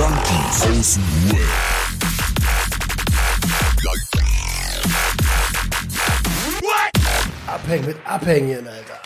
Junkies 0.00 0.62
aus 0.78 0.94
dem 0.94 1.04
Web. 1.30 1.40
Abhängen 7.46 7.84
mit 7.84 7.96
Abhängen, 8.06 8.66
Alter. 8.66 8.98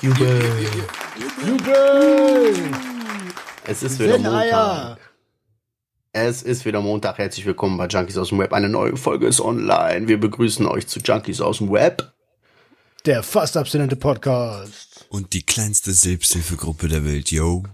Jubel. 0.00 0.42
Jubel! 1.44 2.54
Es 3.64 3.82
ist 3.82 3.98
wieder. 3.98 4.18
Montag. 4.18 4.98
Es 6.12 6.42
ist 6.44 6.64
wieder 6.64 6.80
Montag. 6.80 7.18
Herzlich 7.18 7.44
willkommen 7.46 7.78
bei 7.78 7.88
Junkies 7.88 8.16
aus 8.16 8.28
dem 8.28 8.38
Web. 8.38 8.52
Eine 8.52 8.68
neue 8.68 8.96
Folge 8.96 9.26
ist 9.26 9.40
online. 9.40 10.06
Wir 10.06 10.20
begrüßen 10.20 10.68
euch 10.68 10.86
zu 10.86 11.00
Junkies 11.00 11.40
aus 11.40 11.58
dem 11.58 11.72
Web. 11.72 12.11
Der 13.04 13.22
fast 13.22 13.56
abstinente 13.56 13.96
Podcast. 13.96 15.06
Und 15.08 15.32
die 15.32 15.42
kleinste 15.42 15.92
Selbsthilfegruppe 15.92 16.88
der 16.88 17.04
Welt, 17.04 17.30
yo. 17.30 17.64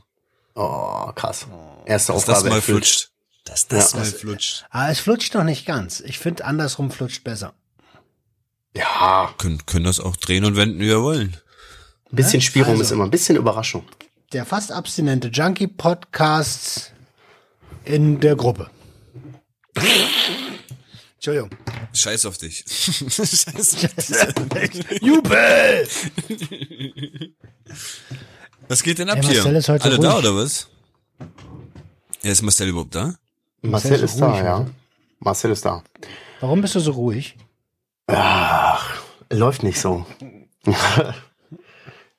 Oh, 0.54 1.12
krass. 1.14 1.46
Erste 1.84 2.12
Dass 2.12 2.24
das 2.24 2.36
Aufgabe 2.36 2.48
mal 2.50 2.56
erfüllt. 2.56 2.86
flutscht. 2.86 3.10
Dass 3.44 3.68
das 3.68 3.92
Ja. 3.92 3.98
mal 3.98 4.04
flutscht. 4.06 4.64
Ah, 4.70 4.90
es 4.90 5.00
flutscht 5.00 5.34
noch 5.34 5.44
nicht 5.44 5.66
ganz. 5.66 6.00
Ich 6.00 6.18
finde, 6.18 6.44
andersrum 6.44 6.90
flutscht 6.90 7.24
besser. 7.24 7.52
Ja, 8.74 9.34
Können, 9.38 9.64
können 9.66 9.84
das 9.84 10.00
auch 10.00 10.16
drehen 10.16 10.44
und 10.44 10.56
wenden, 10.56 10.80
wie 10.80 10.86
wir 10.86 11.02
wollen. 11.02 11.36
ein 12.10 12.16
bisschen 12.16 12.38
Ne? 12.38 12.42
Spielraum 12.42 12.70
Also. 12.72 12.82
ist 12.84 12.90
immer 12.90 13.04
ein 13.04 13.10
bisschen 13.10 13.36
Überraschung. 13.36 13.84
Der 14.32 14.46
fast 14.46 14.72
abstinente 14.72 15.28
Junkie 15.28 15.66
Podcast 15.66 16.92
in 17.84 18.18
der 18.20 18.34
Gruppe. 18.36 18.70
Entschuldigung. 21.18 21.50
Scheiß 21.94 22.26
auf 22.26 22.38
dich. 22.38 22.64
Scheiß 22.68 23.46
auf 23.48 24.48
dich. 24.48 24.84
Jubel! 25.02 25.88
Was 28.68 28.82
geht 28.82 28.98
denn 28.98 29.08
ab 29.10 29.18
Ey, 29.18 29.24
hier? 29.24 29.34
Marcel 29.36 29.56
ist 29.56 29.68
heute 29.68 29.84
Alle 29.84 29.96
ruhig. 29.96 30.06
da 30.08 30.18
oder 30.18 30.34
was? 30.36 30.68
Ja, 32.22 32.30
ist 32.32 32.42
Marcel 32.42 32.68
überhaupt 32.68 32.94
da? 32.94 33.14
Marcel 33.62 33.92
ist 33.94 34.02
ist 34.02 34.14
so 34.14 34.20
da, 34.20 34.30
ruhig 34.32 34.44
ja. 34.44 34.66
Marcel 35.20 35.50
ist 35.52 35.64
da. 35.64 35.82
Warum 36.40 36.60
bist 36.60 36.74
du 36.74 36.80
so 36.80 36.92
ruhig? 36.92 37.36
Ach, 38.06 39.00
läuft 39.30 39.62
nicht 39.62 39.80
so. 39.80 40.06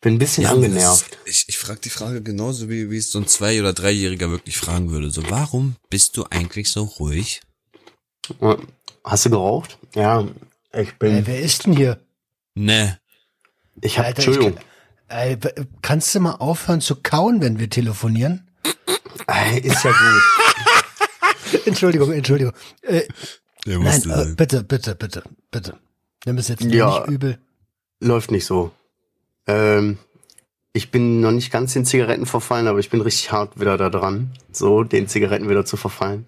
Bin 0.02 0.14
ein 0.16 0.17
bisschen 0.17 0.45
aber 0.45 0.55
angenervt. 0.55 1.11
das 1.11 1.20
ist- 1.25 1.44
Ich, 1.44 1.50
ich 1.50 1.58
frage 1.58 1.80
die 1.81 1.89
Frage 1.89 2.22
genauso, 2.23 2.67
wie, 2.70 2.89
wie 2.89 2.97
es 2.97 3.11
so 3.11 3.20
ein 3.20 3.27
Zwei- 3.27 3.59
oder 3.59 3.73
Dreijähriger 3.73 4.30
wirklich 4.31 4.58
fragen 4.58 4.92
würde. 4.92 5.11
So, 5.11 5.30
warum 5.30 5.75
bist 5.89 6.17
du 6.17 6.25
eigentlich 6.30 6.70
so 6.72 6.83
ruhig? 6.83 7.42
Hast 9.03 9.25
du 9.25 9.30
geraucht? 9.30 9.78
Ja, 9.95 10.25
ich 10.73 10.94
bin. 10.97 11.16
Ey, 11.16 11.28
wer 11.28 11.39
ist 11.39 11.66
denn 11.66 11.73
hier? 11.73 12.00
Ne. 12.55 13.00
ich 13.81 13.97
hab, 13.97 14.05
Alter, 14.05 14.17
Entschuldigung. 14.23 14.58
Ich, 14.58 15.16
ey, 15.16 15.38
w- 15.44 15.66
kannst 15.81 16.14
du 16.14 16.19
mal 16.19 16.33
aufhören 16.36 16.81
zu 16.81 16.95
kauen, 16.97 17.42
wenn 17.42 17.59
wir 17.59 17.70
telefonieren? 17.70 18.47
Ey, 19.27 19.59
ist 19.59 19.83
ja 19.83 19.92
gut. 19.92 21.66
Entschuldigung, 21.66 22.11
Entschuldigung. 22.11 22.53
Äh, 22.81 23.03
nein, 23.66 24.09
äh, 24.09 24.33
bitte, 24.36 24.64
bitte, 24.64 24.95
bitte, 24.95 25.23
bitte. 25.52 25.77
Nimm 26.25 26.38
es 26.38 26.47
jetzt 26.50 26.64
Ja. 26.64 27.00
nicht 27.00 27.08
übel. 27.09 27.39
Läuft 28.02 28.31
nicht 28.31 28.45
so. 28.45 28.72
Ähm, 29.47 29.97
ich 30.73 30.92
bin 30.92 31.22
noch 31.22 31.31
nicht 31.31 31.52
ganz 31.52 31.73
den 31.73 31.86
Zigaretten 31.86 32.25
verfallen, 32.25 32.67
aber 32.67 32.80
ich 32.80 32.89
bin 32.89 33.02
richtig 33.02 33.31
hart 33.31 33.59
wieder 33.59 33.77
da 33.77 33.89
dran, 33.89 34.31
so 34.52 34.83
den 34.83 35.08
Zigaretten 35.08 35.50
wieder 35.50 35.66
zu 35.66 35.77
verfallen. 35.77 36.25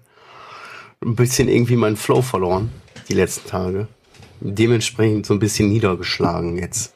Ein 1.03 1.15
bisschen 1.15 1.47
irgendwie 1.47 1.75
meinen 1.75 1.97
Flow 1.97 2.21
verloren, 2.21 2.71
die 3.09 3.13
letzten 3.13 3.49
Tage. 3.49 3.87
Dementsprechend 4.39 5.25
so 5.25 5.33
ein 5.33 5.39
bisschen 5.39 5.69
niedergeschlagen 5.69 6.57
jetzt. 6.57 6.93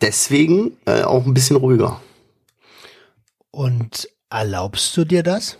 Deswegen 0.00 0.76
äh, 0.86 1.02
auch 1.02 1.26
ein 1.26 1.34
bisschen 1.34 1.56
ruhiger. 1.56 2.00
Und 3.50 4.08
erlaubst 4.30 4.96
du 4.96 5.04
dir 5.04 5.22
das? 5.22 5.58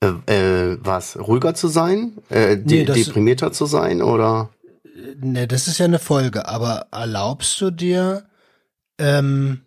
Äh, 0.00 0.08
äh, 0.26 0.78
was? 0.80 1.16
Ruhiger 1.18 1.54
zu 1.54 1.68
sein? 1.68 2.18
Äh, 2.28 2.56
de 2.58 2.80
Nee, 2.80 2.84
deprimierter 2.84 3.52
zu 3.52 3.66
sein? 3.66 4.02
Oder? 4.02 4.50
Ne, 5.20 5.46
das 5.46 5.68
ist 5.68 5.78
ja 5.78 5.86
eine 5.86 5.98
Folge, 5.98 6.46
aber 6.46 6.88
erlaubst 6.92 7.60
du 7.60 7.70
dir 7.70 8.26
ähm, 8.98 9.62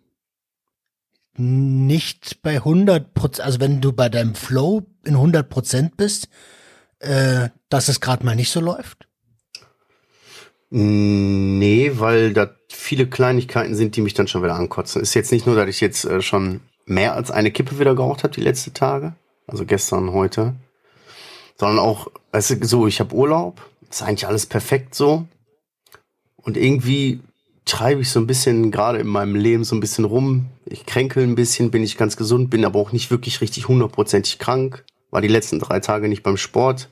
nicht 1.40 2.42
bei 2.42 2.56
100 2.56 3.14
Prozent, 3.14 3.46
also 3.46 3.60
wenn 3.60 3.80
du 3.80 3.92
bei 3.92 4.08
deinem 4.08 4.34
Flow 4.34 4.82
in 5.04 5.14
100 5.14 5.48
Prozent 5.48 5.96
bist, 5.96 6.28
äh, 7.00 7.48
dass 7.68 7.88
es 7.88 8.00
gerade 8.00 8.24
mal 8.24 8.36
nicht 8.36 8.50
so 8.50 8.60
läuft? 8.60 9.08
Nee, 10.70 11.92
weil 11.94 12.32
da 12.32 12.54
viele 12.68 13.08
Kleinigkeiten 13.08 13.74
sind, 13.74 13.96
die 13.96 14.02
mich 14.02 14.14
dann 14.14 14.28
schon 14.28 14.42
wieder 14.42 14.54
ankotzen. 14.54 15.02
Ist 15.02 15.14
jetzt 15.14 15.32
nicht 15.32 15.46
nur, 15.46 15.56
dass 15.56 15.68
ich 15.68 15.80
jetzt 15.80 16.04
äh, 16.04 16.22
schon 16.22 16.60
mehr 16.86 17.14
als 17.14 17.30
eine 17.30 17.50
Kippe 17.50 17.78
wieder 17.78 17.94
geraucht 17.94 18.22
habe 18.22 18.34
die 18.34 18.40
letzten 18.40 18.74
Tage, 18.74 19.14
also 19.46 19.64
gestern, 19.64 20.12
heute, 20.12 20.54
sondern 21.58 21.78
auch, 21.78 22.08
weißt 22.32 22.50
du, 22.50 22.66
so, 22.66 22.86
ich 22.86 23.00
habe 23.00 23.14
Urlaub, 23.14 23.60
ist 23.88 24.02
eigentlich 24.02 24.26
alles 24.26 24.46
perfekt 24.46 24.94
so. 24.94 25.26
Und 26.36 26.56
irgendwie 26.56 27.20
treibe 27.70 28.00
ich 28.00 28.10
so 28.10 28.20
ein 28.20 28.26
bisschen 28.26 28.70
gerade 28.70 28.98
in 28.98 29.06
meinem 29.06 29.34
Leben 29.34 29.64
so 29.64 29.76
ein 29.76 29.80
bisschen 29.80 30.04
rum. 30.04 30.46
Ich 30.66 30.86
kränkel 30.86 31.22
ein 31.22 31.34
bisschen, 31.34 31.70
bin 31.70 31.82
ich 31.82 31.96
ganz 31.96 32.16
gesund, 32.16 32.50
bin 32.50 32.64
aber 32.64 32.78
auch 32.78 32.92
nicht 32.92 33.10
wirklich 33.10 33.40
richtig 33.40 33.68
hundertprozentig 33.68 34.38
krank. 34.38 34.84
War 35.10 35.20
die 35.20 35.28
letzten 35.28 35.58
drei 35.58 35.80
Tage 35.80 36.08
nicht 36.08 36.22
beim 36.22 36.36
Sport. 36.36 36.90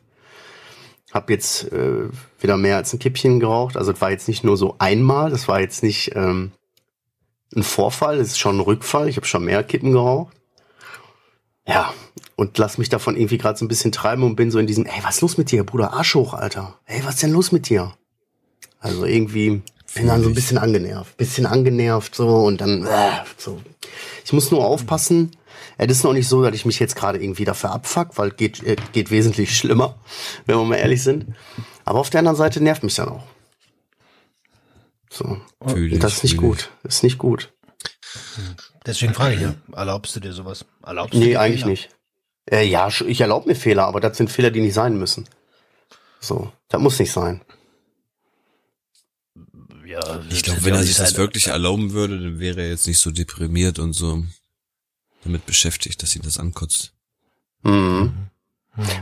Hab 1.13 1.31
jetzt 1.31 1.73
äh, 1.73 2.09
wieder 2.41 2.57
mehr 2.57 2.77
als 2.77 2.93
ein 2.93 2.99
Kippchen 2.99 3.41
geraucht. 3.41 3.77
Also 3.77 3.93
es 3.93 4.01
war 4.01 4.11
jetzt 4.11 4.29
nicht 4.29 4.45
nur 4.45 4.57
so 4.57 4.77
einmal, 4.79 5.31
das 5.31 5.49
war 5.49 5.61
jetzt 5.61 5.83
nicht 5.83 6.13
ähm, 6.15 6.53
ein 7.57 7.63
Vorfall, 7.63 8.19
es 8.19 8.29
ist 8.29 8.39
schon 8.39 8.59
ein 8.59 8.61
Rückfall. 8.61 9.09
Ich 9.09 9.17
habe 9.17 9.27
schon 9.27 9.45
mehr 9.45 9.65
Kippen 9.65 9.93
geraucht. 9.93 10.35
Ja, 11.67 11.93
und 12.37 12.57
lass 12.57 12.79
mich 12.79 12.89
davon 12.89 13.17
irgendwie 13.17 13.39
gerade 13.39 13.59
so 13.59 13.65
ein 13.65 13.69
bisschen 13.69 13.93
treiben 13.93 14.23
und 14.23 14.37
bin 14.37 14.51
so 14.51 14.59
in 14.59 14.67
diesem, 14.67 14.87
ey, 14.87 15.03
was 15.03 15.17
ist 15.17 15.23
los 15.23 15.39
mit 15.39 15.51
dir, 15.51 15.65
Bruder? 15.65 15.93
Arsch 15.93 16.15
hoch, 16.15 16.35
Alter. 16.35 16.79
Ey, 16.87 17.03
was 17.05 17.15
ist 17.15 17.23
denn 17.25 17.33
los 17.33 17.53
mit 17.53 17.69
dir? 17.69 17.95
Also 18.81 19.05
irgendwie 19.05 19.63
bin 19.95 20.07
dann 20.07 20.23
so 20.23 20.29
ein 20.29 20.35
bisschen 20.35 20.59
angenervt. 20.59 21.17
Bisschen 21.17 21.47
angenervt 21.47 22.15
so 22.15 22.29
und 22.29 22.61
dann 22.61 22.87
äh, 22.87 23.11
so. 23.37 23.61
Ich 24.25 24.33
muss 24.33 24.51
nur 24.51 24.65
aufpassen. 24.65 25.33
Es 25.77 25.91
ist 25.91 26.05
noch 26.05 26.13
nicht 26.13 26.29
so, 26.29 26.43
dass 26.43 26.55
ich 26.55 26.65
mich 26.67 26.79
jetzt 26.81 26.97
gerade 26.97 27.23
irgendwie 27.23 27.45
dafür 27.45 27.71
abfuck, 27.71 28.19
weil 28.19 28.31
geht, 28.31 28.63
äh, 28.65 28.77
geht 28.93 29.11
wesentlich 29.11 29.57
schlimmer, 29.57 29.95
wenn 30.47 30.57
wir 30.57 30.65
mal 30.65 30.77
ehrlich 30.77 31.03
sind. 31.03 31.27
Aber 31.85 32.01
auf 32.01 32.11
der 32.11 32.19
anderen 32.21 32.37
Seite 32.37 32.61
nervt 32.63 32.83
mich 32.83 32.95
dann 32.95 33.09
auch. 33.09 33.25
So. 35.11 35.41
Fühl 35.67 35.93
Und 35.95 36.03
das 36.03 36.15
ist 36.15 36.25
nicht 36.25 36.37
gut. 36.37 36.71
Das 36.83 36.97
ist 36.97 37.03
nicht 37.03 37.19
gut. 37.19 37.53
Deswegen 38.87 39.15
frage 39.15 39.35
ich 39.35 39.41
ja, 39.41 39.55
erlaubst 39.75 40.15
du 40.17 40.21
dir 40.21 40.33
sowas? 40.33 40.65
Erlaubst 40.85 41.15
du 41.15 41.19
Nee, 41.19 41.27
dir 41.31 41.41
eigentlich 41.41 41.61
Fehler? 41.61 41.71
nicht. 41.71 41.89
Äh, 42.51 42.65
ja, 42.67 42.89
ich 42.89 43.21
erlaube 43.21 43.49
mir 43.49 43.55
Fehler, 43.55 43.87
aber 43.87 44.01
das 44.01 44.17
sind 44.17 44.31
Fehler, 44.31 44.51
die 44.51 44.61
nicht 44.61 44.75
sein 44.75 44.99
müssen. 44.99 45.29
So, 46.21 46.51
das 46.69 46.81
muss 46.81 46.99
nicht 46.99 47.13
sein. 47.13 47.43
Ja, 49.89 50.21
Ich 50.29 50.43
glaube, 50.43 50.63
wenn 50.67 50.75
er 50.75 50.83
sich 50.85 50.97
das 50.97 51.17
wirklich 51.17 51.47
erlauben 51.47 51.93
würde, 51.93 52.21
dann 52.21 52.39
wäre 52.39 52.61
er 52.61 52.69
jetzt 52.69 52.87
nicht 52.87 52.99
so 52.99 53.11
deprimiert 53.11 53.79
und 53.79 53.95
so 53.95 54.23
damit 55.25 55.47
beschäftigt, 55.47 56.03
dass 56.03 56.15
ihn 56.15 56.21
das 56.21 56.39
ankotzt. 56.39 56.93
Mhm. 57.63 58.13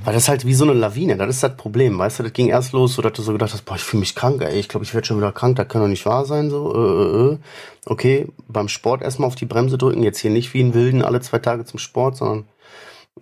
Weil 0.04 0.14
das 0.14 0.22
ist 0.22 0.28
halt 0.28 0.46
wie 0.46 0.54
so 0.54 0.64
eine 0.64 0.74
Lawine, 0.74 1.16
das 1.16 1.28
ist 1.28 1.42
das 1.42 1.56
Problem, 1.56 1.98
weißt 1.98 2.20
du, 2.20 2.22
das 2.22 2.32
ging 2.32 2.48
erst 2.48 2.72
los, 2.72 2.94
so 2.94 3.02
dass 3.02 3.14
du 3.14 3.22
so 3.22 3.32
gedacht 3.32 3.52
hast, 3.52 3.64
boah, 3.64 3.74
ich 3.74 3.82
fühle 3.82 4.00
mich 4.00 4.14
krank, 4.14 4.40
ey, 4.42 4.60
ich 4.60 4.68
glaube, 4.68 4.84
ich 4.84 4.94
werde 4.94 5.06
schon 5.06 5.18
wieder 5.18 5.32
krank, 5.32 5.56
das 5.56 5.68
kann 5.68 5.82
doch 5.82 5.88
nicht 5.88 6.06
wahr 6.06 6.24
sein, 6.24 6.50
so, 6.50 6.72
äh, 6.72 7.02
äh, 7.02 7.32
äh. 7.32 7.38
Okay, 7.84 8.28
beim 8.46 8.68
Sport 8.68 9.02
erstmal 9.02 9.26
auf 9.26 9.34
die 9.34 9.44
Bremse 9.44 9.76
drücken, 9.76 10.04
jetzt 10.04 10.20
hier 10.20 10.30
nicht 10.30 10.54
wie 10.54 10.62
ein 10.62 10.72
Wilden 10.72 11.02
alle 11.02 11.20
zwei 11.20 11.40
Tage 11.40 11.64
zum 11.64 11.80
Sport, 11.80 12.16
sondern 12.16 12.46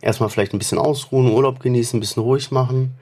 erstmal 0.02 0.28
vielleicht 0.28 0.52
ein 0.52 0.58
bisschen 0.58 0.78
ausruhen, 0.78 1.32
Urlaub 1.32 1.60
genießen, 1.60 1.96
ein 1.96 2.00
bisschen 2.00 2.22
ruhig 2.22 2.50
machen. 2.50 2.94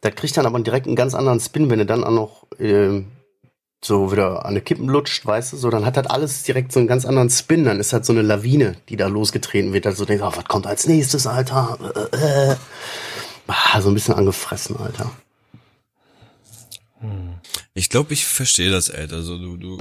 Das 0.00 0.14
kriegt 0.14 0.36
dann 0.36 0.46
aber 0.46 0.60
direkt 0.60 0.86
einen 0.86 0.96
ganz 0.96 1.14
anderen 1.14 1.40
Spin, 1.40 1.68
wenn 1.68 1.80
du 1.80 1.86
dann 1.86 2.04
auch 2.04 2.10
noch 2.12 2.60
äh, 2.60 3.02
so 3.86 4.12
wieder 4.12 4.44
an 4.44 4.50
eine 4.50 4.60
Kippen 4.60 4.88
lutscht, 4.88 5.24
weißt 5.24 5.52
du, 5.52 5.56
so, 5.56 5.70
dann 5.70 5.84
hat 5.86 5.96
das 5.96 6.06
alles 6.06 6.42
direkt 6.42 6.72
so 6.72 6.78
einen 6.80 6.88
ganz 6.88 7.04
anderen 7.04 7.30
Spin, 7.30 7.64
dann 7.64 7.80
ist 7.80 7.92
halt 7.92 8.04
so 8.04 8.12
eine 8.12 8.22
Lawine, 8.22 8.76
die 8.88 8.96
da 8.96 9.06
losgetreten 9.08 9.72
wird, 9.72 9.86
also 9.86 10.04
denkst, 10.04 10.24
oh, 10.26 10.32
was 10.36 10.44
kommt 10.44 10.66
als 10.66 10.86
nächstes, 10.86 11.26
Alter, 11.26 11.78
äh, 12.12 12.50
äh. 12.52 12.56
Ah, 13.48 13.80
so 13.80 13.88
ein 13.88 13.94
bisschen 13.94 14.14
angefressen, 14.14 14.76
Alter. 14.76 15.10
Ich 17.74 17.90
glaube, 17.90 18.12
ich 18.14 18.24
verstehe 18.24 18.70
das, 18.70 18.90
Alter. 18.90 19.16
Also 19.16 19.38
du, 19.38 19.56
du, 19.56 19.78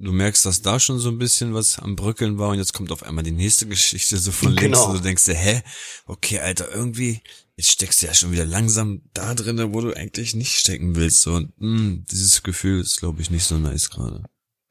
du 0.00 0.12
merkst, 0.12 0.44
dass 0.46 0.62
da 0.62 0.80
schon 0.80 0.98
so 0.98 1.10
ein 1.10 1.18
bisschen 1.18 1.54
was 1.54 1.78
am 1.78 1.94
Bröckeln 1.94 2.38
war 2.38 2.48
und 2.48 2.58
jetzt 2.58 2.72
kommt 2.72 2.90
auf 2.90 3.02
einmal 3.02 3.22
die 3.22 3.30
nächste 3.32 3.66
Geschichte 3.66 4.16
so 4.16 4.32
von 4.32 4.48
links 4.52 4.62
Genau. 4.62 4.86
und 4.86 4.94
du 4.98 5.02
denkst 5.02 5.24
dir, 5.26 5.34
hä? 5.34 5.62
Okay, 6.06 6.40
Alter, 6.40 6.74
irgendwie, 6.74 7.20
jetzt 7.56 7.70
steckst 7.70 8.02
du 8.02 8.06
ja 8.06 8.14
schon 8.14 8.32
wieder 8.32 8.44
langsam 8.44 9.02
da 9.12 9.34
drinne, 9.34 9.72
wo 9.72 9.80
du 9.80 9.92
eigentlich 9.92 10.34
nicht 10.34 10.54
stecken 10.54 10.96
willst. 10.96 11.22
So, 11.22 11.34
und 11.34 11.52
mh, 11.58 12.04
dieses 12.10 12.42
Gefühl 12.42 12.80
ist, 12.80 12.98
glaube 12.98 13.22
ich, 13.22 13.30
nicht 13.30 13.44
so 13.44 13.56
nice 13.58 13.90
gerade. 13.90 14.22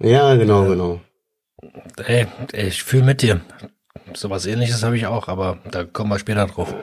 Ja, 0.01 0.35
genau, 0.35 0.67
genau. 0.67 1.01
Ey, 2.05 2.27
ich 2.53 2.83
fühle 2.83 3.03
mit 3.03 3.21
dir. 3.21 3.41
Sowas 4.13 4.45
ähnliches 4.45 4.83
habe 4.83 4.97
ich 4.97 5.05
auch, 5.05 5.27
aber 5.27 5.59
da 5.71 5.85
kommen 5.85 6.09
wir 6.09 6.19
später 6.19 6.45
drauf. 6.47 6.73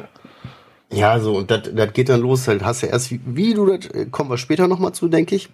Ja, 0.92 1.20
so, 1.20 1.36
und 1.36 1.50
das 1.50 1.70
das 1.72 1.92
geht 1.92 2.08
dann 2.08 2.20
los, 2.20 2.48
halt 2.48 2.64
hast 2.64 2.82
du 2.82 2.86
erst, 2.86 3.10
wie, 3.10 3.20
wie 3.24 3.54
du 3.54 3.66
das, 3.66 3.86
äh, 3.90 4.06
kommen 4.06 4.30
wir 4.30 4.38
später 4.38 4.66
nochmal 4.66 4.92
zu, 4.92 5.08
denke 5.08 5.36
ich, 5.36 5.48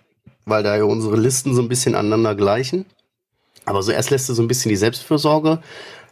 weil 0.47 0.63
da 0.63 0.77
ja 0.77 0.85
unsere 0.85 1.17
Listen 1.17 1.55
so 1.55 1.61
ein 1.61 1.69
bisschen 1.69 1.95
aneinander 1.95 2.35
gleichen. 2.35 2.87
Aber 3.65 3.83
so 3.83 3.91
erst 3.91 4.11
lässt 4.11 4.29
du 4.29 4.35
so 4.35 4.43
ein 4.43 4.49
bisschen 4.49 4.69
die 4.71 4.77
Selbstfürsorge. 4.77 5.61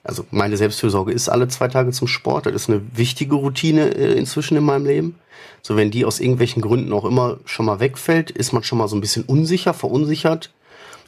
Also 0.05 0.27
meine 0.31 0.59
Selbstfürsorge 0.59 1.13
ist 1.13 1.31
alle 1.31 1.49
zwei 1.49 1.69
Tage 1.69 1.91
zum 1.91 2.07
Sport. 2.07 2.47
Das 2.47 2.55
ist 2.55 2.69
eine 2.69 2.83
wichtige 2.95 3.35
Routine 3.37 3.89
äh, 3.97 4.13
inzwischen 4.13 4.57
in 4.57 4.65
meinem 4.65 4.85
Leben. 4.85 5.19
So 5.63 5.77
wenn 5.77 5.91
die 5.91 6.05
aus 6.05 6.21
irgendwelchen 6.21 6.61
Gründen 6.61 6.93
auch 6.93 7.07
immer 7.07 7.39
schon 7.47 7.67
mal 7.67 7.81
wegfällt, 7.81 8.31
ist 8.31 8.53
man 8.53 8.63
schon 8.63 8.79
mal 8.79 8.87
so 8.87 8.97
ein 8.97 9.01
bisschen 9.01 9.25
unsicher, 9.25 9.73
verunsichert. 9.73 10.51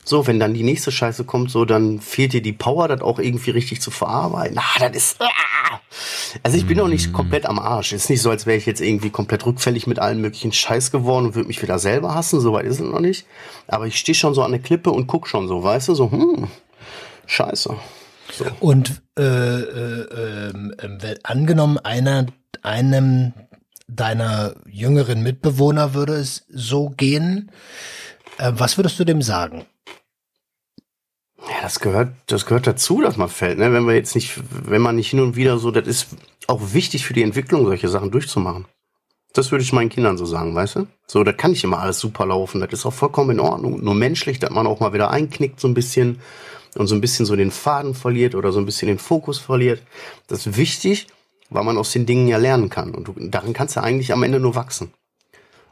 So, 0.02 0.26
wenn 0.26 0.40
dann 0.40 0.54
die 0.54 0.62
nächste 0.62 0.92
Scheiße 0.92 1.24
kommt, 1.24 1.50
so, 1.50 1.64
dann 1.64 2.00
fehlt 2.00 2.32
dir 2.32 2.40
die 2.40 2.52
Power, 2.52 2.86
das 2.88 3.00
auch 3.00 3.18
irgendwie 3.18 3.50
richtig 3.50 3.82
zu 3.82 3.90
verarbeiten. 3.90 4.56
Ah, 4.56 4.78
das 4.78 4.96
ist. 4.96 5.20
Ah. 5.20 5.80
Also 6.42 6.56
ich 6.56 6.66
bin 6.66 6.78
noch 6.78 6.88
nicht 6.88 7.12
komplett 7.12 7.44
am 7.44 7.58
Arsch. 7.58 7.92
Ist 7.92 8.08
nicht 8.08 8.22
so, 8.22 8.30
als 8.30 8.46
wäre 8.46 8.56
ich 8.56 8.66
jetzt 8.66 8.80
irgendwie 8.80 9.10
komplett 9.10 9.44
rückfällig 9.44 9.86
mit 9.88 9.98
allen 9.98 10.20
möglichen 10.20 10.52
Scheiß 10.52 10.92
geworden 10.92 11.26
und 11.26 11.34
würde 11.34 11.48
mich 11.48 11.60
wieder 11.60 11.80
selber 11.80 12.14
hassen. 12.14 12.40
So 12.40 12.52
weit 12.52 12.66
ist 12.66 12.80
es 12.80 12.86
noch 12.86 13.00
nicht. 13.00 13.26
Aber 13.66 13.86
ich 13.86 13.98
stehe 13.98 14.14
schon 14.14 14.32
so 14.32 14.42
an 14.42 14.52
der 14.52 14.60
Klippe 14.60 14.90
und 14.90 15.08
guck 15.08 15.26
schon 15.26 15.48
so, 15.48 15.62
weißt 15.62 15.88
du, 15.88 15.94
so, 15.94 16.10
hm, 16.10 16.46
scheiße. 17.26 17.76
So. 18.32 18.44
Und 18.60 19.02
äh, 19.18 19.22
äh, 19.22 20.50
äh, 20.50 21.18
angenommen, 21.22 21.78
einer, 21.78 22.26
einem 22.62 23.32
deiner 23.88 24.54
jüngeren 24.66 25.22
Mitbewohner 25.22 25.94
würde 25.94 26.14
es 26.14 26.44
so 26.48 26.90
gehen, 26.90 27.50
äh, 28.38 28.52
was 28.54 28.76
würdest 28.76 28.98
du 28.98 29.04
dem 29.04 29.22
sagen? 29.22 29.66
Ja, 31.48 31.62
das 31.62 31.80
gehört, 31.80 32.12
das 32.26 32.46
gehört 32.46 32.66
dazu, 32.66 33.00
dass 33.00 33.16
man 33.16 33.28
fällt, 33.28 33.58
ne? 33.58 33.72
Wenn 33.72 33.86
wir 33.86 33.94
jetzt 33.94 34.14
nicht, 34.14 34.40
wenn 34.50 34.82
man 34.82 34.96
nicht 34.96 35.10
hin 35.10 35.20
und 35.20 35.36
wieder 35.36 35.58
so, 35.58 35.70
das 35.70 35.86
ist 35.86 36.08
auch 36.48 36.60
wichtig 36.72 37.06
für 37.06 37.14
die 37.14 37.22
Entwicklung, 37.22 37.64
solche 37.64 37.88
Sachen 37.88 38.10
durchzumachen. 38.10 38.66
Das 39.32 39.52
würde 39.52 39.62
ich 39.62 39.72
meinen 39.72 39.90
Kindern 39.90 40.16
so 40.16 40.24
sagen, 40.24 40.54
weißt 40.54 40.76
du? 40.76 40.86
So, 41.06 41.22
da 41.22 41.32
kann 41.32 41.50
nicht 41.50 41.62
immer 41.62 41.78
alles 41.78 42.00
super 42.00 42.24
laufen. 42.24 42.60
Das 42.60 42.72
ist 42.72 42.86
auch 42.86 42.92
vollkommen 42.92 43.30
in 43.30 43.40
Ordnung. 43.40 43.84
Nur 43.84 43.94
menschlich, 43.94 44.38
dass 44.38 44.50
man 44.50 44.66
auch 44.66 44.80
mal 44.80 44.94
wieder 44.94 45.10
einknickt 45.10 45.60
so 45.60 45.68
ein 45.68 45.74
bisschen 45.74 46.20
und 46.78 46.86
so 46.86 46.94
ein 46.94 47.00
bisschen 47.00 47.26
so 47.26 47.36
den 47.36 47.50
Faden 47.50 47.94
verliert 47.94 48.34
oder 48.34 48.52
so 48.52 48.58
ein 48.58 48.66
bisschen 48.66 48.88
den 48.88 48.98
Fokus 48.98 49.38
verliert. 49.38 49.82
Das 50.26 50.46
ist 50.46 50.56
wichtig, 50.56 51.06
weil 51.50 51.64
man 51.64 51.78
aus 51.78 51.92
den 51.92 52.06
Dingen 52.06 52.28
ja 52.28 52.38
lernen 52.38 52.70
kann. 52.70 52.94
Und 52.94 53.08
du, 53.08 53.14
darin 53.18 53.52
kannst 53.52 53.76
du 53.76 53.82
eigentlich 53.82 54.12
am 54.12 54.22
Ende 54.22 54.40
nur 54.40 54.54
wachsen. 54.54 54.92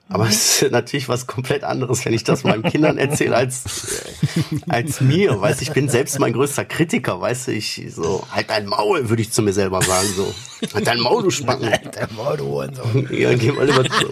Aber 0.08 0.28
es 0.28 0.62
ist 0.62 0.70
natürlich 0.70 1.08
was 1.08 1.26
komplett 1.26 1.64
anderes, 1.64 2.04
wenn 2.04 2.12
ich 2.12 2.24
das 2.24 2.44
meinen 2.44 2.62
Kindern 2.62 2.98
erzähle, 2.98 3.36
als, 3.36 4.04
äh, 4.36 4.58
als 4.68 5.00
mir. 5.00 5.40
Weißt 5.40 5.60
du, 5.60 5.64
ich 5.64 5.72
bin 5.72 5.88
selbst 5.88 6.18
mein 6.18 6.34
größter 6.34 6.66
Kritiker, 6.66 7.20
weißt 7.20 7.48
du, 7.48 7.52
ich 7.52 7.82
so, 7.88 8.26
halt 8.30 8.50
dein 8.50 8.66
Maul, 8.66 9.08
würde 9.08 9.22
ich 9.22 9.32
zu 9.32 9.40
mir 9.40 9.54
selber 9.54 9.80
sagen, 9.80 10.08
so. 10.14 10.34
Halt 10.74 10.86
dein 10.86 11.00
Maul, 11.00 11.22
du 11.22 11.30
Spacken. 11.30 11.70
Halt 11.70 11.96
dein 11.96 12.14
Maul, 12.14 12.36
du 12.36 12.44
Hurensohn. 12.44 13.08
Ja, 13.12 13.32
geh 13.34 13.52
mal 13.52 13.66
lieber 13.66 13.84
zu. 13.84 14.10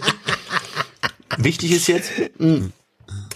Wichtig 1.37 1.71
ist 1.71 1.87
jetzt, 1.87 2.11
mh, 2.39 2.69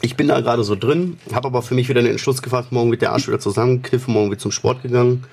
ich 0.01 0.15
bin 0.15 0.27
da 0.27 0.39
gerade 0.41 0.63
so 0.63 0.75
drin, 0.75 1.17
habe 1.33 1.47
aber 1.47 1.61
für 1.61 1.75
mich 1.75 1.89
wieder 1.89 2.01
den 2.01 2.11
Entschluss 2.11 2.41
gefasst, 2.41 2.71
morgen 2.71 2.91
wird 2.91 3.01
der 3.01 3.11
Arsch 3.11 3.27
wieder 3.27 3.39
zusammenkniffen, 3.39 4.13
morgen 4.13 4.29
wird 4.29 4.41
zum 4.41 4.51
Sport 4.51 4.83
gegangen. 4.83 5.25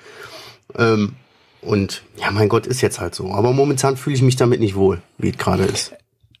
Ähm, 0.77 1.13
und 1.61 2.03
ja, 2.17 2.31
mein 2.31 2.49
Gott, 2.49 2.67
ist 2.67 2.81
jetzt 2.81 2.99
halt 2.99 3.15
so. 3.15 3.31
Aber 3.31 3.51
momentan 3.51 3.97
fühle 3.97 4.15
ich 4.15 4.21
mich 4.21 4.35
damit 4.35 4.59
nicht 4.59 4.75
wohl, 4.75 5.01
wie 5.17 5.29
es 5.29 5.37
gerade 5.37 5.63
ist. 5.63 5.93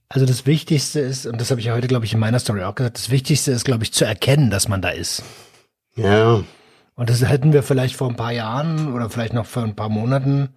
Also 0.07 0.25
das 0.25 0.45
Wichtigste 0.45 0.99
ist, 0.99 1.25
und 1.25 1.41
das 1.41 1.49
habe 1.49 1.59
ich 1.59 1.67
ja 1.67 1.73
heute, 1.73 1.87
glaube 1.87 2.05
ich, 2.05 2.13
in 2.13 2.19
meiner 2.19 2.39
Story 2.39 2.63
auch 2.63 2.75
gesagt, 2.75 2.97
das 2.97 3.09
Wichtigste 3.09 3.51
ist, 3.51 3.65
glaube 3.65 3.83
ich, 3.83 3.91
zu 3.91 4.05
erkennen, 4.05 4.51
dass 4.51 4.67
man 4.67 4.81
da 4.81 4.89
ist. 4.89 5.23
Ja, 5.95 6.43
Und 6.95 7.09
das 7.09 7.21
hätten 7.25 7.53
wir 7.53 7.63
vielleicht 7.63 7.95
vor 7.95 8.09
ein 8.09 8.15
paar 8.15 8.31
Jahren 8.31 8.93
oder 8.93 9.09
vielleicht 9.09 9.33
noch 9.33 9.45
vor 9.45 9.63
ein 9.63 9.75
paar 9.75 9.89
Monaten 9.89 10.49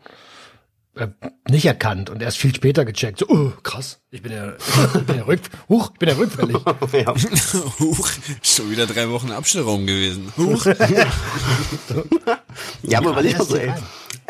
äh, 0.98 1.08
nicht 1.48 1.64
erkannt 1.64 2.10
und 2.10 2.22
erst 2.22 2.38
viel 2.38 2.54
später 2.54 2.84
gecheckt. 2.84 3.20
So, 3.20 3.28
oh, 3.28 3.52
krass, 3.62 4.00
ich 4.10 4.22
bin 4.22 4.32
ja, 4.32 4.54
ich 4.54 5.04
bin 5.04 5.16
ja, 5.16 5.22
rück, 5.22 5.40
huch, 5.68 5.90
ich 5.92 5.98
bin 5.98 6.08
ja 6.08 6.16
rückfällig. 6.16 6.56
ja. 6.92 7.14
Huch, 7.78 8.08
schon 8.42 8.70
wieder 8.70 8.86
drei 8.86 9.08
Wochen 9.10 9.30
Abstellraum 9.30 9.86
gewesen. 9.86 10.32
Huch. 10.36 10.66
ja 12.82 12.98
aber 12.98 13.10
überleg 13.10 13.38
mal 13.38 13.44
so, 13.44 13.56
ey. 13.56 13.72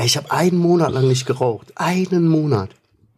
ich 0.05 0.17
habe 0.17 0.31
einen 0.31 0.59
Monat 0.59 0.93
lang 0.93 1.09
nicht 1.09 1.27
geraucht. 1.27 1.73
Einen 1.77 2.29
Monat. 2.29 2.71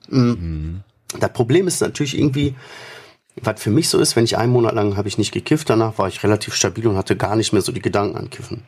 Mhm. 0.08 0.81
Das 1.19 1.32
Problem 1.32 1.67
ist 1.67 1.81
natürlich 1.81 2.17
irgendwie, 2.17 2.55
was 3.43 3.61
für 3.61 3.70
mich 3.70 3.88
so 3.88 3.99
ist, 3.99 4.17
wenn 4.17 4.25
ich 4.25 4.38
einen 4.38 4.52
Monat 4.52 4.75
lang 4.75 4.97
habe 4.97 5.08
ich 5.08 5.19
nicht 5.19 5.32
gekifft, 5.32 5.70
danach 5.70 5.99
war 5.99 6.08
ich 6.08 6.23
relativ 6.23 6.55
stabil 6.55 6.87
und 6.87 6.97
hatte 6.97 7.17
gar 7.17 7.37
nicht 7.37 7.52
mehr 7.52 7.62
so 7.62 7.73
die 7.73 7.82
Gedanken 7.82 8.17
an 8.17 8.31
Kiffen. 8.31 8.62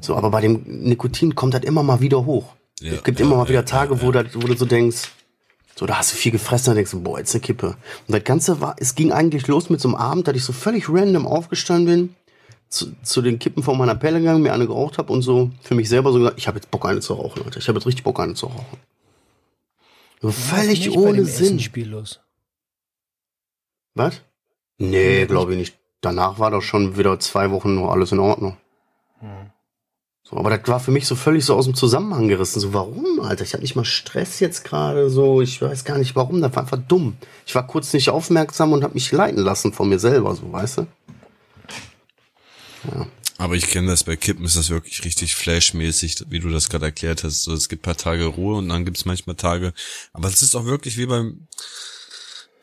So, 0.00 0.16
aber 0.16 0.30
bei 0.30 0.40
dem 0.40 0.62
Nikotin 0.64 1.34
kommt 1.34 1.54
das 1.54 1.62
immer 1.62 1.82
mal 1.82 2.00
wieder 2.00 2.24
hoch. 2.24 2.54
Ja, 2.80 2.92
es 2.92 3.04
gibt 3.04 3.18
ja, 3.18 3.26
immer 3.26 3.36
mal 3.36 3.44
ja, 3.44 3.48
wieder 3.48 3.64
Tage, 3.64 3.94
ja. 3.94 4.02
Wo, 4.02 4.12
das, 4.12 4.26
wo 4.34 4.46
du 4.46 4.54
so 4.56 4.66
denkst, 4.66 5.10
so, 5.74 5.86
da 5.86 5.98
hast 5.98 6.12
du 6.12 6.16
viel 6.16 6.32
gefressen, 6.32 6.66
dann 6.66 6.76
denkst 6.76 6.92
du, 6.92 7.02
boah, 7.02 7.18
jetzt 7.18 7.34
eine 7.34 7.42
Kippe. 7.42 7.76
Und 8.06 8.14
das 8.14 8.24
Ganze 8.24 8.60
war, 8.60 8.76
es 8.78 8.94
ging 8.94 9.12
eigentlich 9.12 9.46
los 9.46 9.68
mit 9.68 9.80
so 9.80 9.88
einem 9.88 9.96
Abend, 9.96 10.26
dass 10.26 10.36
ich 10.36 10.44
so 10.44 10.52
völlig 10.52 10.88
random 10.88 11.26
aufgestanden 11.26 11.86
bin, 11.86 12.14
zu, 12.68 12.92
zu 13.02 13.22
den 13.22 13.38
Kippen 13.38 13.62
von 13.62 13.78
meiner 13.78 13.94
Pelle 13.94 14.18
gegangen, 14.18 14.42
mir 14.42 14.52
eine 14.52 14.66
geraucht 14.66 14.98
habe 14.98 15.12
und 15.12 15.22
so 15.22 15.50
für 15.62 15.74
mich 15.74 15.88
selber 15.88 16.12
so 16.12 16.18
gesagt, 16.18 16.38
ich 16.38 16.48
habe 16.48 16.58
jetzt 16.58 16.70
Bock, 16.70 16.86
eine 16.86 17.00
zu 17.00 17.14
rauchen, 17.14 17.44
Leute. 17.44 17.58
Ich 17.58 17.68
habe 17.68 17.78
jetzt 17.78 17.86
richtig 17.86 18.04
Bock, 18.04 18.18
eine 18.20 18.34
zu 18.34 18.46
rauchen. 18.46 18.78
So 20.20 20.30
völlig 20.30 20.80
Nicht 20.86 20.94
bei 20.94 21.00
ohne 21.00 21.18
dem 21.18 21.26
Sinn. 21.26 21.44
Essenspiel 21.44 21.88
los. 21.88 22.20
Was? 23.94 24.22
Nee, 24.78 25.26
glaube 25.26 25.52
ich 25.52 25.58
nicht. 25.58 25.78
Danach 26.00 26.38
war 26.38 26.50
doch 26.50 26.62
schon 26.62 26.96
wieder 26.96 27.18
zwei 27.20 27.50
Wochen 27.50 27.74
noch 27.74 27.90
alles 27.90 28.12
in 28.12 28.18
Ordnung. 28.18 28.56
So, 30.28 30.36
aber 30.36 30.50
das 30.50 30.66
war 30.66 30.80
für 30.80 30.90
mich 30.90 31.06
so 31.06 31.14
völlig 31.14 31.44
so 31.44 31.54
aus 31.54 31.66
dem 31.66 31.76
Zusammenhang 31.76 32.26
gerissen. 32.26 32.58
So, 32.58 32.74
warum, 32.74 33.20
Alter? 33.20 33.44
Ich 33.44 33.52
habe 33.52 33.62
nicht 33.62 33.76
mal 33.76 33.84
Stress 33.84 34.40
jetzt 34.40 34.64
gerade 34.64 35.08
so. 35.08 35.40
Ich 35.40 35.62
weiß 35.62 35.84
gar 35.84 35.98
nicht 35.98 36.16
warum. 36.16 36.42
Das 36.42 36.52
war 36.56 36.64
einfach 36.64 36.80
dumm. 36.88 37.16
Ich 37.46 37.54
war 37.54 37.64
kurz 37.64 37.92
nicht 37.92 38.10
aufmerksam 38.10 38.72
und 38.72 38.82
habe 38.82 38.94
mich 38.94 39.12
leiten 39.12 39.40
lassen 39.40 39.72
von 39.72 39.88
mir 39.88 40.00
selber, 40.00 40.34
so, 40.34 40.50
weißt 40.50 40.78
du? 40.78 40.86
Aber 43.38 43.54
ich 43.54 43.68
kenne 43.68 43.88
das 43.88 44.02
bei 44.02 44.16
Kippen, 44.16 44.44
ist 44.44 44.56
das 44.56 44.70
wirklich 44.70 45.04
richtig 45.04 45.34
flashmäßig, 45.36 46.24
wie 46.28 46.40
du 46.40 46.48
das 46.48 46.70
gerade 46.70 46.86
erklärt 46.86 47.22
hast. 47.22 47.42
So, 47.42 47.52
es 47.52 47.68
gibt 47.68 47.82
paar 47.82 47.96
Tage 47.96 48.24
Ruhe 48.24 48.56
und 48.56 48.68
dann 48.68 48.84
gibt 48.84 48.96
es 48.96 49.04
manchmal 49.04 49.36
Tage. 49.36 49.74
Aber 50.12 50.26
es 50.28 50.42
ist 50.42 50.56
auch 50.56 50.64
wirklich 50.64 50.96
wie 50.96 51.06
beim 51.06 51.46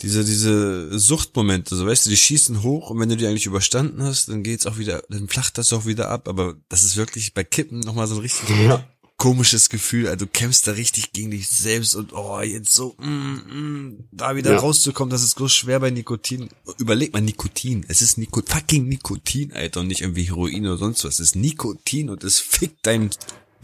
diese 0.03 0.23
diese 0.23 1.00
Suchtmomente, 1.00 1.75
so 1.75 1.85
weißt 1.88 2.05
du, 2.05 2.09
die 2.11 2.17
schießen 2.17 2.61
hoch 2.61 2.89
und 2.91 3.00
wenn 3.00 3.09
du 3.09 3.17
die 3.17 3.25
eigentlich 3.25 3.45
überstanden 3.47 4.03
hast, 4.03 4.29
dann 4.29 4.44
geht's 4.44 4.65
auch 4.67 4.77
wieder, 4.77 5.01
dann 5.09 5.27
flacht 5.27 5.57
das 5.57 5.73
auch 5.73 5.85
wieder 5.85 6.09
ab. 6.09 6.27
Aber 6.27 6.55
das 6.69 6.83
ist 6.83 6.97
wirklich 6.97 7.33
bei 7.33 7.44
Kippen 7.44 7.79
nochmal 7.79 8.07
so 8.07 8.15
ein 8.15 8.21
richtig 8.21 8.50
Ja. 8.67 8.85
komisches 9.17 9.69
Gefühl. 9.69 10.07
Also 10.07 10.25
du 10.25 10.31
kämpfst 10.31 10.67
da 10.67 10.71
richtig 10.73 11.13
gegen 11.13 11.31
dich 11.31 11.47
selbst 11.47 11.95
und 11.95 12.11
oh, 12.13 12.41
jetzt 12.41 12.73
so, 12.73 12.95
mm, 13.00 13.05
mm, 13.07 13.97
da 14.11 14.35
wieder 14.35 14.51
Ja. 14.51 14.59
rauszukommen, 14.59 15.09
das 15.11 15.23
ist 15.23 15.35
groß 15.38 15.53
schwer 15.53 15.79
bei 15.79 15.89
Nikotin. 15.92 16.49
Überleg 16.78 17.13
mal 17.13 17.21
Nikotin. 17.21 17.85
Es 17.87 18.01
ist 18.01 18.18
Niko 18.18 18.42
fucking 18.45 18.87
Nikotin, 18.87 19.54
Alter, 19.54 19.80
und 19.80 19.87
nicht 19.87 20.01
irgendwie 20.01 20.23
Heroin 20.23 20.66
oder 20.68 20.78
sonst 20.78 21.06
was. 21.06 21.16
Es 21.16 21.28
ist 21.30 21.35
Nikotin 21.37 22.09
und 22.09 22.23
es 22.25 22.39
fickt 22.39 22.85
dein 22.85 23.11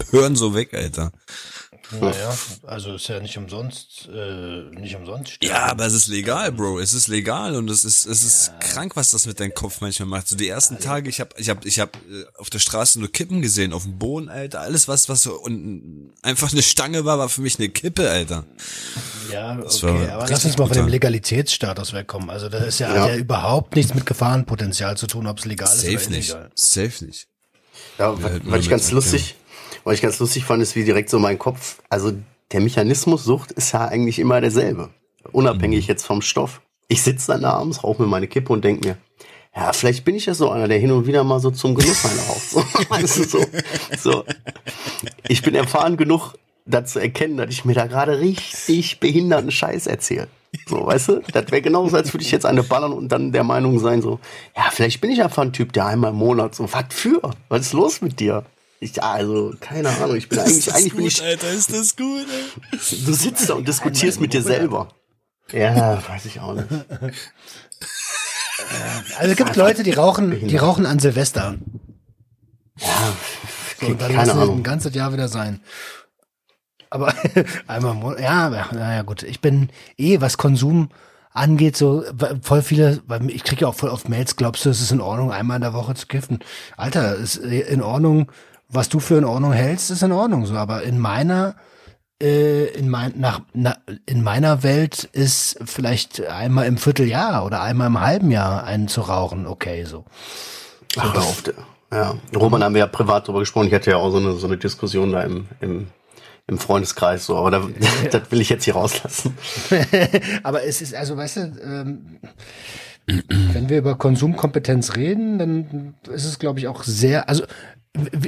Hören 0.11 0.35
so 0.35 0.53
weg, 0.55 0.73
Alter. 0.73 1.11
Naja, 1.91 2.37
also 2.67 2.93
ist 2.95 3.07
ja 3.07 3.19
nicht 3.19 3.35
umsonst, 3.35 4.07
äh, 4.13 4.61
nicht 4.79 4.95
umsonst. 4.95 5.33
sterben. 5.33 5.55
Ja, 5.55 5.65
aber 5.71 5.87
es 5.87 5.93
ist 5.93 6.07
legal, 6.07 6.51
Bro. 6.51 6.79
Es 6.79 6.93
ist 6.93 7.07
legal 7.07 7.55
und 7.55 7.67
es 7.67 7.83
ist 7.83 8.05
es 8.05 8.23
ist 8.23 8.51
krank, 8.59 8.95
was 8.95 9.09
das 9.09 9.25
mit 9.25 9.39
deinem 9.39 9.55
Kopf 9.55 9.81
manchmal 9.81 10.07
macht. 10.07 10.27
So 10.27 10.35
die 10.35 10.47
ersten 10.47 10.77
Tage, 10.79 11.09
ich 11.09 11.19
hab 11.19 11.39
ich 11.39 11.49
hab 11.49 11.65
ich 11.65 11.79
hab 11.79 11.95
äh, 11.95 12.25
auf 12.37 12.51
der 12.51 12.59
Straße 12.59 12.99
nur 12.99 13.11
Kippen 13.11 13.41
gesehen, 13.41 13.73
auf 13.73 13.83
dem 13.83 13.97
Boden, 13.97 14.29
Alter. 14.29 14.61
Alles 14.61 14.87
was 14.87 15.09
was 15.09 15.23
so 15.23 15.33
und 15.33 16.11
einfach 16.21 16.51
eine 16.51 16.61
Stange 16.61 17.05
war, 17.05 17.17
war 17.17 17.27
für 17.27 17.41
mich 17.41 17.57
eine 17.57 17.69
Kippe, 17.69 18.07
Alter. 18.07 18.45
Ja, 19.31 19.55
Das 19.55 19.83
okay, 19.83 20.09
aber 20.11 20.27
lass 20.29 20.45
uns 20.45 20.57
mal 20.59 20.67
von 20.67 20.77
dem. 20.77 20.87
Legalitätsstatus 20.89 21.93
wegkommen. 21.93 22.29
Also 22.29 22.49
das 22.49 22.67
ist 22.67 22.79
ja, 22.79 22.93
Ja. 22.93 23.07
ja 23.07 23.15
überhaupt 23.15 23.75
nichts 23.75 23.95
mit 23.95 24.05
Gefahrenpotenzial 24.05 24.95
zu 24.95 25.07
tun, 25.07 25.25
ob 25.25 25.39
es 25.39 25.45
legal 25.45 25.73
ist 25.73 25.81
Safe 25.81 25.95
oder 25.95 26.09
nicht. 26.09 26.29
illegal. 26.29 26.51
Safe 26.53 27.05
nicht. 27.05 27.27
Ja, 27.97 28.13
Ja, 28.13 28.41
was, 28.45 28.61
ich 28.61 28.69
ganz 28.69 28.91
lustig, 28.91 29.35
was 29.89 29.95
ich 29.95 30.01
ganz 30.03 30.19
lustig 30.19 30.45
fand, 30.45 30.61
ist, 30.61 30.75
wie 30.75 30.83
direkt 30.83 31.09
so 31.09 31.17
mein 31.17 31.39
Kopf, 31.39 31.79
also 31.89 32.11
der 32.51 32.61
Mechanismus 32.61 33.23
Sucht 33.23 33.51
ist 33.51 33.71
ja 33.71 33.87
eigentlich 33.87 34.19
immer 34.19 34.39
derselbe. 34.39 34.89
Unabhängig 35.31 35.85
Mhm. 35.85 35.89
jetzt 35.89 36.05
vom 36.05 36.21
Stoff. 36.21 36.61
Ich 36.87 37.01
sitze 37.01 37.31
dann 37.31 37.41
da 37.41 37.53
abends, 37.53 37.83
rauche 37.83 38.03
mir 38.03 38.07
meine 38.07 38.27
Kippe 38.27 38.53
und 38.53 38.63
denk 38.63 38.83
mir, 38.83 38.97
ja, 39.55 39.73
vielleicht 39.73 40.05
bin 40.05 40.13
ich 40.13 40.27
ja 40.27 40.35
so 40.35 40.51
einer, 40.51 40.67
der 40.67 40.77
hin 40.77 40.91
und 40.91 41.07
wieder 41.07 41.23
mal 41.23 41.39
so 41.39 41.49
zum 41.49 41.73
Genuss 41.73 42.05
eine 42.05 42.19
raucht. 42.21 42.49
So, 42.51 42.59
weißt 42.89 43.17
du, 43.17 43.23
so, 43.23 43.45
so. 43.99 44.25
Ich 45.27 45.41
bin 45.41 45.55
erfahren 45.55 45.97
genug, 45.97 46.35
da 46.67 46.85
zu 46.85 46.99
erkennen, 46.99 47.37
dass 47.37 47.49
ich 47.49 47.65
mir 47.65 47.73
da 47.73 47.87
gerade 47.87 48.19
richtig 48.19 48.99
behinderten 48.99 49.49
Scheiß 49.49 49.87
erzähle. 49.87 50.27
So, 50.67 50.85
weißt 50.85 51.07
du? 51.09 51.21
Das 51.33 51.49
wäre 51.49 51.63
genauso, 51.63 51.95
als 51.95 52.13
würde 52.13 52.23
ich 52.23 52.31
jetzt 52.31 52.45
eine 52.45 52.61
ballern 52.61 52.93
und 52.93 53.09
dann 53.11 53.31
der 53.31 53.43
Meinung 53.43 53.79
sein, 53.79 54.03
so, 54.03 54.19
ja, 54.55 54.69
vielleicht 54.71 55.01
bin 55.01 55.09
ich 55.09 55.23
einfach 55.23 55.41
ein 55.41 55.53
Typ, 55.53 55.73
der 55.73 55.87
einmal 55.87 56.11
im 56.11 56.17
Monat 56.17 56.53
so, 56.53 56.71
was 56.71 56.85
für? 56.89 57.21
Was 57.49 57.61
ist 57.61 57.73
los 57.73 58.01
mit 58.01 58.19
dir? 58.19 58.45
Ich, 58.81 58.95
ja, 58.95 59.11
also, 59.11 59.53
keine 59.59 59.89
Ahnung, 59.89 60.15
ich 60.15 60.29
bin 60.29 60.39
eigentlich, 60.39 60.73
eigentlich 60.73 60.95
bin 60.95 61.05
ich, 61.05 61.21
Alter, 61.21 61.49
ist 61.51 61.73
das 61.73 61.95
gut, 61.97 62.25
ey. 62.29 62.77
du 63.05 63.13
sitzt 63.13 63.49
da 63.49 63.55
und 63.55 63.67
diskutierst 63.67 64.21
mit 64.21 64.33
dir 64.33 64.41
selber. 64.41 64.89
Ja, 65.51 66.01
weiß 66.07 66.25
ich 66.25 66.39
auch 66.39 66.53
nicht. 66.53 66.67
Also 69.17 69.31
es 69.31 69.35
gibt 69.37 69.55
Leute, 69.55 69.83
die 69.83 69.91
rauchen, 69.91 70.47
die 70.47 70.57
rauchen 70.57 70.85
an 70.85 70.99
Silvester. 70.99 71.55
Ja, 72.77 73.13
So, 73.79 73.87
und 73.87 74.01
dann 74.01 74.13
keine 74.13 74.33
Ahnung. 74.33 74.57
ein 74.59 74.63
ganzes 74.63 74.93
Jahr 74.93 75.11
wieder 75.13 75.27
sein. 75.27 75.61
Aber 76.89 77.13
einmal 77.67 77.93
im 77.93 77.99
Monat, 77.99 78.19
ja, 78.19 78.49
ja, 78.51 78.95
ja, 78.95 79.01
gut. 79.01 79.23
Ich 79.23 79.41
bin 79.41 79.69
eh, 79.97 80.21
was 80.21 80.37
Konsum 80.37 80.89
angeht, 81.31 81.77
so 81.77 82.03
voll 82.41 82.61
viele, 82.61 83.01
weil 83.07 83.29
ich 83.29 83.43
kriege 83.43 83.61
ja 83.61 83.67
auch 83.67 83.75
voll 83.75 83.89
oft 83.89 84.09
Mails, 84.09 84.35
glaubst 84.35 84.65
du, 84.65 84.69
es 84.69 84.81
ist 84.81 84.91
in 84.91 85.01
Ordnung, 85.01 85.31
einmal 85.31 85.57
in 85.57 85.61
der 85.61 85.73
Woche 85.73 85.93
zu 85.93 86.07
kiffen? 86.07 86.39
Alter, 86.77 87.15
ist 87.15 87.37
in 87.37 87.81
Ordnung, 87.81 88.31
was 88.69 88.89
du 88.89 88.99
für 88.99 89.17
in 89.17 89.25
Ordnung 89.25 89.51
hältst, 89.51 89.91
ist 89.91 90.03
in 90.03 90.11
Ordnung 90.11 90.45
so, 90.45 90.55
aber 90.55 90.83
in 90.83 90.99
meiner 90.99 91.55
äh, 92.21 92.65
in, 92.65 92.89
mein, 92.89 93.13
nach, 93.17 93.41
na, 93.53 93.77
in 94.05 94.23
meiner 94.23 94.61
Welt 94.63 95.05
ist 95.05 95.57
vielleicht 95.63 96.25
einmal 96.25 96.67
im 96.67 96.77
Vierteljahr 96.77 97.45
oder 97.45 97.61
einmal 97.61 97.87
im 97.87 97.99
halben 97.99 98.29
Jahr 98.31 98.65
einen 98.65 98.87
zu 98.87 99.01
rauchen 99.01 99.47
okay 99.47 99.85
so. 99.85 100.05
Ach, 100.97 101.13
hör 101.13 101.21
auf, 101.21 101.43
ja. 101.91 102.15
Roman 102.35 102.63
haben 102.63 102.73
wir 102.75 102.79
ja 102.79 102.87
privat 102.87 103.27
drüber 103.27 103.39
gesprochen. 103.39 103.67
Ich 103.67 103.73
hatte 103.73 103.91
ja 103.91 103.97
auch 103.97 104.11
so 104.11 104.17
eine, 104.17 104.33
so 104.33 104.47
eine 104.47 104.57
Diskussion 104.57 105.11
da 105.11 105.23
im, 105.23 105.47
im, 105.59 105.87
im 106.47 106.57
Freundeskreis, 106.57 107.25
so, 107.25 107.37
aber 107.37 107.51
da, 107.51 107.67
das 108.11 108.31
will 108.31 108.41
ich 108.41 108.49
jetzt 108.49 108.65
hier 108.65 108.75
rauslassen. 108.75 109.37
aber 110.43 110.63
es 110.63 110.81
ist, 110.81 110.93
also, 110.93 111.17
weißt 111.17 111.37
du, 111.37 111.41
ähm, 111.63 112.19
wenn 113.07 113.69
wir 113.69 113.79
über 113.79 113.95
Konsumkompetenz 113.95 114.95
reden, 114.95 115.39
dann 115.39 115.95
ist 116.11 116.25
es, 116.25 116.37
glaube 116.37 116.59
ich, 116.59 116.67
auch 116.67 116.83
sehr, 116.83 117.27
also 117.27 117.43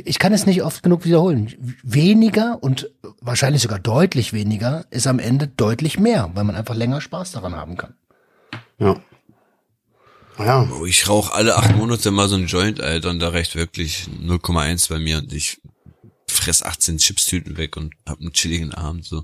ich 0.06 0.20
kann 0.20 0.34
es 0.34 0.46
nicht 0.46 0.63
oft 0.63 0.84
genug 0.84 1.06
wiederholen. 1.06 1.53
Weniger 1.84 2.62
und 2.62 2.89
wahrscheinlich 3.22 3.62
sogar 3.62 3.80
deutlich 3.80 4.34
weniger 4.34 4.86
ist 4.89 5.08
am 5.08 5.20
Ende 5.20 5.48
deutlich 5.48 6.00
mehr, 6.00 6.32
weil 6.34 6.44
man 6.44 6.56
einfach 6.56 6.75
länger 6.75 7.01
Spaß 7.01 7.32
daran 7.32 7.56
haben 7.56 7.77
kann. 7.77 7.94
Ja. 8.80 9.00
Ja. 10.39 10.68
Oh, 10.80 10.86
ich 10.86 11.08
rauche 11.08 11.34
alle 11.36 11.56
acht 11.58 11.75
Monate 11.75 12.10
mal 12.10 12.27
so 12.27 12.36
ein 12.36 12.48
Joint, 12.48 12.82
Alter, 12.82 13.12
und 13.12 13.20
da 13.20 13.30
reicht 13.30 13.56
wirklich 13.56 14.08
0,1 14.25 14.89
bei 14.89 14.98
mir 14.98 15.20
und 15.20 15.32
ich 15.34 15.62
fress 16.31 16.63
18 16.63 16.97
Chipstüten 16.97 17.57
weg 17.57 17.77
und 17.77 17.93
hab 18.07 18.19
einen 18.19 18.33
chilligen 18.33 18.73
Abend, 18.73 19.05
so. 19.05 19.23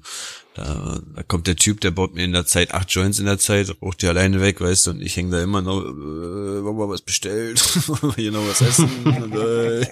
Da, 0.56 1.00
da 1.16 1.22
kommt 1.22 1.46
der 1.46 1.56
Typ, 1.56 1.82
der 1.82 1.92
baut 1.92 2.16
mir 2.16 2.24
in 2.24 2.32
der 2.32 2.48
Zeit 2.48 2.74
acht 2.74 2.90
Joints 2.90 3.20
in 3.20 3.26
der 3.26 3.38
Zeit, 3.38 3.76
raucht 3.80 4.02
die 4.02 4.08
alleine 4.08 4.42
weg, 4.42 4.60
weißt 4.60 4.88
du, 4.88 4.92
und 4.92 5.02
ich 5.02 5.16
hänge 5.16 5.30
da 5.30 5.44
immer 5.44 5.62
noch, 5.62 5.84
äh, 5.84 6.64
wollen 6.64 6.78
wir 6.78 6.90
was 6.90 7.02
bestellt? 7.02 7.60
wollen 7.88 8.16
wir 8.16 8.24
hier 8.24 8.32
noch 8.32 8.48
was 8.48 8.62
essen? 8.62 8.90
und, 9.06 9.36
äh. 9.36 9.86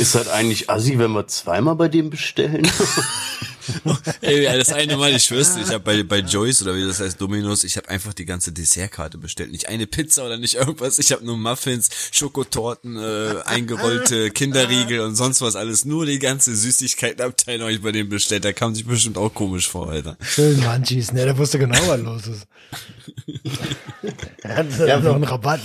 Ist 0.00 0.14
halt 0.14 0.28
eigentlich 0.28 0.70
assi, 0.70 0.98
wenn 0.98 1.10
wir 1.12 1.26
zweimal 1.26 1.74
bei 1.74 1.88
dem 1.88 2.10
bestellen? 2.10 2.70
Ey, 4.20 4.44
das 4.44 4.72
eine 4.72 4.96
Mal, 4.96 5.14
ich 5.14 5.24
schwör's 5.24 5.56
ich 5.56 5.68
habe 5.68 5.80
bei, 5.80 6.02
bei 6.02 6.18
Joyce 6.18 6.62
oder 6.62 6.74
wie 6.74 6.86
das 6.86 7.00
heißt, 7.00 7.20
Dominos, 7.20 7.64
ich 7.64 7.76
habe 7.76 7.88
einfach 7.88 8.14
die 8.14 8.24
ganze 8.24 8.52
Dessertkarte 8.52 9.18
bestellt. 9.18 9.52
Nicht 9.52 9.68
eine 9.68 9.86
Pizza 9.86 10.24
oder 10.24 10.38
nicht 10.38 10.54
irgendwas. 10.54 10.98
Ich 10.98 11.12
habe 11.12 11.24
nur 11.24 11.36
Muffins, 11.36 11.88
Schokotorten, 12.12 12.96
äh, 12.96 13.42
eingerollte 13.44 14.30
Kinderriegel 14.32 15.00
und 15.00 15.16
sonst 15.16 15.42
was 15.42 15.56
alles. 15.56 15.84
Nur 15.84 16.06
die 16.06 16.18
ganze 16.18 16.54
Süßigkeitenabteilung 16.54 17.62
habe 17.62 17.72
ich 17.72 17.82
bei 17.82 17.92
dem 17.92 18.08
bestellt. 18.08 18.44
Da 18.44 18.52
kam 18.52 18.74
sich 18.74 18.86
bestimmt 18.86 19.18
auch 19.18 19.32
komisch 19.32 19.68
vor, 19.68 19.90
Alter. 19.90 20.16
Schön 20.22 20.60
Munchies, 20.60 21.12
ne? 21.12 21.24
Der 21.24 21.38
wusste 21.38 21.58
genau, 21.58 21.78
was 21.86 22.00
los 22.00 22.26
ist. 22.26 22.46
er 24.42 24.56
hat 24.56 24.78
ja, 24.78 25.00
noch 25.00 25.14
einen 25.14 25.24
Rabatt. 25.24 25.60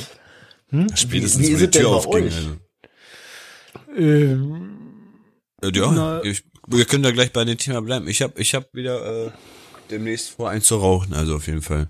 Hm? 0.70 0.88
Spätestens, 0.96 1.48
wie, 1.48 1.60
wie 1.60 1.68
die 1.68 1.72
Tür 1.72 1.90
aufging. 1.90 2.26
Also. 2.26 2.58
Ähm, 3.98 4.76
ja, 5.64 5.92
na, 5.92 6.24
ich, 6.24 6.44
wir 6.68 6.86
können 6.86 7.04
da 7.04 7.12
gleich 7.12 7.32
bei 7.32 7.44
dem 7.46 7.58
Thema 7.58 7.82
bleiben. 7.82 8.08
Ich 8.08 8.22
habe 8.22 8.40
ich 8.40 8.54
hab 8.56 8.74
wieder 8.74 9.28
äh, 9.28 9.32
demnächst 9.92 10.32
vor, 10.32 10.50
einen 10.50 10.62
zu 10.62 10.78
rauchen, 10.78 11.14
also 11.14 11.36
auf 11.36 11.48
jeden 11.48 11.62
Fall. 11.62 11.88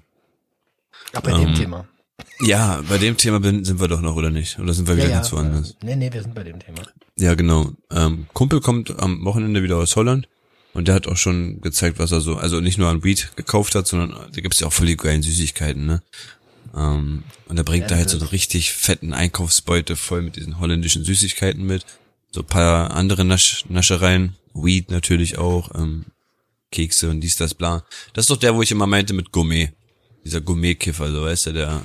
Ach, 1.14 1.22
bei 1.22 1.32
ähm, 1.32 1.46
dem 1.46 1.56
Thema. 1.56 1.88
Ja, 2.42 2.82
bei 2.88 2.98
dem 2.98 3.18
Thema 3.18 3.42
sind 3.42 3.80
wir 3.80 3.88
doch 3.88 4.02
noch, 4.02 4.16
oder 4.16 4.30
nicht? 4.30 4.60
Oder 4.60 4.74
sind 4.74 4.88
wir 4.88 4.98
wieder 4.98 5.10
ja, 5.10 5.16
ganz 5.16 5.32
woanders? 5.32 5.72
Äh, 5.72 5.86
nee, 5.86 5.96
nee, 5.96 6.14
wir 6.14 6.22
sind 6.22 6.36
bei 6.36 6.44
dem 6.44 6.60
Thema. 6.60 6.82
Ja, 7.18 7.36
genau. 7.36 7.72
Ähm, 7.92 8.28
Kumpel 8.34 8.62
kommt 8.62 8.98
am 9.00 9.24
Wochenende 9.26 9.64
wieder 9.64 9.78
aus 9.78 9.96
Holland 9.96 10.28
und 10.74 10.88
der 10.88 10.96
hat 10.96 11.08
auch 11.08 11.18
schon 11.18 11.62
gezeigt, 11.62 12.00
was 12.00 12.12
er 12.12 12.22
so, 12.22 12.36
also 12.36 12.60
nicht 12.60 12.78
nur 12.78 12.90
an 12.90 13.04
Weed 13.04 13.32
gekauft 13.36 13.76
hat, 13.76 13.88
sondern 13.88 14.12
da 14.32 14.42
gibt's 14.42 14.60
ja 14.60 14.68
auch 14.68 14.74
voll 14.74 14.88
die 14.88 14.98
geilen 14.98 15.22
Süßigkeiten, 15.22 15.86
ne? 15.86 16.02
Ähm, 16.76 17.24
und 17.48 17.58
er 17.58 17.64
bringt 17.64 17.84
ja, 17.84 17.90
da 17.90 17.96
halt 17.96 18.10
so 18.10 18.18
einen 18.18 18.28
richtig 18.28 18.74
fetten 18.74 19.14
Einkaufsbeute 19.14 19.96
voll 19.96 20.22
mit 20.22 20.36
diesen 20.36 20.60
holländischen 20.60 21.06
Süßigkeiten 21.06 21.66
mit. 21.66 21.86
So 22.36 22.42
ein 22.42 22.48
paar 22.48 22.92
andere 22.92 23.24
Nasch 23.24 23.64
Naschereien, 23.70 24.36
Weed 24.54 24.92
natürlich 24.92 25.38
auch, 25.38 25.74
ähm, 25.74 26.08
Kekse 26.70 27.10
und 27.10 27.22
dies, 27.22 27.38
das, 27.38 27.54
bla. 27.54 27.86
Das 28.12 28.24
ist 28.24 28.30
doch 28.30 28.36
der, 28.36 28.54
wo 28.56 28.62
ich 28.62 28.72
immer 28.72 28.88
meinte 28.88 29.14
mit 29.14 29.32
Gourmet. 29.32 29.72
Dieser 30.26 30.42
Gourmet-Kiffer, 30.42 31.14
so 31.14 31.24
weißt 31.24 31.46
du, 31.46 31.54
der, 31.54 31.82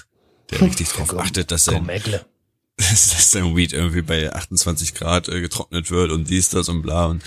der 0.50 0.62
richtig 0.62 0.88
drauf 0.88 1.18
achtet, 1.18 1.50
dass 1.50 1.66
sein, 1.66 1.86
dass 2.78 3.30
sein 3.30 3.54
Weed 3.54 3.74
irgendwie 3.74 4.00
bei 4.00 4.32
28 4.32 4.94
Grad 4.94 5.28
äh, 5.28 5.42
getrocknet 5.42 5.90
wird 5.90 6.12
und 6.12 6.30
dies, 6.30 6.48
das 6.48 6.70
und 6.70 6.80
bla 6.80 7.04
und 7.04 7.22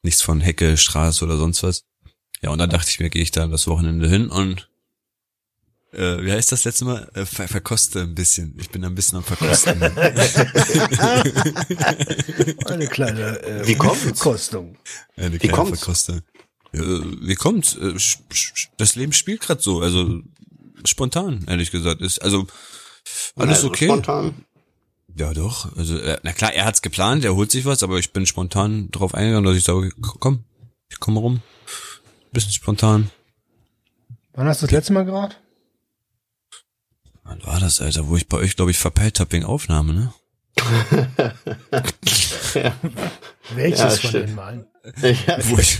nichts 0.00 0.22
von 0.22 0.40
Hecke, 0.40 0.78
Straße 0.78 1.22
oder 1.22 1.36
sonst 1.36 1.62
was. 1.64 1.84
Ja, 2.40 2.48
und 2.48 2.56
dann 2.56 2.70
dachte 2.70 2.88
ich 2.88 2.98
mir, 2.98 3.10
gehe 3.10 3.20
ich 3.20 3.30
da 3.30 3.46
das 3.46 3.66
Wochenende 3.66 4.08
hin 4.08 4.30
und 4.30 4.70
äh, 5.96 6.24
wie 6.24 6.30
heißt 6.30 6.52
das 6.52 6.64
letzte 6.64 6.84
Mal? 6.84 7.10
Äh, 7.14 7.24
ver 7.24 7.48
verkoste 7.48 8.02
ein 8.02 8.14
bisschen. 8.14 8.54
Ich 8.60 8.70
bin 8.70 8.84
ein 8.84 8.94
bisschen 8.94 9.18
am 9.18 9.24
Verkosten. 9.24 9.82
Eine 12.66 12.86
kleine 12.86 13.42
äh, 13.42 13.66
wie 13.66 13.76
kommt 13.76 13.96
Verkostung. 13.96 14.76
Eine 15.16 15.32
wie 15.32 15.38
kleine 15.38 15.54
kommt's? 15.54 15.78
Verkostung. 15.78 16.20
Äh, 16.72 16.80
wie 16.80 17.34
kommt? 17.34 17.78
Äh, 17.80 17.94
das 18.76 18.96
Leben 18.96 19.12
spielt 19.12 19.40
gerade 19.40 19.62
so, 19.62 19.80
also 19.80 20.20
spontan, 20.84 21.46
ehrlich 21.48 21.70
gesagt. 21.70 22.02
Ist 22.02 22.20
also 22.20 22.46
alles 23.36 23.56
also 23.56 23.68
okay. 23.68 23.86
Spontan. 23.86 24.44
Ja, 25.18 25.32
doch. 25.32 25.74
Also, 25.76 25.98
äh, 25.98 26.18
na 26.22 26.32
klar, 26.32 26.52
er 26.52 26.66
hat's 26.66 26.82
geplant, 26.82 27.24
er 27.24 27.34
holt 27.34 27.50
sich 27.50 27.64
was, 27.64 27.82
aber 27.82 27.98
ich 27.98 28.12
bin 28.12 28.26
spontan 28.26 28.90
drauf 28.90 29.14
eingegangen, 29.14 29.44
dass 29.44 29.56
ich 29.56 29.64
sage, 29.64 29.90
komm, 30.00 30.44
ich 30.90 31.00
komme 31.00 31.20
rum. 31.20 31.40
Bisschen 32.32 32.52
spontan. 32.52 33.10
Wann 34.34 34.46
hast 34.46 34.60
du 34.60 34.66
das 34.66 34.72
letzte 34.72 34.92
Mal 34.92 35.06
geraucht? 35.06 35.40
Wann 37.26 37.44
war 37.44 37.60
das, 37.60 37.80
Alter? 37.80 38.08
Wo 38.08 38.16
ich 38.16 38.28
bei 38.28 38.36
euch, 38.38 38.56
glaube 38.56 38.70
ich, 38.70 38.78
verpeilt 38.78 39.20
hab 39.20 39.32
wegen 39.32 39.44
Aufnahme, 39.44 39.92
ne? 39.92 40.12
ja. 42.54 42.72
Welches 43.54 43.80
ja, 43.80 43.90
von 43.90 44.12
den 44.12 44.34
Malen? 44.34 44.66
Ja. 45.02 45.38
Wo, 45.42 45.58
ich, 45.58 45.78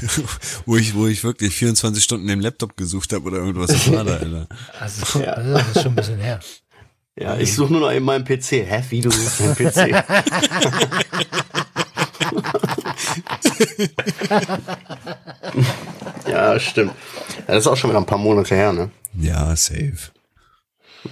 wo, 0.67 0.77
ich, 0.77 0.95
wo 0.95 1.07
ich 1.07 1.25
wirklich 1.25 1.55
24 1.55 2.03
Stunden 2.03 2.29
im 2.29 2.41
Laptop 2.41 2.77
gesucht 2.77 3.13
habe 3.13 3.25
oder 3.25 3.39
irgendwas 3.39 3.71
das 3.71 3.91
war 3.93 4.05
da, 4.05 4.17
Alter. 4.17 4.49
Also, 4.81 5.21
ja. 5.21 5.43
das 5.43 5.69
ist 5.69 5.83
schon 5.83 5.93
ein 5.93 5.97
bisschen 5.97 6.19
her. 6.19 6.41
Ja, 7.19 7.37
ich 7.39 7.55
suche 7.55 7.73
nur 7.73 7.81
noch 7.81 7.91
in 7.91 8.03
meinem 8.03 8.25
PC. 8.25 8.51
Hä, 8.67 8.83
wie 8.91 9.01
du 9.01 9.11
suchst 9.11 9.41
deinen 9.41 9.55
PC? 9.55 10.05
ja, 16.29 16.61
stimmt. 16.61 16.93
Das 17.47 17.59
ist 17.59 17.67
auch 17.67 17.77
schon 17.77 17.91
wieder 17.91 18.01
ein 18.01 18.07
paar 18.07 18.19
Monate 18.19 18.55
her, 18.55 18.73
ne? 18.73 18.91
Ja, 19.15 19.57
safe. 19.57 20.11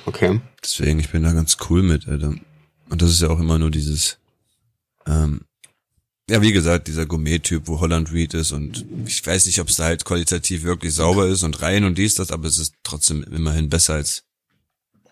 Okay. 0.07 0.41
Deswegen, 0.63 0.99
ich 1.01 1.11
bin 1.11 1.23
da 1.23 1.33
ganz 1.33 1.57
cool 1.69 1.83
mit, 1.83 2.09
Alter. 2.09 2.35
Und 2.89 3.03
das 3.03 3.11
ist 3.11 3.23
ja 3.23 3.29
auch 3.29 3.41
immer 3.41 3.59
nur 3.59 3.71
dieses, 3.71 4.19
ähm, 5.07 5.43
ja, 6.29 6.41
wie 6.41 6.53
gesagt, 6.53 6.89
dieser 6.89 7.07
Gourmet-Typ, 7.07 7.67
wo 7.67 7.81
Holland 7.81 8.13
Reed 8.13 8.35
ist 8.35 8.53
und 8.53 8.85
ich 9.07 9.25
weiß 9.27 9.47
nicht, 9.47 9.61
ob 9.61 9.69
es 9.69 9.77
da 9.77 9.85
halt 9.85 10.05
qualitativ 10.05 10.63
wirklich 10.63 10.95
sauber 10.95 11.27
ist 11.27 11.43
und 11.43 11.61
rein 11.61 11.85
und 11.85 11.99
dies, 11.99 12.15
das, 12.15 12.31
aber 12.31 12.49
es 12.49 12.59
ist 12.59 12.75
trotzdem 12.83 13.23
immerhin 13.25 13.69
besser 13.69 13.95
als 13.95 14.25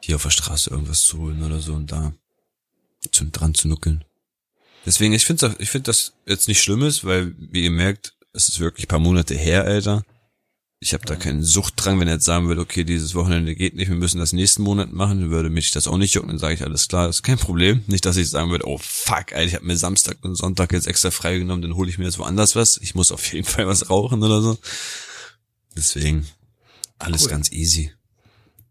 hier 0.01 0.17
auf 0.17 0.23
der 0.23 0.31
Straße 0.31 0.71
irgendwas 0.71 1.05
zu 1.05 1.19
holen 1.19 1.43
oder 1.43 1.61
so 1.61 1.75
und 1.75 1.93
da 1.93 2.13
zu, 3.11 3.27
dran 3.27 3.55
zu 3.55 3.69
nuckeln. 3.69 4.05
Deswegen, 4.87 5.13
ich 5.13 5.25
finde 5.25 5.55
ich 5.59 5.71
finde 5.71 5.87
das 5.87 6.15
jetzt 6.27 6.49
nicht 6.49 6.63
Schlimmes, 6.63 7.05
weil, 7.05 7.35
wie 7.39 7.65
ihr 7.65 7.71
merkt, 7.71 8.15
es 8.33 8.49
ist 8.49 8.59
wirklich 8.59 8.89
paar 8.89 8.99
Monate 8.99 9.35
her, 9.35 9.65
Alter 9.65 10.05
ich 10.83 10.95
habe 10.95 11.05
da 11.05 11.15
keinen 11.15 11.45
Suchtdrang, 11.45 12.01
wenn 12.01 12.09
er 12.09 12.15
jetzt 12.15 12.25
sagen 12.25 12.49
würde, 12.49 12.61
okay, 12.61 12.83
dieses 12.83 13.15
Wochenende 13.15 13.55
geht 13.55 13.77
nicht, 13.77 13.89
wir 13.89 13.97
müssen 13.97 14.19
das 14.19 14.33
nächsten 14.33 14.63
Monat 14.63 14.93
machen, 14.93 15.21
dann 15.21 15.31
würde 15.31 15.49
mich 15.49 15.71
das 15.71 15.87
auch 15.87 15.97
nicht 15.97 16.13
jucken, 16.15 16.31
dann 16.31 16.39
sage 16.39 16.55
ich, 16.55 16.63
alles 16.65 16.89
klar, 16.89 17.07
das 17.07 17.17
ist 17.17 17.23
kein 17.23 17.39
Problem. 17.39 17.85
Nicht, 17.87 18.05
dass 18.05 18.17
ich 18.17 18.29
sagen 18.29 18.51
würde, 18.51 18.67
oh 18.67 18.79
fuck, 18.83 19.33
Alter, 19.33 19.45
ich 19.45 19.55
habe 19.55 19.65
mir 19.65 19.77
Samstag 19.77 20.17
und 20.23 20.35
Sonntag 20.35 20.73
jetzt 20.73 20.89
extra 20.89 21.13
freigenommen, 21.13 21.63
dann 21.63 21.77
hole 21.77 21.89
ich 21.89 21.99
mir 21.99 22.05
jetzt 22.05 22.19
woanders 22.19 22.57
was. 22.57 22.79
Ich 22.79 22.97
muss 22.97 23.13
auf 23.13 23.33
jeden 23.33 23.47
Fall 23.47 23.69
was 23.69 23.91
rauchen 23.91 24.25
oder 24.25 24.43
so. 24.43 24.59
Deswegen, 25.77 26.27
alles 26.99 27.23
cool. 27.23 27.31
ganz 27.31 27.53
easy. 27.53 27.93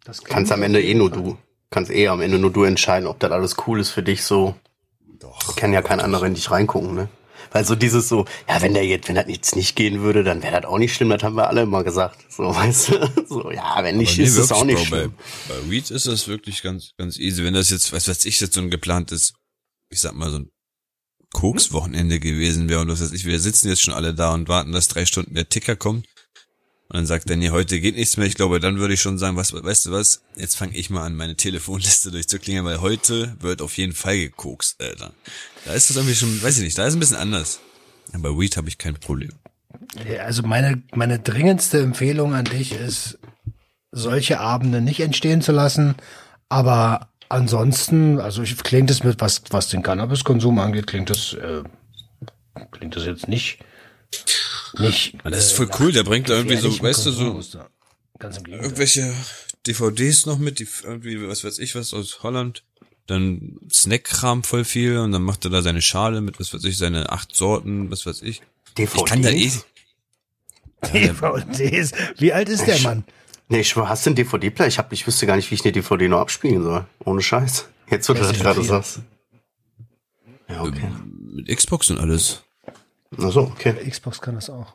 Das 0.03 0.21
kannst 0.21 0.51
am 0.51 0.63
Ende 0.63 0.83
eh 0.83 0.93
nur 0.93 1.09
du. 1.09 1.37
Kannst 1.69 1.91
eh 1.91 2.09
am 2.09 2.19
Ende 2.19 2.39
nur 2.39 2.51
du 2.51 2.63
entscheiden, 2.63 3.07
ob 3.07 3.19
das 3.19 3.31
alles 3.31 3.55
cool 3.65 3.79
ist 3.79 3.91
für 3.91 4.03
dich 4.03 4.25
so. 4.25 4.55
Doch. 5.19 5.55
Kann 5.55 5.71
ja 5.71 5.81
kein 5.81 6.01
anderer 6.01 6.25
in 6.25 6.33
dich 6.33 6.51
reingucken, 6.51 6.93
ne? 6.93 7.09
Weil 7.51 7.65
so 7.65 7.75
dieses 7.75 8.07
so, 8.07 8.25
ja, 8.47 8.61
wenn 8.61 8.73
der 8.73 8.85
jetzt, 8.85 9.07
wenn 9.07 9.15
das 9.15 9.27
jetzt 9.27 9.55
nicht 9.55 9.75
gehen 9.75 10.01
würde, 10.01 10.23
dann 10.23 10.41
wäre 10.41 10.61
das 10.61 10.69
auch 10.69 10.77
nicht 10.77 10.95
schlimm, 10.95 11.09
das 11.09 11.21
haben 11.21 11.35
wir 11.35 11.47
alle 11.47 11.63
immer 11.63 11.83
gesagt. 11.83 12.25
So, 12.31 12.43
weißt 12.55 12.89
du? 12.89 13.25
So, 13.27 13.51
ja, 13.51 13.83
wenn 13.83 13.97
nicht, 13.97 14.17
nee, 14.17 14.23
ist 14.23 14.37
es 14.37 14.51
auch 14.51 14.63
nicht 14.63 14.77
Bro, 14.77 14.85
schlimm. 14.85 15.13
Bei, 15.47 15.55
bei 15.55 15.69
Weed 15.69 15.91
ist 15.91 16.07
das 16.07 16.27
wirklich 16.27 16.61
ganz, 16.61 16.91
ganz 16.97 17.17
easy. 17.17 17.43
Wenn 17.43 17.53
das 17.53 17.69
jetzt, 17.69 17.91
was 17.91 18.07
weiß 18.07 18.25
ich, 18.25 18.39
jetzt 18.39 18.53
so 18.53 18.61
ein 18.61 18.69
geplantes, 18.69 19.33
ich 19.89 19.99
sag 19.99 20.13
mal, 20.13 20.31
so 20.31 20.39
ein 20.39 20.49
Koks-Wochenende 21.33 22.19
gewesen 22.19 22.69
wäre 22.69 22.81
und 22.81 22.89
was 22.89 23.01
weiß 23.01 23.13
ich, 23.13 23.25
wir 23.25 23.39
sitzen 23.39 23.69
jetzt 23.69 23.81
schon 23.81 23.93
alle 23.93 24.13
da 24.13 24.33
und 24.33 24.47
warten, 24.47 24.71
dass 24.71 24.87
drei 24.87 25.05
Stunden 25.05 25.33
der 25.33 25.49
Ticker 25.49 25.75
kommt. 25.75 26.07
Und 26.91 26.97
dann 26.97 27.05
sagt 27.05 27.29
er, 27.29 27.37
nee, 27.37 27.51
heute 27.51 27.79
geht 27.79 27.95
nichts 27.95 28.17
mehr. 28.17 28.27
Ich 28.27 28.35
glaube, 28.35 28.59
dann 28.59 28.77
würde 28.77 28.93
ich 28.93 28.99
schon 28.99 29.17
sagen, 29.17 29.37
was, 29.37 29.53
weißt 29.53 29.85
du 29.85 29.91
was? 29.93 30.23
Jetzt 30.35 30.57
fange 30.57 30.75
ich 30.75 30.89
mal 30.89 31.05
an, 31.05 31.15
meine 31.15 31.37
Telefonliste 31.37 32.11
durchzuklingen, 32.11 32.65
weil 32.65 32.81
heute 32.81 33.33
wird 33.39 33.61
auf 33.61 33.77
jeden 33.77 33.93
Fall 33.93 34.17
gekokst, 34.17 34.81
Alter. 34.81 35.13
Da 35.63 35.71
ist 35.71 35.89
das 35.89 35.95
irgendwie 35.95 36.15
schon, 36.15 36.43
weiß 36.43 36.57
ich 36.57 36.65
nicht, 36.65 36.77
da 36.77 36.85
ist 36.85 36.95
ein 36.95 36.99
bisschen 36.99 37.15
anders. 37.15 37.61
Aber 38.11 38.37
Weed 38.37 38.57
habe 38.57 38.67
ich 38.67 38.77
kein 38.77 38.95
Problem. 38.95 39.31
Also 40.19 40.43
meine, 40.43 40.83
meine 40.93 41.19
dringendste 41.19 41.79
Empfehlung 41.79 42.33
an 42.33 42.43
dich 42.43 42.73
ist, 42.73 43.19
solche 43.93 44.41
Abende 44.41 44.81
nicht 44.81 44.99
entstehen 44.99 45.41
zu 45.41 45.53
lassen. 45.53 45.95
Aber 46.49 47.07
ansonsten, 47.29 48.19
also 48.19 48.43
ich, 48.43 48.57
klingt 48.57 48.91
es 48.91 49.01
mit, 49.01 49.21
was, 49.21 49.43
was 49.49 49.69
den 49.69 49.81
Cannabiskonsum 49.81 50.59
angeht, 50.59 50.87
klingt 50.87 51.09
es, 51.09 51.35
äh, 51.35 51.63
klingt 52.71 52.97
das 52.97 53.05
jetzt 53.05 53.29
nicht, 53.29 53.59
nicht. 54.79 55.17
Das 55.23 55.45
ist 55.45 55.53
äh, 55.53 55.55
voll 55.55 55.69
cool, 55.79 55.91
der 55.91 56.03
bringt 56.03 56.29
da 56.29 56.33
irgendwie 56.33 56.57
so, 56.57 56.81
weißt 56.81 57.05
du, 57.05 57.11
so 57.11 57.41
irgendwelche 58.47 59.13
DVDs 59.67 60.25
noch 60.25 60.37
mit, 60.37 60.59
die 60.59 60.67
irgendwie, 60.83 61.27
was 61.27 61.43
weiß 61.43 61.59
ich, 61.59 61.75
was 61.75 61.93
aus 61.93 62.23
Holland. 62.23 62.63
Dann 63.07 63.59
Snackkram 63.71 64.43
voll 64.43 64.63
viel 64.63 64.97
und 64.97 65.11
dann 65.11 65.23
macht 65.23 65.43
er 65.45 65.51
da 65.51 65.61
seine 65.61 65.81
Schale 65.81 66.21
mit, 66.21 66.39
was 66.39 66.53
weiß 66.53 66.63
ich, 66.63 66.77
seine 66.77 67.11
acht 67.11 67.35
Sorten, 67.35 67.91
was 67.91 68.05
weiß 68.05 68.21
ich. 68.21 68.41
Ich 68.77 69.05
kann 69.05 69.21
da 69.21 69.29
eh, 69.29 69.51
DVDs. 70.81 71.91
Wie 72.17 72.31
alt 72.31 72.49
ist 72.49 72.65
der 72.65 72.79
Mann? 72.79 73.03
Nee, 73.49 73.59
ich 73.59 73.75
hast 73.75 74.05
du 74.05 74.11
einen 74.11 74.15
DVD-Player? 74.15 74.67
Ich 74.67 74.77
hab, 74.77 74.93
ich 74.93 75.05
wüsste 75.05 75.25
gar 75.25 75.35
nicht, 75.35 75.51
wie 75.51 75.55
ich 75.55 75.65
eine 75.65 75.73
DVD 75.73 76.07
noch 76.07 76.21
abspielen 76.21 76.63
soll. 76.63 76.85
Ohne 77.03 77.21
Scheiß. 77.21 77.67
Jetzt, 77.89 78.07
wo 78.07 78.13
du 78.13 78.19
das 78.19 78.33
gerade 78.33 78.63
sagst. 78.63 79.01
Ja, 80.47 80.61
okay. 80.61 80.89
mit 81.33 81.47
Xbox 81.47 81.89
und 81.91 81.97
alles. 81.97 82.43
Also, 83.17 83.41
okay. 83.41 83.73
Xbox 83.89 84.21
kann 84.21 84.35
das 84.35 84.49
auch. 84.49 84.73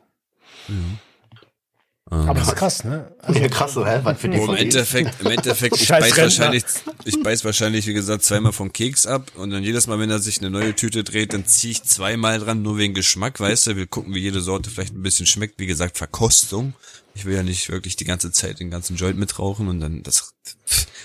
Ähm, 0.69 2.29
Aber 2.29 2.39
das 2.39 2.49
ist 2.49 2.55
krass, 2.55 2.83
ne? 2.85 3.13
Also, 3.19 3.39
Ja, 3.39 3.49
krass, 3.49 3.73
so, 3.73 3.85
hä? 3.85 3.99
Was 4.03 4.19
für 4.19 4.29
Oh, 4.29 4.45
Im? 4.51 4.55
Endeffekt, 4.55 5.19
im 5.19 5.27
Endeffekt, 5.27 5.75
ich 5.81 5.87
Scheiß 5.87 6.09
beiß 6.09 6.17
wahrscheinlich, 6.17 6.63
ich 7.03 7.21
beiß 7.21 7.43
wahrscheinlich, 7.43 7.85
wie 7.85 7.93
gesagt, 7.93 8.23
zweimal 8.23 8.53
vom 8.53 8.71
Keks 8.71 9.05
ab 9.05 9.29
und 9.35 9.49
dann 9.49 9.61
jedes 9.63 9.87
Mal, 9.87 9.99
wenn 9.99 10.09
er 10.09 10.19
sich 10.19 10.39
eine 10.39 10.49
neue 10.49 10.73
Tüte 10.73 11.03
dreht, 11.03 11.33
dann 11.33 11.45
ziehe 11.45 11.71
ich 11.71 11.83
zweimal 11.83 12.39
dran, 12.39 12.61
nur 12.61 12.77
wegen 12.77 12.93
Geschmack, 12.93 13.39
weißt 13.41 13.67
du, 13.67 13.75
wir 13.75 13.87
gucken, 13.87 14.13
wie 14.13 14.19
jede 14.19 14.39
Sorte 14.39 14.69
vielleicht 14.69 14.93
ein 14.93 15.01
bisschen 15.03 15.25
schmeckt, 15.25 15.59
wie 15.59 15.65
gesagt, 15.67 15.97
Verkostung. 15.97 16.73
Ich 17.13 17.25
will 17.25 17.35
ja 17.35 17.43
nicht 17.43 17.69
wirklich 17.69 17.95
die 17.97 18.05
ganze 18.05 18.31
Zeit 18.31 18.59
den 18.61 18.69
ganzen 18.69 18.95
Joint 18.95 19.17
mitrauchen 19.17 19.67
und 19.67 19.81
dann 19.81 20.03
das, 20.03 20.35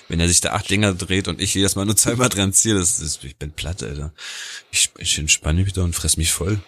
wenn 0.09 0.21
er 0.21 0.29
sich 0.29 0.41
da 0.41 0.53
acht 0.53 0.71
Dinger 0.71 0.95
dreht 0.95 1.27
und 1.27 1.41
ich 1.41 1.55
jedes 1.55 1.75
Mal 1.75 1.87
nur 1.87 1.97
zweimal 1.97 2.29
dran 2.29 2.53
ziehe, 2.53 2.77
das 2.77 3.01
ist, 3.01 3.25
ich 3.25 3.37
bin 3.39 3.51
platt, 3.51 3.83
Alter. 3.83 4.13
Ich, 4.71 4.91
ich 4.99 5.19
entspanne 5.19 5.65
mich 5.65 5.73
da 5.73 5.83
und 5.83 5.97
fress 5.97 6.17
mich 6.17 6.31
voll. 6.31 6.61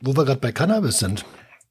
Wo 0.00 0.16
wir 0.16 0.24
gerade 0.24 0.40
bei 0.40 0.52
Cannabis 0.52 0.98
sind. 0.98 1.24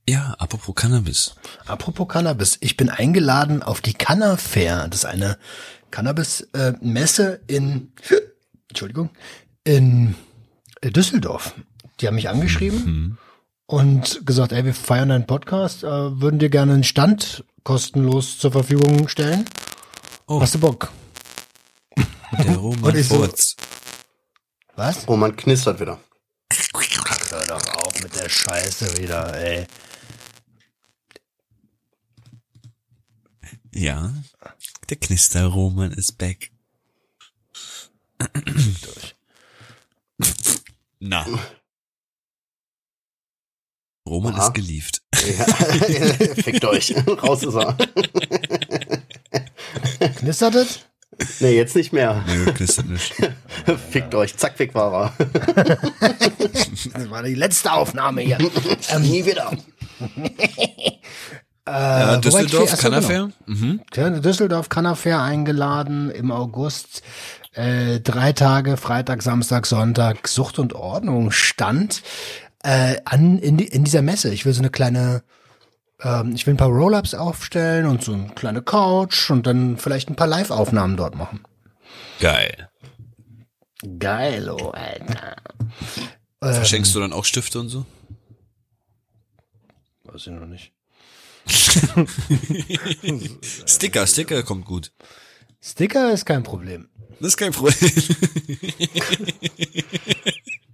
Ja, 0.08 0.36
apropos 0.40 0.74
Cannabis. 0.76 1.36
Apropos 1.66 2.08
Cannabis, 2.08 2.58
ich 2.62 2.76
bin 2.76 2.90
eingeladen 2.90 3.62
auf 3.62 3.82
die 3.82 3.94
Canna 3.94 4.38
Fair. 4.38 4.88
Das 4.90 5.00
ist 5.00 5.06
eine 5.06 5.38
Cannabis-Messe 5.92 7.42
in, 7.48 7.94
Entschuldigung, 8.70 9.12
in 9.64 10.16
äh, 10.82 10.90
Düsseldorf. 10.90 11.54
Die 12.00 12.08
haben 12.08 12.16
mich 12.16 12.30
angeschrieben 12.30 13.18
und 13.68 14.26
gesagt, 14.26 14.54
ey, 14.54 14.66
wir 14.66 14.74
feiern 14.74 15.12
einen 15.12 15.28
Podcast, 15.28 15.84
äh, 15.84 15.88
würden 15.88 16.40
dir 16.40 16.50
gerne 16.50 16.74
einen 16.74 16.84
Stand 16.84 17.44
kostenlos 17.64 18.40
zur 18.40 18.52
Verfügung 18.52 19.08
stellen. 19.08 19.46
Oh. 20.28 20.42
Hast 20.42 20.56
du 20.56 20.60
Bock? 20.60 20.92
Der 22.44 22.56
Roman 22.56 22.84
Und 22.84 22.98
ich 22.98 23.08
so-. 23.08 23.28
Was? 24.76 25.08
Oh, 25.08 25.16
man 25.16 25.36
knistert 25.36 25.80
wieder. 25.80 26.00
Hör 27.32 27.46
doch 27.46 27.66
auf 27.76 28.04
mit 28.04 28.14
der 28.14 28.28
Scheiße 28.28 28.98
wieder, 28.98 29.34
ey. 29.38 29.66
Ja, 33.74 34.14
der 34.90 34.98
Knisterroman 34.98 35.94
ist 35.94 36.18
back. 36.18 36.52
Durch. 38.20 39.16
Na. 41.00 41.26
Roman 44.06 44.36
Aha. 44.36 44.48
ist 44.48 44.54
gelieft. 44.54 45.02
Ja. 45.16 45.46
Fickt 46.36 46.66
euch. 46.66 46.94
Raus 47.08 47.44
ist 47.44 47.56
er. 47.56 47.78
Knistert 50.16 50.56
es? 50.56 50.91
Nee, 51.40 51.56
jetzt 51.56 51.76
nicht 51.76 51.94
mehr. 51.94 52.24
Nee, 52.28 52.46
nicht. 52.88 53.14
Fickt 53.92 54.16
euch. 54.16 54.38
Zack, 54.38 54.58
weg 54.60 54.74
war 54.76 55.14
er. 55.20 55.78
Das 56.94 57.10
war 57.10 57.24
die 57.24 57.36
letzte 57.36 57.72
Aufnahme 57.74 58.22
hier. 58.22 58.38
ähm, 58.90 59.02
Nie 59.04 59.26
wieder. 59.26 59.52
äh, 61.66 61.72
Ja? 61.72 62.18
Düsseldorf, 62.18 62.78
Cannafair? 62.78 63.30
Mhm. 63.46 63.82
Ja, 63.96 64.10
Düsseldorf 64.10 64.70
Cannafair 64.70 65.22
eingeladen 65.22 66.10
im 66.12 66.32
August. 66.32 67.02
Äh, 67.54 68.00
drei 68.00 68.32
Tage, 68.34 68.78
Freitag, 68.78 69.22
Samstag, 69.22 69.66
Sonntag, 69.68 70.28
Sucht 70.28 70.58
und 70.60 70.74
Ordnung 70.74 71.32
stand 71.32 72.02
äh, 72.64 72.96
an 73.06 73.38
in, 73.40 73.58
die, 73.58 73.68
in 73.68 73.84
dieser 73.84 74.02
Messe. 74.02 74.34
Ich 74.34 74.46
will 74.46 74.54
so 74.54 74.62
eine 74.62 74.70
kleine, 74.70 75.24
ähm, 76.04 76.34
ich 76.36 76.46
will 76.46 76.54
ein 76.54 76.58
paar 76.58 76.70
Roll-Ups 76.70 77.14
aufstellen 77.14 77.86
und 77.86 78.04
so 78.04 78.14
eine 78.14 78.30
kleine 78.30 78.62
Couch 78.62 79.30
und 79.30 79.48
dann 79.48 79.78
vielleicht 79.78 80.10
ein 80.10 80.16
paar 80.16 80.28
Live-Aufnahmen 80.28 80.98
dort 80.98 81.16
machen. 81.16 81.44
Geil. 82.20 82.70
Geil, 84.00 84.50
oh, 84.50 84.70
Alter. 84.70 85.38
Verschenkst 86.40 86.94
du 86.94 87.00
dann 87.00 87.14
auch 87.14 87.26
Stifte 87.26 87.60
und 87.60 87.70
so? 87.70 87.86
Weiß 90.04 90.28
ich 90.28 90.34
noch 90.34 90.46
nicht. 90.46 90.72
Sticker, 93.66 94.06
Sticker 94.06 94.44
kommt 94.44 94.66
gut. 94.66 94.92
Sticker 95.62 96.12
ist 96.12 96.26
kein 96.26 96.44
Problem. 96.44 96.90
Das 97.20 97.30
ist 97.30 97.38
kein 97.38 97.52
Problem. 97.52 97.76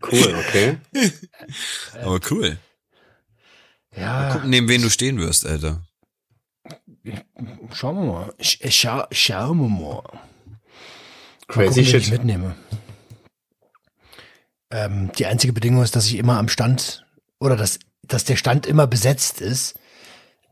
Cool, 0.10 0.36
okay. 0.48 0.78
Aber 2.02 2.20
cool. 2.32 2.58
Ja, 4.00 4.32
Gucken, 4.32 4.50
neben 4.50 4.68
wen 4.70 4.82
du 4.82 4.90
stehen 4.90 5.18
wirst, 5.20 5.46
Alter. 5.46 5.82
schauen 7.74 7.96
wir 7.98 8.06
mal. 8.14 8.34
Sch 8.40 8.60
schau, 8.70 9.06
schauen 9.12 9.60
wir 9.60 9.70
mal. 9.70 10.04
Crazy 11.48 11.68
gucken, 11.68 11.76
wen 11.76 11.84
ich 11.84 11.90
shit. 12.06 12.12
mitnehme. 12.12 12.56
Ähm, 14.70 15.12
die 15.18 15.26
einzige 15.26 15.54
Bedingung 15.54 15.82
ist, 15.82 15.96
dass 15.96 16.06
ich 16.08 16.18
immer 16.18 16.38
am 16.38 16.50
Stand 16.50 17.06
oder 17.40 17.56
dass, 17.56 17.80
dass 18.04 18.26
der 18.26 18.36
Stand 18.36 18.66
immer 18.66 18.86
besetzt 18.86 19.42
ist. 19.42 19.80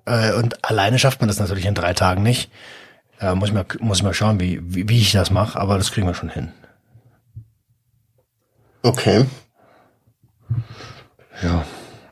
Äh, 0.06 0.34
und 0.34 0.64
alleine 0.64 0.98
schafft 1.00 1.20
man 1.20 1.28
das 1.28 1.40
natürlich 1.40 1.66
in 1.66 1.76
drei 1.76 1.94
Tagen 1.94 2.24
nicht. 2.24 2.50
Äh, 3.20 3.36
muss, 3.36 3.50
ich 3.50 3.54
mal, 3.54 3.66
muss 3.80 3.98
ich 4.00 4.04
mal 4.04 4.14
schauen, 4.14 4.40
wie, 4.40 4.60
wie, 4.64 4.90
wie 4.90 5.00
ich 5.02 5.12
das 5.12 5.32
mache, 5.32 5.60
aber 5.60 5.78
das 5.78 5.92
kriegen 5.92 6.08
wir 6.08 6.14
schon 6.14 6.30
hin. 6.30 6.52
Okay. 8.84 9.26
Ja. 11.42 11.66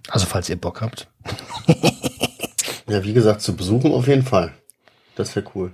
Also 0.09 0.25
falls 0.25 0.49
ihr 0.49 0.59
Bock 0.59 0.81
habt. 0.81 1.07
Ja, 2.87 3.03
wie 3.03 3.13
gesagt, 3.13 3.41
zu 3.41 3.55
besuchen 3.55 3.91
auf 3.93 4.07
jeden 4.07 4.23
Fall. 4.23 4.53
Das 5.15 5.35
wäre 5.35 5.49
cool. 5.55 5.71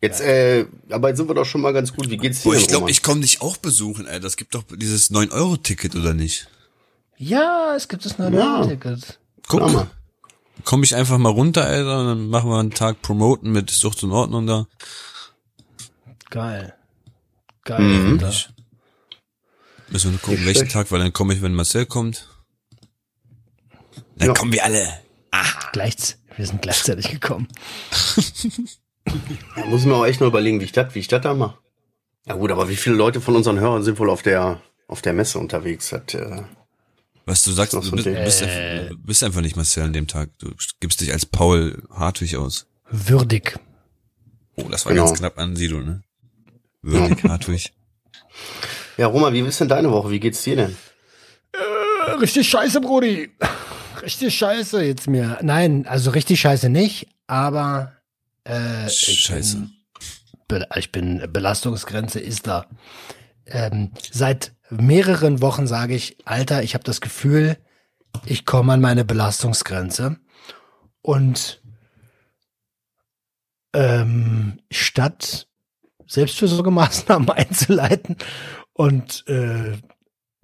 Jetzt, 0.00 0.20
äh, 0.22 0.66
aber 0.90 1.08
jetzt 1.08 1.18
sind 1.18 1.28
wir 1.28 1.34
doch 1.34 1.44
schon 1.44 1.60
mal 1.60 1.72
ganz 1.72 1.92
gut. 1.94 2.08
Wie 2.10 2.16
geht's 2.16 2.42
dir? 2.42 2.48
Boah, 2.50 2.56
ich 2.56 2.66
glaube, 2.68 2.90
ich 2.90 3.02
komme 3.02 3.20
dich 3.20 3.42
auch 3.42 3.58
besuchen, 3.58 4.06
Alter. 4.08 4.26
Es 4.26 4.36
gibt 4.36 4.54
doch 4.54 4.64
dieses 4.74 5.10
9-Euro-Ticket, 5.10 5.94
oder 5.94 6.14
nicht? 6.14 6.48
Ja, 7.16 7.74
es 7.76 7.86
gibt 7.86 8.04
das 8.04 8.18
neue 8.18 8.34
Ja. 8.34 8.66
Ticket. 8.66 9.18
Guck, 9.46 9.60
mal. 9.72 9.90
komm 10.64 10.82
ich 10.82 10.94
einfach 10.96 11.18
mal 11.18 11.28
runter, 11.30 11.64
Alter, 11.64 12.00
und 12.00 12.06
dann 12.06 12.28
machen 12.28 12.50
wir 12.50 12.58
einen 12.58 12.70
Tag 12.72 13.02
Promoten 13.02 13.52
mit 13.52 13.70
Sucht 13.70 14.02
und 14.04 14.12
Ordnung 14.12 14.46
da. 14.46 14.66
Geil. 16.30 16.74
Geil. 17.64 17.80
Mhm. 17.80 18.20
Müssen 19.90 20.06
wir 20.06 20.10
nur 20.12 20.20
gucken, 20.20 20.34
Nicht 20.36 20.46
welchen 20.46 20.58
schlecht. 20.60 20.72
Tag, 20.72 20.90
weil 20.90 20.98
dann 21.00 21.12
komme 21.12 21.34
ich, 21.34 21.42
wenn 21.42 21.54
Marcel 21.54 21.86
kommt. 21.86 22.28
Dann 24.16 24.28
Ja. 24.28 24.34
kommen 24.34 24.52
wir 24.52 24.64
alle. 24.64 25.00
Gleich, 25.72 26.16
wir 26.36 26.46
sind 26.46 26.62
gleichzeitig 26.62 27.10
gekommen. 27.10 27.48
Da 29.56 29.64
muss 29.66 29.80
ich 29.80 29.86
mir 29.86 29.94
auch 29.94 30.06
echt 30.06 30.20
noch 30.20 30.28
überlegen, 30.28 30.60
wie 30.60 30.64
ich 30.64 30.72
das, 30.72 30.94
wie 30.94 31.00
ich 31.00 31.08
das 31.08 31.22
da 31.22 31.34
mache. 31.34 31.58
Ja 32.26 32.34
gut, 32.36 32.50
aber 32.50 32.68
wie 32.68 32.76
viele 32.76 32.96
Leute 32.96 33.20
von 33.20 33.36
unseren 33.36 33.58
Hörern 33.60 33.82
sind 33.82 33.98
wohl 33.98 34.08
auf 34.10 34.22
der, 34.22 34.62
auf 34.88 35.02
der 35.02 35.12
Messe 35.12 35.38
unterwegs? 35.38 35.90
Das, 35.90 36.14
äh, 36.14 36.42
Was 37.26 37.42
du 37.42 37.50
sagst, 37.52 37.74
du 37.74 37.82
so 37.82 37.90
bist, 37.92 38.04
bist, 38.04 38.42
einfach, 38.42 38.88
du 38.90 38.98
bist 38.98 39.22
einfach 39.24 39.40
nicht 39.42 39.56
Marcel 39.56 39.82
an 39.82 39.92
dem 39.92 40.06
Tag. 40.06 40.30
Du 40.38 40.52
gibst 40.80 41.00
dich 41.00 41.12
als 41.12 41.26
Paul 41.26 41.82
Hartwig 41.90 42.36
aus. 42.36 42.66
Würdig. 42.90 43.58
Oh, 44.56 44.68
das 44.70 44.86
war 44.86 44.92
Genau. 44.92 45.06
ganz 45.06 45.18
knapp 45.18 45.38
an 45.38 45.56
Sido, 45.56 45.80
ne? 45.80 46.02
Würdig 46.80 47.24
Hartwig. 47.24 47.72
ja, 48.96 49.06
Roma, 49.08 49.32
wie 49.32 49.40
ist 49.40 49.60
denn 49.60 49.68
deine 49.68 49.90
Woche? 49.90 50.10
Wie 50.10 50.20
geht's 50.20 50.42
dir 50.42 50.56
denn? 50.56 50.76
Äh, 51.52 52.10
Richtig 52.12 52.48
scheiße, 52.48 52.80
Brudi. 52.80 53.30
Richtig 54.04 54.34
scheiße 54.34 54.82
jetzt 54.84 55.08
mir. 55.08 55.38
Nein, 55.42 55.86
also 55.86 56.10
richtig 56.10 56.40
scheiße 56.40 56.68
nicht, 56.68 57.08
aber 57.26 57.92
äh, 58.46 58.86
ich 58.86 59.20
Scheiße. 59.22 59.66
Bin, 60.46 60.66
ich 60.76 60.92
bin 60.92 61.26
Belastungsgrenze 61.32 62.20
ist 62.20 62.46
da. 62.46 62.66
Ähm, 63.46 63.92
seit 64.12 64.52
mehreren 64.68 65.40
Wochen 65.40 65.66
sage 65.66 65.94
ich, 65.94 66.18
Alter, 66.26 66.62
ich 66.62 66.74
habe 66.74 66.84
das 66.84 67.00
Gefühl, 67.00 67.56
ich 68.26 68.44
komme 68.44 68.74
an 68.74 68.82
meine 68.82 69.06
Belastungsgrenze 69.06 70.18
und 71.00 71.62
ähm, 73.72 74.60
statt 74.70 75.48
Selbstfürsorgemaßnahmen 76.06 77.30
einzuleiten 77.30 78.16
und 78.74 79.24
äh, 79.28 79.78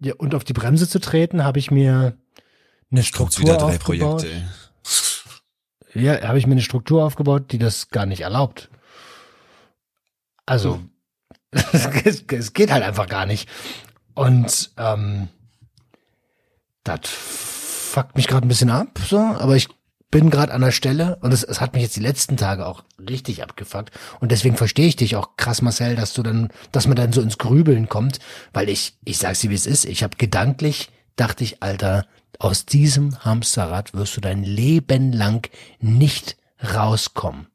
ja, 0.02 0.14
und 0.16 0.34
auf 0.34 0.44
die 0.44 0.54
Bremse 0.54 0.88
zu 0.88 0.98
treten, 0.98 1.44
habe 1.44 1.58
ich 1.58 1.70
mir 1.70 2.16
eine 2.90 3.02
Struktur 3.02 3.44
wieder 3.44 3.56
drei 3.56 3.76
aufgebaut. 3.76 4.22
Projekte, 4.22 4.48
ja, 5.94 6.22
habe 6.22 6.38
ich 6.38 6.46
mir 6.46 6.52
eine 6.52 6.62
Struktur 6.62 7.04
aufgebaut, 7.04 7.52
die 7.52 7.58
das 7.58 7.90
gar 7.90 8.06
nicht 8.06 8.20
erlaubt. 8.20 8.70
Also, 10.46 10.80
es, 11.50 12.24
es 12.28 12.52
geht 12.52 12.70
halt 12.70 12.82
einfach 12.82 13.08
gar 13.08 13.26
nicht. 13.26 13.48
Und 14.14 14.70
ähm, 14.76 15.28
das 16.84 17.00
fuckt 17.04 18.16
mich 18.16 18.28
gerade 18.28 18.46
ein 18.46 18.48
bisschen 18.48 18.70
ab, 18.70 18.98
so, 19.04 19.18
aber 19.18 19.56
ich 19.56 19.68
bin 20.10 20.30
gerade 20.30 20.52
an 20.52 20.60
der 20.60 20.72
Stelle 20.72 21.16
und 21.22 21.32
es, 21.32 21.44
es 21.44 21.60
hat 21.60 21.74
mich 21.74 21.82
jetzt 21.82 21.96
die 21.96 22.00
letzten 22.00 22.36
Tage 22.36 22.66
auch 22.66 22.82
richtig 22.98 23.42
abgefuckt 23.42 23.92
und 24.18 24.32
deswegen 24.32 24.56
verstehe 24.56 24.86
ich 24.86 24.96
dich 24.96 25.14
auch 25.14 25.36
krass, 25.36 25.62
Marcel, 25.62 25.94
dass 25.94 26.12
du 26.12 26.22
dann, 26.22 26.48
dass 26.72 26.86
man 26.86 26.96
dann 26.96 27.12
so 27.12 27.20
ins 27.20 27.38
Grübeln 27.38 27.88
kommt, 27.88 28.18
weil 28.52 28.68
ich, 28.68 28.94
ich 29.04 29.18
sag's 29.18 29.40
dir 29.40 29.50
wie 29.50 29.54
es 29.54 29.66
ist, 29.66 29.84
ich 29.84 30.02
habe 30.02 30.16
gedanklich, 30.16 30.90
dachte 31.14 31.44
ich, 31.44 31.62
Alter, 31.62 32.06
aus 32.40 32.64
diesem 32.64 33.22
Hamsterrad 33.22 33.92
wirst 33.92 34.16
du 34.16 34.20
dein 34.22 34.42
Leben 34.42 35.12
lang 35.12 35.48
nicht 35.78 36.38
rauskommen. 36.74 37.48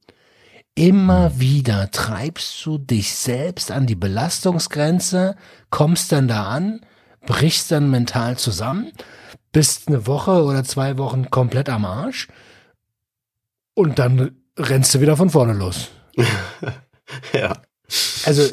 Immer 0.75 1.39
wieder 1.39 1.89
treibst 1.89 2.63
du 2.65 2.77
dich 2.77 3.15
selbst 3.15 3.71
an 3.71 3.87
die 3.87 3.95
Belastungsgrenze, 3.95 5.37
kommst 5.71 6.11
dann 6.11 6.27
da 6.27 6.49
an, 6.49 6.81
brichst 7.25 7.71
dann 7.71 7.89
mental 7.89 8.37
zusammen, 8.37 8.91
bist 9.51 9.87
eine 9.87 10.05
Woche 10.05 10.43
oder 10.43 10.63
zwei 10.63 10.97
Wochen 10.99 11.31
komplett 11.31 11.69
am 11.69 11.85
Arsch 11.85 12.27
und 13.73 13.97
dann 13.97 14.37
rennst 14.55 14.93
du 14.93 15.01
wieder 15.01 15.17
von 15.17 15.31
vorne 15.31 15.53
los. 15.53 15.89
ja. 17.33 17.53
Also 18.25 18.43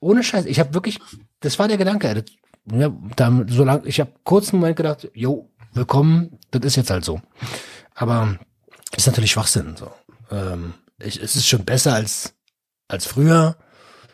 ohne 0.00 0.24
Scheiß, 0.24 0.46
ich 0.46 0.58
habe 0.58 0.74
wirklich, 0.74 0.98
das 1.40 1.58
war 1.60 1.68
der 1.68 1.78
Gedanke. 1.78 2.12
Das, 2.12 2.24
ja, 2.72 2.92
da, 3.14 3.44
so 3.46 3.62
lang, 3.62 3.82
ich 3.84 4.00
habe 4.00 4.12
kurz 4.24 4.52
einen 4.52 4.60
Moment 4.60 4.76
gedacht, 4.76 5.08
jo, 5.14 5.50
willkommen, 5.76 6.38
das 6.50 6.64
ist 6.64 6.76
jetzt 6.76 6.90
halt 6.90 7.04
so. 7.04 7.20
Aber 7.94 8.38
ist 8.96 9.06
natürlich 9.06 9.32
Schwachsinn. 9.32 9.76
So. 9.76 9.92
Ähm, 10.30 10.74
ich, 10.98 11.20
es 11.22 11.36
ist 11.36 11.46
schon 11.46 11.64
besser 11.64 11.94
als 11.94 12.34
als 12.88 13.06
früher. 13.06 13.56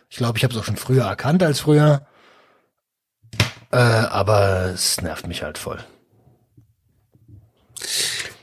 Ich 0.09 0.17
glaube, 0.17 0.39
ich 0.39 0.45
habe 0.45 0.55
es 0.55 0.61
auch 0.61 0.65
schon 0.65 0.77
früher 0.77 1.05
erkannt 1.05 1.43
als 1.43 1.61
früher. 1.61 2.07
Äh, 3.71 3.77
aber 3.77 4.67
es 4.67 5.01
nervt 5.01 5.27
mich 5.27 5.43
halt 5.43 5.59
voll. 5.59 5.83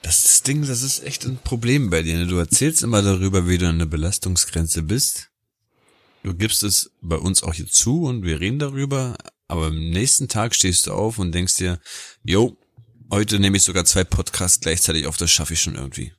Das 0.02 0.42
Ding, 0.42 0.66
das 0.66 0.82
ist 0.82 1.04
echt 1.04 1.26
ein 1.26 1.38
Problem 1.38 1.90
bei 1.90 2.02
dir. 2.02 2.18
Ne? 2.18 2.28
Du 2.28 2.38
erzählst 2.38 2.82
immer 2.82 3.02
darüber, 3.02 3.48
wie 3.48 3.58
du 3.58 3.68
an 3.68 3.80
der 3.80 3.86
Belastungsgrenze 3.86 4.84
bist. 4.84 5.30
Du 6.24 6.34
gibst 6.34 6.64
es 6.64 6.92
bei 7.02 7.16
uns 7.16 7.44
auch 7.44 7.54
hier 7.54 7.68
zu 7.68 8.04
und 8.04 8.24
wir 8.24 8.40
reden 8.40 8.60
darüber, 8.60 9.16
aber 9.48 9.68
am 9.68 9.90
nächsten 9.90 10.28
Tag 10.28 10.54
stehst 10.54 10.88
du 10.88 10.94
auf 10.94 11.18
und 11.18 11.32
denkst 11.32 11.56
dir, 11.58 11.80
yo, 12.24 12.58
heute 13.12 13.40
nehme 13.40 13.58
ich 13.58 13.64
sogar 13.64 13.86
zwei 13.86 14.04
Podcasts 14.04 14.60
gleichzeitig 14.60 15.08
auf, 15.08 15.18
das 15.18 15.32
schaffe 15.32 15.54
ich 15.54 15.62
schon 15.62 15.76
irgendwie. 15.76 16.14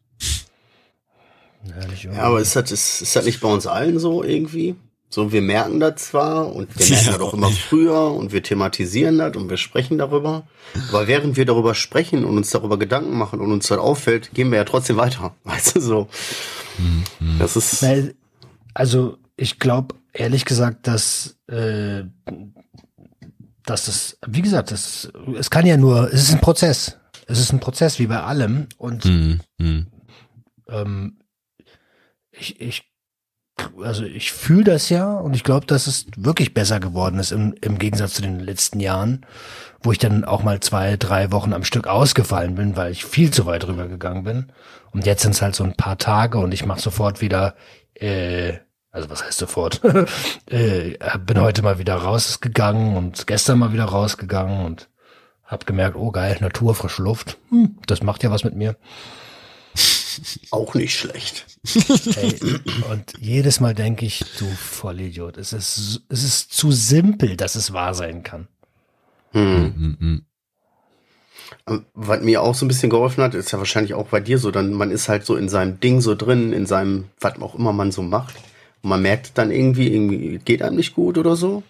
Ja, 2.03 2.23
aber 2.23 2.41
ist 2.41 2.57
das, 2.57 2.73
ist, 2.73 3.03
ist 3.03 3.17
das 3.17 3.25
nicht 3.25 3.41
bei 3.41 3.49
uns 3.49 3.67
allen 3.67 3.99
so 3.99 4.23
irgendwie? 4.25 4.77
So, 5.13 5.33
wir 5.33 5.43
merken 5.43 5.81
das 5.81 5.97
zwar 5.97 6.55
und 6.55 6.69
wir 6.79 6.87
merken 6.89 7.07
ja, 7.07 7.13
das 7.13 7.21
auch 7.21 7.35
immer 7.35 7.51
früher 7.51 8.13
und 8.13 8.33
wir 8.33 8.43
thematisieren 8.43 9.19
das 9.19 9.37
und 9.37 9.51
wir 9.51 9.57
sprechen 9.57 9.99
darüber. 9.99 10.47
Aber 10.89 11.09
während 11.09 11.37
wir 11.37 11.45
darüber 11.45 11.75
sprechen 11.75 12.25
und 12.25 12.37
uns 12.37 12.51
darüber 12.51 12.79
Gedanken 12.79 13.19
machen 13.19 13.41
und 13.41 13.51
uns 13.51 13.67
das 13.67 13.79
auffällt, 13.79 14.33
gehen 14.33 14.51
wir 14.51 14.59
ja 14.59 14.65
trotzdem 14.65 14.97
weiter. 14.97 15.35
Weißt 15.45 15.77
du 15.77 15.81
so? 15.81 16.09
Mhm. 16.79 17.39
Das 17.39 17.57
ist. 17.57 17.85
Also, 18.73 19.19
ich 19.37 19.59
glaube 19.59 19.97
ehrlich 20.13 20.45
gesagt, 20.45 20.87
dass, 20.87 21.37
äh, 21.49 22.05
dass 23.71 23.87
das, 23.87 24.19
wie 24.27 24.43
gesagt, 24.43 24.71
das, 24.71 25.11
es 25.39 25.51
kann 25.51 25.67
ja 25.67 25.77
nur, 25.77 26.13
es 26.13 26.23
ist 26.23 26.33
ein 26.33 26.41
Prozess. 26.41 26.97
Es 27.27 27.39
ist 27.39 27.53
ein 27.53 27.61
Prozess 27.61 27.99
wie 27.99 28.09
bei 28.09 28.21
allem 28.21 28.67
und 28.77 29.05
mhm. 29.05 29.41
ähm, 30.69 31.19
ich, 32.33 32.61
ich 32.61 32.91
also 33.83 34.05
ich 34.05 34.33
fühle 34.33 34.65
das 34.65 34.89
ja 34.89 35.13
und 35.13 35.37
ich 35.37 35.45
glaube, 35.45 35.67
dass 35.67 35.87
es 35.87 36.07
wirklich 36.17 36.55
besser 36.55 36.81
geworden 36.81 37.19
ist 37.19 37.31
im, 37.31 37.55
im 37.61 37.79
Gegensatz 37.79 38.15
zu 38.15 38.23
den 38.23 38.41
letzten 38.41 38.81
Jahren, 38.81 39.27
wo 39.83 39.93
ich 39.93 39.99
dann 39.99 40.25
auch 40.25 40.43
mal 40.43 40.61
zwei, 40.61 40.97
drei 40.97 41.31
Wochen 41.31 41.53
am 41.53 41.65
Stück 41.65 41.87
ausgefallen 41.87 42.55
bin, 42.55 42.77
weil 42.77 42.91
ich 42.91 43.05
viel 43.05 43.31
zu 43.31 43.47
weit 43.47 43.67
rüber 43.67 43.87
gegangen 43.87 44.25
bin. 44.25 44.53
Und 44.93 45.07
jetzt 45.07 45.23
sind 45.23 45.33
es 45.33 45.43
halt 45.43 45.55
so 45.55 45.63
ein 45.65 45.77
paar 45.77 45.99
Tage 45.99 46.39
und 46.39 46.53
ich 46.53 46.65
mache 46.65 46.81
sofort 46.81 47.21
wieder, 47.21 47.55
äh, 47.95 48.55
also 48.93 49.09
was 49.11 49.25
heißt 49.25 49.39
sofort, 49.39 49.81
äh, 50.47 50.97
bin 51.25 51.41
heute 51.41 51.63
mal 51.63 51.79
wieder 51.79 51.95
rausgegangen 51.95 52.97
und 52.97 53.27
gestern 53.27 53.59
mal 53.59 53.73
wieder 53.73 53.85
rausgegangen 53.85 54.65
und 54.65 54.89
hab 55.45 55.67
gemerkt, 55.67 55.97
oh 55.97 56.11
geil, 56.11 56.37
Natur, 56.41 56.75
frische 56.75 57.03
Luft, 57.03 57.39
hm, 57.51 57.79
das 57.87 58.03
macht 58.03 58.23
ja 58.23 58.31
was 58.31 58.45
mit 58.45 58.55
mir. 58.55 58.77
Auch 60.51 60.75
nicht 60.75 60.97
schlecht. 60.97 61.47
Ey, 62.17 62.39
und 62.91 63.13
jedes 63.19 63.61
Mal 63.61 63.75
denke 63.75 64.07
ich, 64.07 64.25
du 64.39 64.47
Vollidiot, 64.47 65.37
es 65.37 65.53
ist, 65.53 66.03
es 66.09 66.25
ist 66.25 66.53
zu 66.53 66.73
simpel, 66.73 67.37
dass 67.37 67.55
es 67.55 67.73
wahr 67.73 67.95
sein 67.95 68.23
kann. 68.23 68.49
Hm. 69.33 69.97
Mhm. 69.99 70.25
Was 71.95 72.21
mir 72.23 72.43
auch 72.43 72.55
so 72.55 72.65
ein 72.65 72.69
bisschen 72.69 72.91
geholfen 72.91 73.23
hat, 73.23 73.35
ist 73.35 73.53
ja 73.53 73.59
wahrscheinlich 73.59 73.95
auch 73.95 74.09
bei 74.09 74.21
dir 74.21 74.39
so, 74.39 74.51
dann 74.51 74.73
man 74.73 74.91
ist 74.91 75.09
halt 75.09 75.25
so 75.25 75.37
in 75.37 75.49
seinem 75.49 75.79
Ding 75.79 76.01
so 76.01 76.15
drin, 76.15 76.53
in 76.53 76.67
seinem, 76.67 77.11
was 77.21 77.41
auch 77.41 77.55
immer 77.55 77.73
man 77.73 77.93
so 77.93 78.03
macht. 78.03 78.35
Und 78.83 78.91
man 78.91 79.03
merkt 79.03 79.39
dann 79.39 79.51
irgendwie, 79.51 79.93
irgendwie 79.93 80.39
geht 80.39 80.63
einem 80.63 80.77
nicht 80.77 80.95
gut 80.95 81.19
oder 81.19 81.37
so. 81.37 81.63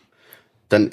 Dann 0.69 0.91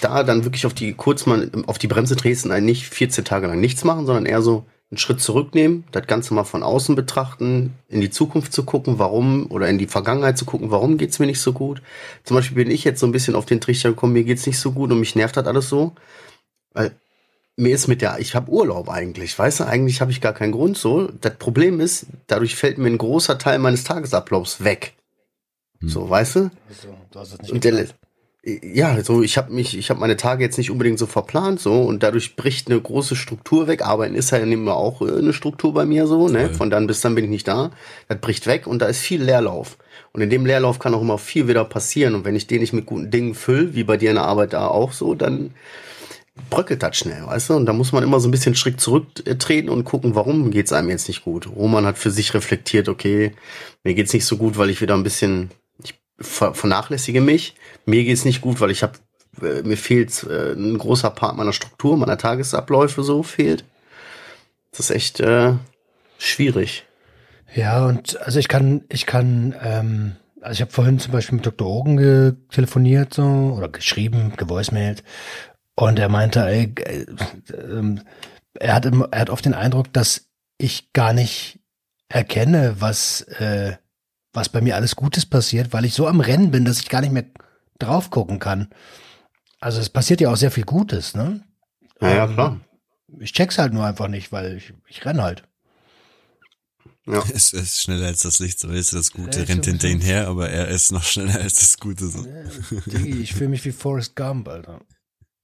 da 0.00 0.24
dann 0.24 0.44
wirklich 0.44 0.66
auf 0.66 0.74
die, 0.74 0.94
kurz 0.94 1.26
mal 1.26 1.50
auf 1.66 1.78
die 1.78 1.86
Bremse 1.86 2.16
treten, 2.16 2.64
nicht 2.64 2.86
14 2.86 3.24
Tage 3.24 3.46
lang 3.46 3.60
nichts 3.60 3.84
machen, 3.84 4.06
sondern 4.06 4.26
eher 4.26 4.42
so, 4.42 4.64
einen 4.90 4.98
Schritt 4.98 5.20
zurücknehmen, 5.20 5.84
das 5.90 6.06
Ganze 6.06 6.32
mal 6.32 6.44
von 6.44 6.62
außen 6.62 6.94
betrachten, 6.94 7.74
in 7.88 8.00
die 8.00 8.10
Zukunft 8.10 8.52
zu 8.52 8.64
gucken, 8.64 9.00
warum, 9.00 9.50
oder 9.50 9.68
in 9.68 9.78
die 9.78 9.88
Vergangenheit 9.88 10.38
zu 10.38 10.44
gucken, 10.44 10.70
warum 10.70 10.96
geht's 10.96 11.18
mir 11.18 11.26
nicht 11.26 11.40
so 11.40 11.52
gut. 11.52 11.82
Zum 12.22 12.36
Beispiel 12.36 12.64
bin 12.64 12.70
ich 12.70 12.84
jetzt 12.84 13.00
so 13.00 13.06
ein 13.06 13.12
bisschen 13.12 13.34
auf 13.34 13.46
den 13.46 13.60
Trichter 13.60 13.90
gekommen, 13.90 14.12
mir 14.12 14.22
geht's 14.22 14.46
nicht 14.46 14.60
so 14.60 14.70
gut 14.72 14.92
und 14.92 15.00
mich 15.00 15.16
nervt 15.16 15.36
das 15.36 15.46
alles 15.46 15.68
so. 15.68 15.92
Weil 16.72 16.92
mir 17.56 17.74
ist 17.74 17.88
mit 17.88 18.00
der, 18.00 18.20
ich 18.20 18.36
habe 18.36 18.50
Urlaub 18.52 18.88
eigentlich, 18.88 19.36
weißt 19.36 19.60
du, 19.60 19.64
eigentlich 19.64 20.00
habe 20.00 20.12
ich 20.12 20.20
gar 20.20 20.34
keinen 20.34 20.52
Grund 20.52 20.78
so. 20.78 21.08
Das 21.20 21.36
Problem 21.36 21.80
ist, 21.80 22.06
dadurch 22.28 22.54
fällt 22.54 22.78
mir 22.78 22.88
ein 22.88 22.98
großer 22.98 23.38
Teil 23.38 23.58
meines 23.58 23.82
Tagesablaufs 23.82 24.62
weg. 24.62 24.94
Hm. 25.80 25.88
So, 25.88 26.08
weißt 26.08 26.36
du? 26.36 26.50
So, 26.70 26.96
du 27.10 27.18
hast 27.18 27.32
es 27.32 27.42
nicht 27.42 27.52
und 27.52 27.64
der, 27.64 27.86
ja, 28.62 29.02
so 29.02 29.22
ich 29.22 29.38
habe 29.38 29.52
mich, 29.52 29.76
ich 29.76 29.90
habe 29.90 29.98
meine 29.98 30.16
Tage 30.16 30.44
jetzt 30.44 30.56
nicht 30.56 30.70
unbedingt 30.70 31.00
so 31.00 31.06
verplant 31.06 31.58
so 31.58 31.82
und 31.82 32.04
dadurch 32.04 32.36
bricht 32.36 32.70
eine 32.70 32.80
große 32.80 33.16
Struktur 33.16 33.66
weg. 33.66 33.82
Arbeiten 33.84 34.14
ist 34.14 34.30
ja 34.30 34.38
immer 34.38 34.76
auch 34.76 35.02
äh, 35.02 35.18
eine 35.18 35.32
Struktur 35.32 35.74
bei 35.74 35.84
mir 35.84 36.06
so, 36.06 36.28
ne? 36.28 36.50
Von 36.50 36.70
dann 36.70 36.86
bis 36.86 37.00
dann 37.00 37.16
bin 37.16 37.24
ich 37.24 37.30
nicht 37.30 37.48
da. 37.48 37.72
Das 38.08 38.20
bricht 38.20 38.46
weg 38.46 38.68
und 38.68 38.80
da 38.80 38.86
ist 38.86 39.00
viel 39.00 39.20
Leerlauf. 39.20 39.78
Und 40.12 40.22
in 40.22 40.30
dem 40.30 40.46
Leerlauf 40.46 40.78
kann 40.78 40.94
auch 40.94 41.02
immer 41.02 41.18
viel 41.18 41.48
wieder 41.48 41.64
passieren. 41.64 42.14
Und 42.14 42.24
wenn 42.24 42.36
ich 42.36 42.46
den 42.46 42.60
nicht 42.60 42.72
mit 42.72 42.86
guten 42.86 43.10
Dingen 43.10 43.34
fülle, 43.34 43.74
wie 43.74 43.84
bei 43.84 43.96
dir 43.96 44.10
in 44.10 44.16
der 44.16 44.24
Arbeit 44.24 44.52
da 44.52 44.68
auch 44.68 44.92
so, 44.92 45.14
dann 45.14 45.50
bröckelt 46.50 46.82
das 46.82 46.96
schnell, 46.96 47.26
weißt 47.26 47.50
du? 47.50 47.54
Und 47.54 47.66
da 47.66 47.72
muss 47.72 47.92
man 47.92 48.04
immer 48.04 48.20
so 48.20 48.28
ein 48.28 48.30
bisschen 48.30 48.54
Schritt 48.54 48.80
zurücktreten 48.80 49.68
und 49.68 49.84
gucken, 49.84 50.14
warum 50.14 50.52
geht's 50.52 50.72
einem 50.72 50.90
jetzt 50.90 51.08
nicht 51.08 51.24
gut. 51.24 51.48
Roman 51.48 51.84
hat 51.84 51.98
für 51.98 52.10
sich 52.10 52.32
reflektiert, 52.34 52.88
okay, 52.88 53.32
mir 53.82 53.94
geht's 53.94 54.12
nicht 54.12 54.24
so 54.24 54.36
gut, 54.36 54.56
weil 54.56 54.70
ich 54.70 54.80
wieder 54.80 54.94
ein 54.94 55.02
bisschen 55.02 55.50
vernachlässige 56.18 57.20
mich. 57.20 57.54
Mir 57.84 58.04
geht's 58.04 58.24
nicht 58.24 58.40
gut, 58.40 58.60
weil 58.60 58.70
ich 58.70 58.82
habe 58.82 58.94
äh, 59.42 59.62
mir 59.62 59.76
fehlt 59.76 60.24
äh, 60.24 60.52
ein 60.52 60.78
großer 60.78 61.10
Part 61.10 61.36
meiner 61.36 61.52
Struktur, 61.52 61.96
meiner 61.96 62.18
Tagesabläufe 62.18 63.02
so 63.02 63.22
fehlt. 63.22 63.64
Das 64.70 64.80
ist 64.80 64.90
echt 64.90 65.20
äh, 65.20 65.54
schwierig. 66.18 66.84
Ja, 67.54 67.86
und 67.86 68.20
also 68.20 68.38
ich 68.38 68.48
kann, 68.48 68.84
ich 68.88 69.06
kann, 69.06 69.54
ähm, 69.62 70.16
also 70.40 70.54
ich 70.54 70.60
habe 70.60 70.72
vorhin 70.72 70.98
zum 70.98 71.12
Beispiel 71.12 71.36
mit 71.36 71.46
Dr. 71.46 71.66
Ogen 71.66 72.46
telefoniert 72.50 73.14
so 73.14 73.54
oder 73.56 73.68
geschrieben, 73.68 74.32
gevoicemailt 74.36 75.02
und 75.74 75.98
er 75.98 76.08
meinte, 76.08 76.40
ey, 76.40 76.72
äh, 76.78 77.02
äh, 77.52 77.96
er 78.54 78.74
hat, 78.74 78.86
er 78.86 79.20
hat 79.20 79.30
oft 79.30 79.44
den 79.44 79.54
Eindruck, 79.54 79.92
dass 79.92 80.28
ich 80.58 80.92
gar 80.92 81.12
nicht 81.12 81.60
erkenne, 82.08 82.76
was 82.78 83.22
äh, 83.22 83.76
was 84.36 84.50
bei 84.50 84.60
mir 84.60 84.76
alles 84.76 84.94
Gutes 84.94 85.26
passiert, 85.26 85.72
weil 85.72 85.84
ich 85.84 85.94
so 85.94 86.06
am 86.06 86.20
Rennen 86.20 86.50
bin, 86.50 86.64
dass 86.64 86.80
ich 86.80 86.88
gar 86.88 87.00
nicht 87.00 87.12
mehr 87.12 87.24
drauf 87.78 88.10
gucken 88.10 88.38
kann. 88.38 88.68
Also 89.60 89.80
es 89.80 89.88
passiert 89.88 90.20
ja 90.20 90.30
auch 90.30 90.36
sehr 90.36 90.50
viel 90.50 90.64
Gutes, 90.64 91.14
ne? 91.14 91.42
Ja, 92.00 92.14
ja 92.14 92.24
ähm, 92.26 92.34
klar. 92.34 92.60
Ich 93.18 93.32
check's 93.32 93.58
halt 93.58 93.72
nur 93.72 93.86
einfach 93.86 94.08
nicht, 94.08 94.32
weil 94.32 94.58
ich, 94.58 94.74
ich 94.88 95.04
renn 95.04 95.22
halt. 95.22 95.42
Ja. 97.06 97.22
Es 97.32 97.52
ist 97.52 97.80
schneller 97.80 98.06
als 98.06 98.20
das 98.20 98.38
Licht, 98.38 98.58
so 98.58 98.68
ist 98.68 98.92
das 98.92 99.12
Gute, 99.12 99.40
ja, 99.40 99.44
rennt 99.46 99.64
hinter 99.64 99.88
ihn 99.88 100.00
her, 100.00 100.28
aber 100.28 100.50
er 100.50 100.68
ist 100.68 100.92
noch 100.92 101.04
schneller 101.04 101.36
als 101.36 101.54
das 101.60 101.78
Gute. 101.78 102.06
So. 102.08 102.24
Ja, 102.26 103.00
ich 103.00 103.32
fühle 103.32 103.50
mich 103.50 103.64
wie 103.64 103.72
Forrest 103.72 104.16
Gump, 104.16 104.48
Alter. 104.48 104.80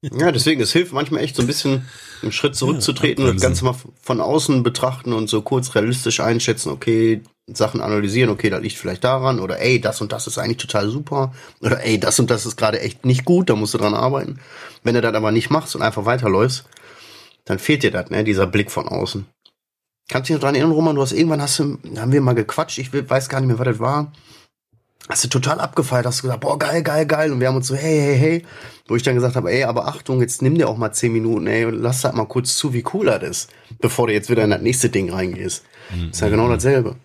Ja, 0.02 0.33
deswegen, 0.33 0.61
es 0.61 0.72
hilft 0.72 0.92
manchmal 0.92 1.22
echt 1.22 1.37
so 1.37 1.42
ein 1.42 1.46
bisschen 1.46 1.87
einen 2.22 2.33
Schritt 2.33 2.57
zurückzutreten 2.57 3.24
ja, 3.24 3.31
und 3.31 3.37
das 3.37 3.42
Ganze 3.42 3.64
mal 3.64 3.76
von 4.00 4.20
außen 4.20 4.64
betrachten 4.64 5.12
und 5.12 5.31
so 5.31 5.42
kurz 5.42 5.76
realistisch 5.76 6.18
einschätzen, 6.18 6.70
okay, 6.70 7.22
Sachen 7.46 7.81
analysieren, 7.81 8.31
okay, 8.31 8.50
da 8.50 8.59
liegt 8.59 8.76
vielleicht 8.76 9.05
daran 9.05 9.40
oder 9.40 9.59
ey, 9.61 9.81
das 9.81 10.00
und 10.00 10.12
das 10.12 10.26
ist 10.26 10.38
eigentlich 10.38 10.59
total 10.59 10.88
super 10.88 11.33
oder 11.61 11.85
ey, 11.85 11.98
das 11.98 12.18
und 12.20 12.31
das 12.31 12.46
ist 12.46 12.57
gerade 12.57 12.81
echt 12.81 13.05
nicht 13.05 13.24
gut, 13.24 13.50
da 13.50 13.57
musst 13.57 13.74
du 13.74 13.78
dran 13.78 13.94
arbeiten. 13.94 14.38
Wenn 14.85 14.94
du 14.94 15.00
das 15.00 15.14
aber 15.14 15.33
nicht 15.33 15.50
machst 15.50 15.74
und 15.74 15.83
einfach 15.83 16.05
weiterläufst, 16.05 16.64
dann 17.44 17.59
fehlt 17.59 17.83
dir 17.83 17.90
das, 17.90 18.11
ne, 18.11 18.22
dieser 18.22 18.46
Blick 18.46 18.70
von 18.70 18.88
außen. 18.88 19.26
Kannst 20.09 20.28
du 20.28 20.35
dich 20.35 20.40
noch 20.40 20.46
dran 20.46 20.55
erinnern, 20.55 20.72
Roman? 20.72 20.94
Du 20.94 21.02
hast 21.02 21.12
irgendwann 21.12 21.42
hast 21.42 21.59
du, 21.59 21.78
haben 21.96 22.12
wir 22.12 22.20
mal 22.20 22.35
gequatscht, 22.35 22.78
ich 22.78 22.92
weiß 22.92 23.28
gar 23.28 23.40
nicht 23.40 23.48
mehr, 23.48 23.59
was 23.59 23.66
das 23.66 23.78
war. 23.81 24.12
Hast 25.09 25.24
du 25.24 25.28
total 25.28 25.59
abgefeiert, 25.59 26.07
hast 26.07 26.22
gesagt, 26.22 26.40
boah, 26.40 26.59
geil, 26.59 26.83
geil, 26.83 27.07
geil. 27.07 27.33
Und 27.33 27.40
wir 27.40 27.48
haben 27.48 27.57
uns 27.57 27.66
so, 27.66 27.74
hey, 27.74 27.98
hey, 28.00 28.16
hey. 28.16 28.46
Wo 28.87 28.94
ich 28.94 29.02
dann 29.02 29.16
gesagt 29.16 29.35
habe, 29.35 29.50
ey, 29.50 29.64
aber 29.64 29.88
Achtung, 29.88 30.20
jetzt 30.20 30.42
nimm 30.42 30.55
dir 30.55 30.68
auch 30.68 30.76
mal 30.76 30.92
zehn 30.92 31.12
Minuten, 31.12 31.48
ey, 31.48 31.64
und 31.64 31.74
lass 31.74 32.05
halt 32.05 32.14
mal 32.14 32.26
kurz 32.26 32.57
zu, 32.57 32.72
wie 32.72 32.85
cool 32.94 33.07
das 33.07 33.22
ist, 33.22 33.50
bevor 33.81 34.07
du 34.07 34.12
jetzt 34.12 34.31
wieder 34.31 34.44
in 34.44 34.50
das 34.50 34.62
nächste 34.62 34.90
Ding 34.90 35.12
reingehst. 35.12 35.64
Ist 36.11 36.20
ja 36.20 36.28
genau 36.28 36.48
dasselbe. 36.48 36.96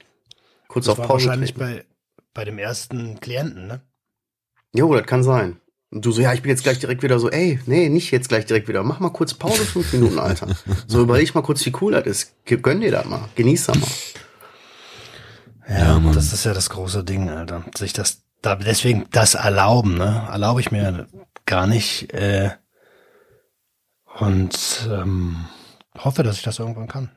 Kurz 0.68 0.86
Das 0.86 0.94
auf 0.94 0.98
war 1.00 1.08
Pause. 1.08 1.28
wahrscheinlich 1.28 1.54
bei, 1.56 1.86
bei 2.34 2.46
dem 2.46 2.58
ersten 2.60 3.20
Klienten, 3.20 3.68
ne? 3.68 3.82
Jo, 4.74 4.94
das 4.94 5.06
kann 5.06 5.24
sein. 5.24 5.60
Und 5.90 6.06
du 6.06 6.12
so, 6.12 6.22
ja, 6.22 6.34
ich 6.34 6.42
bin 6.42 6.50
jetzt 6.50 6.64
gleich 6.64 6.80
direkt 6.80 7.02
wieder 7.02 7.18
so, 7.20 7.30
ey, 7.30 7.60
nee, 7.66 7.88
nicht 7.88 8.12
jetzt 8.12 8.28
gleich 8.28 8.46
direkt 8.46 8.68
wieder. 8.68 8.84
Mach 8.84 9.00
mal 9.00 9.10
kurz 9.12 9.34
Pause, 9.34 9.64
fünf 9.66 9.94
Minuten, 9.94 10.20
Alter. 10.20 10.48
So 10.88 11.02
überleg 11.02 11.34
mal 11.34 11.42
kurz, 11.42 11.66
wie 11.66 11.74
cool 11.82 11.94
das 11.94 12.06
ist. 12.06 12.36
Gönn 12.46 12.82
dir 12.82 12.92
das 12.92 13.06
mal. 13.06 13.30
Genieß 13.36 13.68
das 13.68 13.80
mal. 13.80 13.90
Ja, 15.70 16.00
das 16.14 16.34
ist 16.34 16.44
ja 16.46 16.54
das 16.54 16.70
große 16.70 17.04
Ding, 17.04 17.30
Alter. 17.30 17.64
Sich 17.78 17.94
das, 17.94 18.24
da, 18.42 18.56
deswegen 18.56 19.06
das 19.12 19.36
erlauben, 19.36 19.98
ne? 19.98 20.28
Erlaube 20.30 20.60
ich 20.60 20.72
mir 20.72 21.08
gar 21.46 21.68
nicht, 21.68 22.14
äh, 22.14 22.52
und 24.20 24.88
ähm, 24.92 25.46
hoffe, 25.98 26.24
dass 26.24 26.38
ich 26.38 26.44
das 26.44 26.60
irgendwann 26.60 26.88
kann. 26.88 27.12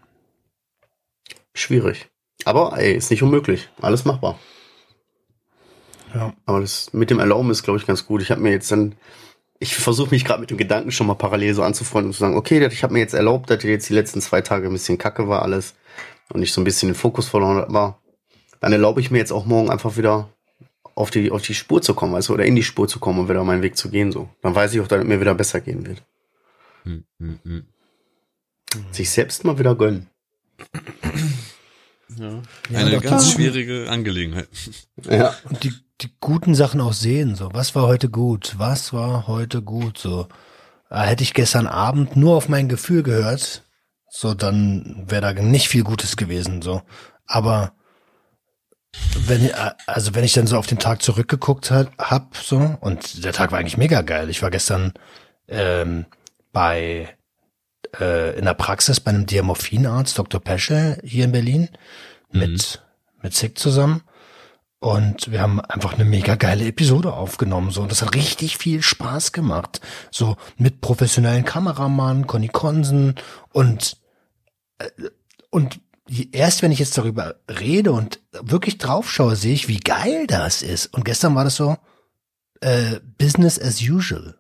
Schwierig. 1.55 2.10
Aber, 2.45 2.79
ey, 2.79 2.95
ist 2.95 3.11
nicht 3.11 3.23
unmöglich. 3.23 3.69
Alles 3.81 4.05
machbar. 4.05 4.39
Ja. 6.15 6.33
Aber 6.47 6.61
das 6.61 6.93
mit 6.93 7.11
dem 7.11 7.19
Erlauben 7.19 7.51
ist, 7.51 7.63
glaube 7.63 7.79
ich, 7.79 7.87
ganz 7.87 8.07
gut. 8.07 8.23
Ich 8.23 8.31
habe 8.31 8.41
mir 8.41 8.51
jetzt 8.51 8.71
dann, 8.73 8.95
ich 9.59 9.77
versuche 9.77 10.11
mich 10.11 10.25
gerade 10.25 10.41
mit 10.41 10.51
dem 10.51 10.59
Gedanken 10.59 10.91
schon 10.91 11.07
mal 11.07 11.15
parallel 11.15 11.55
so 11.55 11.63
anzufreunden 11.63 12.11
und 12.11 12.15
zu 12.15 12.21
sagen, 12.21 12.37
okay, 12.37 12.67
ich 12.67 12.83
habe 12.83 12.93
mir 12.93 13.01
jetzt 13.01 13.15
erlaubt, 13.15 13.51
dass 13.51 13.63
jetzt 13.63 13.89
die 13.89 13.95
letzten 13.95 14.21
zwei 14.21 14.41
Tage 14.41 14.67
ein 14.67 14.73
bisschen 14.73 14.99
kacke 14.99 15.29
war 15.29 15.43
alles 15.43 15.75
und 16.33 16.43
ich 16.43 16.53
so 16.53 16.61
ein 16.61 16.65
bisschen 16.65 16.89
den 16.89 16.95
Fokus 16.95 17.29
verloren 17.29 17.73
war. 17.73 18.01
Dann 18.61 18.73
erlaube 18.73 19.01
ich 19.01 19.11
mir 19.11 19.19
jetzt 19.19 19.33
auch 19.33 19.47
morgen 19.47 19.71
einfach 19.71 19.97
wieder 19.97 20.29
auf 20.95 21.11
die, 21.11 21.31
auf 21.31 21.43
die 21.43 21.55
Spur 21.55 21.81
zu 21.81 21.95
kommen, 21.95 22.13
weißt 22.13 22.29
du, 22.29 22.35
oder 22.35 22.45
in 22.45 22.57
die 22.57 22.63
Spur 22.63 22.89
zu 22.89 23.01
kommen 23.01 23.21
und 23.21 23.29
wieder 23.29 23.43
meinen 23.45 23.63
Weg 23.63 23.77
zu 23.77 23.91
gehen, 23.91 24.13
so. 24.13 24.29
Dann 24.43 24.55
weiß 24.55 24.75
ich 24.75 24.81
auch, 24.81 24.89
dass 24.89 25.01
es 25.01 25.07
mir 25.07 25.21
wieder 25.21 25.35
besser 25.35 25.61
gehen 25.61 25.87
wird. 25.87 26.03
Hm, 26.85 27.05
hm, 27.19 27.39
hm. 27.43 27.67
Sich 28.93 29.11
selbst 29.11 29.45
mal 29.45 29.59
wieder 29.59 29.75
gönnen. 29.75 30.09
Eine 32.19 32.91
doch, 32.91 33.03
ganz 33.03 33.23
klar. 33.25 33.35
schwierige 33.35 33.89
Angelegenheit. 33.91 34.49
Ja. 35.09 35.35
Und 35.49 35.63
die, 35.65 35.73
die 36.01 36.11
guten 36.21 36.55
Sachen 36.55 36.81
auch 36.81 36.93
sehen, 36.93 37.35
so. 37.35 37.51
Was 37.53 37.75
war 37.75 37.87
heute 37.87 38.09
gut? 38.09 38.55
Was 38.59 38.93
war 38.93 39.27
heute 39.27 39.63
gut? 39.63 39.99
So. 39.99 40.29
Äh, 40.91 41.01
hätte 41.01 41.23
ich 41.23 41.35
gestern 41.35 41.67
Abend 41.67 42.17
nur 42.17 42.37
auf 42.37 42.49
mein 42.49 42.69
Gefühl 42.69 43.03
gehört, 43.03 43.65
so, 44.13 44.35
dann 44.35 45.05
wäre 45.07 45.35
da 45.35 45.41
nicht 45.41 45.69
viel 45.69 45.85
Gutes 45.85 46.17
gewesen, 46.17 46.63
so. 46.63 46.83
Aber, 47.27 47.73
wenn, 49.27 49.47
äh, 49.47 49.71
also 49.87 50.15
wenn 50.17 50.25
ich 50.25 50.33
dann 50.33 50.49
so 50.49 50.59
auf 50.59 50.67
den 50.67 50.81
Tag 50.81 51.01
zurückgeguckt 51.03 51.71
hat, 51.71 51.93
hab, 51.97 52.37
so, 52.37 52.77
und 52.81 53.25
der 53.25 53.33
Tag 53.33 53.53
war 53.53 53.61
eigentlich 53.61 53.77
mega 53.77 54.03
geil. 54.03 54.29
Ich 54.29 54.43
war 54.43 54.51
gestern, 54.51 54.93
ähm, 55.47 56.07
bei, 56.53 57.09
äh, 57.99 58.39
in 58.39 58.45
der 58.45 58.55
Praxis 58.55 59.01
bei 59.01 59.11
einem 59.11 59.27
Diamorphinarzt, 59.27 60.19
Dr. 60.19 60.41
Peschel, 60.41 60.99
hier 61.05 61.25
in 61.25 61.33
Berlin, 61.33 61.69
mit, 62.31 62.83
mit 63.23 63.35
Sick 63.35 63.59
zusammen. 63.59 64.03
Und 64.79 65.31
wir 65.31 65.43
haben 65.43 65.61
einfach 65.61 65.93
eine 65.93 66.07
mega 66.07 66.37
geile 66.37 66.67
Episode 66.67 67.13
aufgenommen, 67.13 67.71
so. 67.71 67.83
Und 67.83 67.91
das 67.91 68.01
hat 68.01 68.15
richtig 68.15 68.57
viel 68.57 68.81
Spaß 68.81 69.33
gemacht. 69.33 69.83
So, 70.11 70.37
mit 70.57 70.81
professionellen 70.81 71.45
Kameramann, 71.45 72.27
Conny 72.27 72.49
Konsen 72.49 73.15
und, 73.53 73.99
äh, 74.79 74.89
und 75.51 75.81
erst 76.33 76.63
wenn 76.63 76.73
ich 76.73 76.79
jetzt 76.79 76.97
darüber 76.97 77.37
rede 77.49 77.93
und 77.93 78.21
wirklich 78.33 78.79
draufschaue, 78.79 79.37
sehe 79.37 79.53
ich, 79.53 79.69
wie 79.69 79.81
geil 79.81 80.27
das 80.27 80.63
ist. 80.63 80.87
Und 80.95 81.05
gestern 81.05 81.35
war 81.35 81.45
das 81.45 81.57
so, 81.57 81.77
äh, 82.61 83.01
Business 83.19 83.61
as 83.61 83.83
usual. 83.83 84.39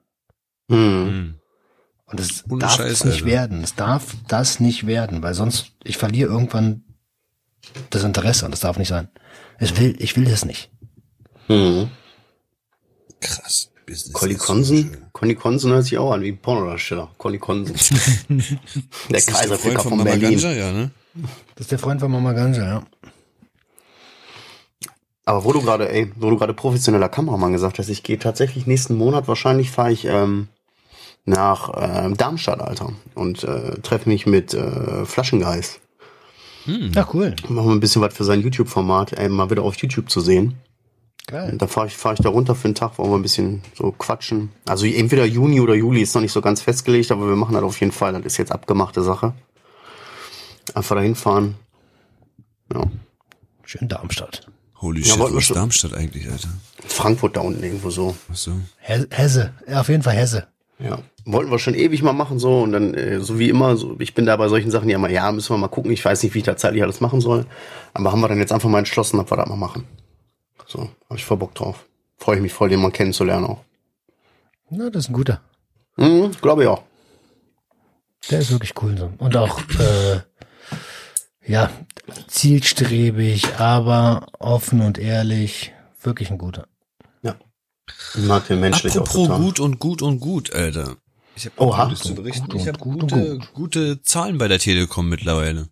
Hm. 0.70 1.39
Und 2.10 2.18
das 2.18 2.44
Ohne 2.48 2.60
darf 2.60 2.76
Scheiß, 2.76 2.90
es 2.90 3.04
nicht 3.04 3.14
Alter. 3.14 3.26
werden. 3.26 3.62
Es 3.62 3.74
darf 3.74 4.16
das 4.26 4.60
nicht 4.60 4.86
werden, 4.86 5.22
weil 5.22 5.34
sonst, 5.34 5.72
ich 5.84 5.96
verliere 5.96 6.30
irgendwann 6.30 6.82
das 7.90 8.02
Interesse 8.02 8.44
und 8.44 8.50
das 8.50 8.60
darf 8.60 8.78
nicht 8.78 8.88
sein. 8.88 9.08
Ich 9.60 9.78
will, 9.78 9.94
ich 9.98 10.16
will 10.16 10.24
das 10.24 10.44
nicht. 10.44 10.70
Hm. 11.46 11.88
Krass. 13.20 13.70
Business 13.86 14.12
Conny 14.12 14.34
Konsen? 14.34 14.78
usual. 14.78 15.08
Conny 15.12 15.34
Konsen 15.34 15.72
hört 15.72 15.84
sich 15.84 15.98
auch 15.98 16.12
an 16.12 16.22
wie 16.22 16.28
ein 16.28 16.38
Pornodarsteller. 16.38 17.10
Conny 17.18 17.38
Konsen. 17.38 17.74
der 19.10 19.20
Kaiserficker 19.20 19.58
Freund 19.58 19.82
von, 19.82 19.90
Mama 19.98 20.04
Berlin. 20.04 20.30
Ganja, 20.30 20.52
ja, 20.52 20.72
ne? 20.72 20.90
Das 21.54 21.64
ist 21.64 21.72
der 21.72 21.78
Freund 21.78 22.00
von 22.00 22.10
Mama 22.10 22.32
Ganja, 22.32 22.64
ja. 22.64 22.82
Aber 25.24 25.44
wo 25.44 25.52
du 25.52 25.60
gerade, 25.60 25.90
ey, 25.90 26.10
wo 26.16 26.30
du 26.30 26.38
gerade 26.38 26.54
professioneller 26.54 27.08
Kameramann 27.08 27.52
gesagt 27.52 27.78
hast, 27.78 27.88
ich 27.88 28.02
gehe 28.02 28.18
tatsächlich 28.18 28.66
nächsten 28.66 28.96
Monat 28.96 29.28
wahrscheinlich 29.28 29.70
fahre 29.70 29.92
ich 29.92 30.04
ähm, 30.04 30.48
nach 31.24 31.70
ähm, 31.76 32.16
Darmstadt, 32.16 32.60
Alter, 32.60 32.92
und 33.14 33.44
äh, 33.44 33.78
treffe 33.82 34.08
mich 34.08 34.26
mit 34.26 34.54
äh, 34.54 35.04
Flaschengeist. 35.04 35.80
Ja, 36.66 37.08
cool. 37.14 37.34
Machen 37.48 37.66
wir 37.68 37.72
ein 37.74 37.80
bisschen 37.80 38.02
was 38.02 38.14
für 38.14 38.24
sein 38.24 38.40
YouTube-Format, 38.42 39.14
ey, 39.14 39.28
mal 39.28 39.50
wieder 39.50 39.62
auf 39.62 39.76
YouTube 39.76 40.10
zu 40.10 40.20
sehen. 40.20 40.56
Geil. 41.26 41.52
Und 41.52 41.62
da 41.62 41.66
fahre 41.66 41.86
ich, 41.86 41.96
fahr 41.96 42.12
ich 42.12 42.20
da 42.20 42.28
runter 42.28 42.54
für 42.54 42.66
einen 42.66 42.74
Tag, 42.74 42.98
wollen 42.98 43.10
wir 43.10 43.16
ein 43.18 43.22
bisschen 43.22 43.62
so 43.76 43.92
quatschen. 43.92 44.50
Also 44.66 44.84
entweder 44.86 45.24
Juni 45.24 45.60
oder 45.60 45.74
Juli 45.74 46.02
ist 46.02 46.14
noch 46.14 46.22
nicht 46.22 46.32
so 46.32 46.40
ganz 46.40 46.60
festgelegt, 46.60 47.10
aber 47.12 47.28
wir 47.28 47.36
machen 47.36 47.54
das 47.54 47.62
auf 47.62 47.80
jeden 47.80 47.92
Fall. 47.92 48.12
Das 48.12 48.24
ist 48.24 48.36
jetzt 48.36 48.52
abgemachte 48.52 49.02
Sache. 49.02 49.32
Einfach 50.74 50.96
dahin 50.96 51.14
fahren. 51.14 51.54
Ja. 52.72 52.82
Schön 53.64 53.88
Darmstadt. 53.88 54.46
Holy 54.80 55.00
Ja, 55.00 55.06
shit, 55.14 55.18
wo 55.20 55.30
wir 55.30 55.38
ist 55.38 55.50
Darmstadt 55.54 55.94
eigentlich, 55.94 56.30
Alter? 56.30 56.48
Frankfurt 56.86 57.36
da 57.36 57.40
unten 57.40 57.62
irgendwo 57.62 57.90
so. 57.90 58.16
Ach 58.30 58.36
so. 58.36 58.52
He- 58.80 59.06
Hesse. 59.10 59.52
Ja, 59.68 59.80
auf 59.80 59.88
jeden 59.88 60.02
Fall 60.02 60.14
Hesse. 60.14 60.46
Ja, 60.82 61.00
wollten 61.26 61.50
wir 61.50 61.58
schon 61.58 61.74
ewig 61.74 62.02
mal 62.02 62.12
machen 62.12 62.38
so 62.38 62.62
und 62.62 62.72
dann 62.72 62.94
äh, 62.94 63.20
so 63.20 63.38
wie 63.38 63.50
immer, 63.50 63.76
so 63.76 63.96
ich 63.98 64.14
bin 64.14 64.24
da 64.24 64.36
bei 64.36 64.48
solchen 64.48 64.70
Sachen 64.70 64.88
ja 64.88 64.96
immer, 64.96 65.10
ja, 65.10 65.30
müssen 65.30 65.52
wir 65.52 65.58
mal 65.58 65.68
gucken, 65.68 65.90
ich 65.90 66.04
weiß 66.04 66.22
nicht, 66.22 66.34
wie 66.34 66.38
ich 66.38 66.44
da 66.44 66.56
zeitlich 66.56 66.82
alles 66.82 67.00
machen 67.00 67.20
soll, 67.20 67.46
aber 67.92 68.12
haben 68.12 68.20
wir 68.20 68.28
dann 68.28 68.38
jetzt 68.38 68.52
einfach 68.52 68.68
mal 68.68 68.78
entschlossen, 68.78 69.18
dass 69.18 69.30
wir 69.30 69.36
das 69.36 69.48
mal 69.48 69.56
machen. 69.56 69.84
So, 70.66 70.80
habe 70.80 71.16
ich 71.16 71.24
voll 71.24 71.36
Bock 71.36 71.54
drauf. 71.54 71.86
Freue 72.16 72.36
ich 72.36 72.42
mich 72.42 72.52
voll, 72.52 72.68
den 72.68 72.80
mal 72.80 72.90
kennenzulernen 72.90 73.46
auch. 73.46 73.64
Na, 74.70 74.88
das 74.88 75.04
ist 75.04 75.10
ein 75.10 75.14
guter. 75.14 75.40
Mhm, 75.96 76.30
glaube 76.40 76.62
ich 76.62 76.68
auch. 76.68 76.82
Der 78.30 78.40
ist 78.40 78.52
wirklich 78.52 78.74
cool 78.82 78.96
so. 78.96 79.10
Und 79.18 79.36
auch, 79.36 79.60
äh, 79.78 80.20
ja, 81.46 81.70
zielstrebig, 82.28 83.56
aber 83.58 84.26
offen 84.38 84.80
und 84.80 84.98
ehrlich. 84.98 85.72
Wirklich 86.02 86.30
ein 86.30 86.38
guter. 86.38 86.66
Ich 88.14 88.24
mag 88.24 88.46
den 88.46 88.60
menschlich 88.60 88.92
auch 88.98 89.02
Apropos 89.02 89.26
total. 89.28 89.40
gut 89.40 89.60
und 89.60 89.78
gut 89.78 90.02
und 90.02 90.20
gut, 90.20 90.52
Alter. 90.52 90.96
Ich 91.36 91.46
habe 91.46 91.60
Oha. 91.60 91.84
Gutes 91.84 92.00
zu 92.00 92.14
berichten. 92.14 92.48
Gut 92.48 92.60
ich 92.60 92.68
habe 92.68 92.78
gute, 92.78 93.38
gut. 93.38 93.52
gute 93.54 94.02
Zahlen 94.02 94.38
bei 94.38 94.48
der 94.48 94.58
Telekom 94.58 95.08
mittlerweile. 95.08 95.68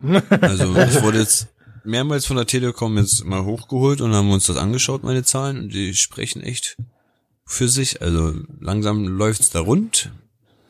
Also 0.40 0.76
ich 0.76 1.02
wurde 1.02 1.20
jetzt 1.20 1.46
mehrmals 1.84 2.26
von 2.26 2.36
der 2.36 2.46
Telekom 2.46 2.98
jetzt 2.98 3.24
mal 3.24 3.44
hochgeholt 3.44 4.00
und 4.00 4.12
haben 4.14 4.30
uns 4.32 4.46
das 4.46 4.56
angeschaut, 4.56 5.04
meine 5.04 5.22
Zahlen. 5.22 5.58
Und 5.58 5.72
die 5.72 5.94
sprechen 5.94 6.42
echt 6.42 6.76
für 7.46 7.68
sich. 7.68 8.02
Also 8.02 8.34
langsam 8.60 9.06
läuft's 9.06 9.50
da 9.50 9.60
rund. 9.60 10.10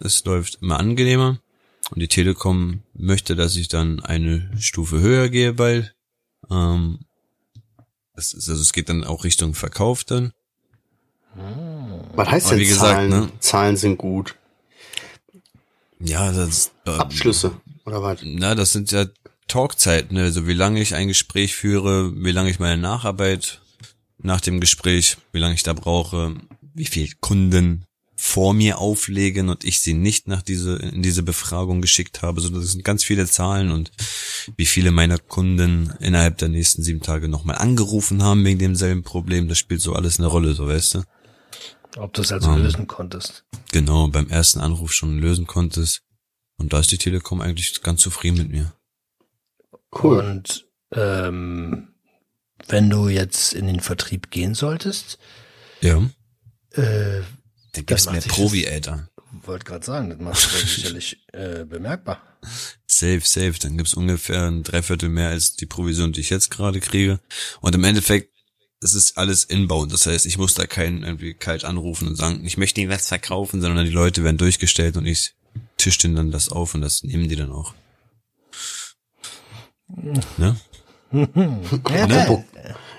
Es 0.01 0.25
läuft 0.25 0.59
immer 0.61 0.79
angenehmer. 0.79 1.39
Und 1.91 2.01
die 2.01 2.09
Telekom 2.09 2.83
möchte, 2.95 3.35
dass 3.37 3.57
ich 3.57 3.69
dann 3.69 4.01
eine 4.01 4.51
Stufe 4.59 5.01
höher 5.01 5.29
gehe 5.29 5.55
bald. 5.55 5.95
Ähm, 6.51 7.01
das 8.15 8.33
ist, 8.33 8.49
also 8.49 8.61
es 8.61 8.73
geht 8.73 8.89
dann 8.89 9.05
auch 9.05 9.25
Richtung 9.25 9.55
Verkauf 9.55 10.05
dann. 10.05 10.33
Was 12.15 12.29
heißt 12.29 12.47
Aber 12.47 12.57
denn 12.57 12.65
wie 12.65 12.69
gesagt, 12.69 12.93
Zahlen? 12.93 13.11
ne? 13.11 13.33
Zahlen 13.41 13.77
sind 13.77 13.97
gut. 13.99 14.35
Ja, 15.99 16.31
das 16.33 16.73
ähm, 16.87 17.01
Abschlüsse 17.01 17.53
oder 17.87 18.03
was? 18.03 18.21
Na, 18.23 18.55
das 18.55 18.73
sind 18.73 18.93
ja 18.93 19.07
Talkzeiten, 19.49 20.17
ne? 20.17 20.25
also 20.25 20.47
wie 20.47 20.53
lange 20.53 20.81
ich 20.81 20.95
ein 20.95 21.09
Gespräch 21.09 21.55
führe, 21.55 22.13
wie 22.17 22.33
lange 22.33 22.51
ich 22.51 22.59
meine 22.59 22.81
Nacharbeit 22.81 23.61
nach 24.19 24.41
dem 24.41 24.61
Gespräch, 24.61 25.17
wie 25.33 25.39
lange 25.39 25.55
ich 25.55 25.63
da 25.63 25.73
brauche, 25.73 26.35
wie 26.75 26.87
viel 26.87 27.11
Kunden 27.21 27.85
vor 28.25 28.55
mir 28.55 28.79
auflegen 28.79 29.49
und 29.49 29.65
ich 29.65 29.81
sie 29.81 29.95
nicht 29.95 30.29
nach 30.29 30.43
diese 30.43 30.77
in 30.77 31.03
diese 31.03 31.25
Befragung 31.25 31.81
geschickt 31.83 32.23
habe, 32.23 32.41
so 32.41 32.51
das 32.51 32.71
sind 32.71 32.85
ganz 32.85 33.03
viele 33.03 33.27
Zahlen 33.27 33.73
und 33.73 33.91
wie 34.57 34.65
viele 34.65 34.93
meiner 34.93 35.19
Kunden 35.19 35.93
innerhalb 35.99 36.39
der 36.39 36.47
nächsten 36.49 36.85
sieben 36.85 37.01
Tage 37.03 37.27
nochmal 37.27 37.59
angerufen 37.59 38.23
haben 38.23 38.45
wegen 38.45 38.61
demselben 38.61 39.03
Problem, 39.03 39.49
das 39.49 39.59
spielt 39.59 39.81
so 39.81 39.95
alles 39.95 40.21
eine 40.21 40.29
Rolle, 40.29 40.55
so 40.55 40.69
weißt 40.69 40.95
du. 40.95 41.03
Ob 41.97 42.13
du 42.13 42.23
es 42.23 42.31
also 42.31 42.53
Ähm. 42.53 42.63
lösen 42.63 42.87
konntest. 42.87 43.45
Genau, 43.73 44.07
beim 44.07 44.29
ersten 44.29 44.61
Anruf 44.61 44.93
schon 44.93 45.19
lösen 45.19 45.49
konntest 45.49 46.03
und 46.59 46.73
da 46.73 46.79
ist 46.79 46.93
die 46.93 46.99
Telekom 46.99 47.41
eigentlich 47.41 47.83
ganz 47.83 48.03
zufrieden 48.03 48.39
mit 48.39 48.51
mir. 48.51 48.73
Cool. 50.01 50.21
Und 50.21 50.69
ähm, 50.93 51.89
wenn 52.69 52.89
du 52.89 53.09
jetzt 53.09 53.53
in 53.53 53.67
den 53.67 53.81
Vertrieb 53.81 54.31
gehen 54.31 54.55
solltest, 54.55 55.19
Ja. 55.81 56.01
äh, 56.71 57.23
Da 57.73 57.83
gibt's 57.83 58.07
mehr 58.07 58.21
das- 58.21 58.27
Alter. 58.67 59.09
wollte 59.45 59.65
gerade 59.65 59.85
sagen, 59.85 60.11
das 60.11 60.19
macht 60.21 60.41
sich 60.41 60.75
sicherlich 60.75 61.25
äh, 61.33 61.65
bemerkbar. 61.65 62.21
safe, 62.87 63.23
safe. 63.25 63.55
Dann 63.61 63.77
gibt's 63.79 63.95
ungefähr 63.95 64.47
ein 64.47 64.63
Dreiviertel 64.63 65.09
mehr 65.09 65.31
als 65.31 65.57
die 65.57 65.67
Provision, 65.67 66.13
die 66.13 66.21
ich 66.21 66.31
jetzt 66.31 66.51
gerade 66.51 66.81
kriege. 66.81 67.21
Und 67.61 67.75
im 67.75 67.85
Endeffekt, 67.85 68.31
es 68.81 68.95
ist 68.95 69.17
alles 69.17 69.45
inbound. 69.45 69.93
Das 69.93 70.07
heißt, 70.07 70.27
ich 70.27 70.39
muss 70.39 70.55
da 70.55 70.67
keinen 70.67 71.03
irgendwie 71.05 71.35
kalt 71.35 71.65
anrufen 71.65 72.09
und 72.09 72.17
sagen, 72.17 72.45
ich 72.45 72.57
möchte 72.59 72.81
ihnen 72.81 72.91
was 72.91 73.09
verkaufen, 73.09 73.61
sondern 73.63 73.85
die 73.87 73.93
Leute 73.93 74.23
werden 74.25 74.39
durchgestellt 74.39 74.97
und 74.97 75.07
ich 75.07 75.35
tisch 75.77 75.99
denen 75.99 76.17
dann 76.17 76.31
das 76.31 76.49
auf 76.51 76.75
und 76.75 76.81
das 76.83 77.03
nehmen 77.05 77.29
die 77.29 77.37
dann 77.37 77.53
auch. 77.53 77.75
Ne? 80.39 80.57
Ja, 81.13 82.05
Apropos- 82.05 82.45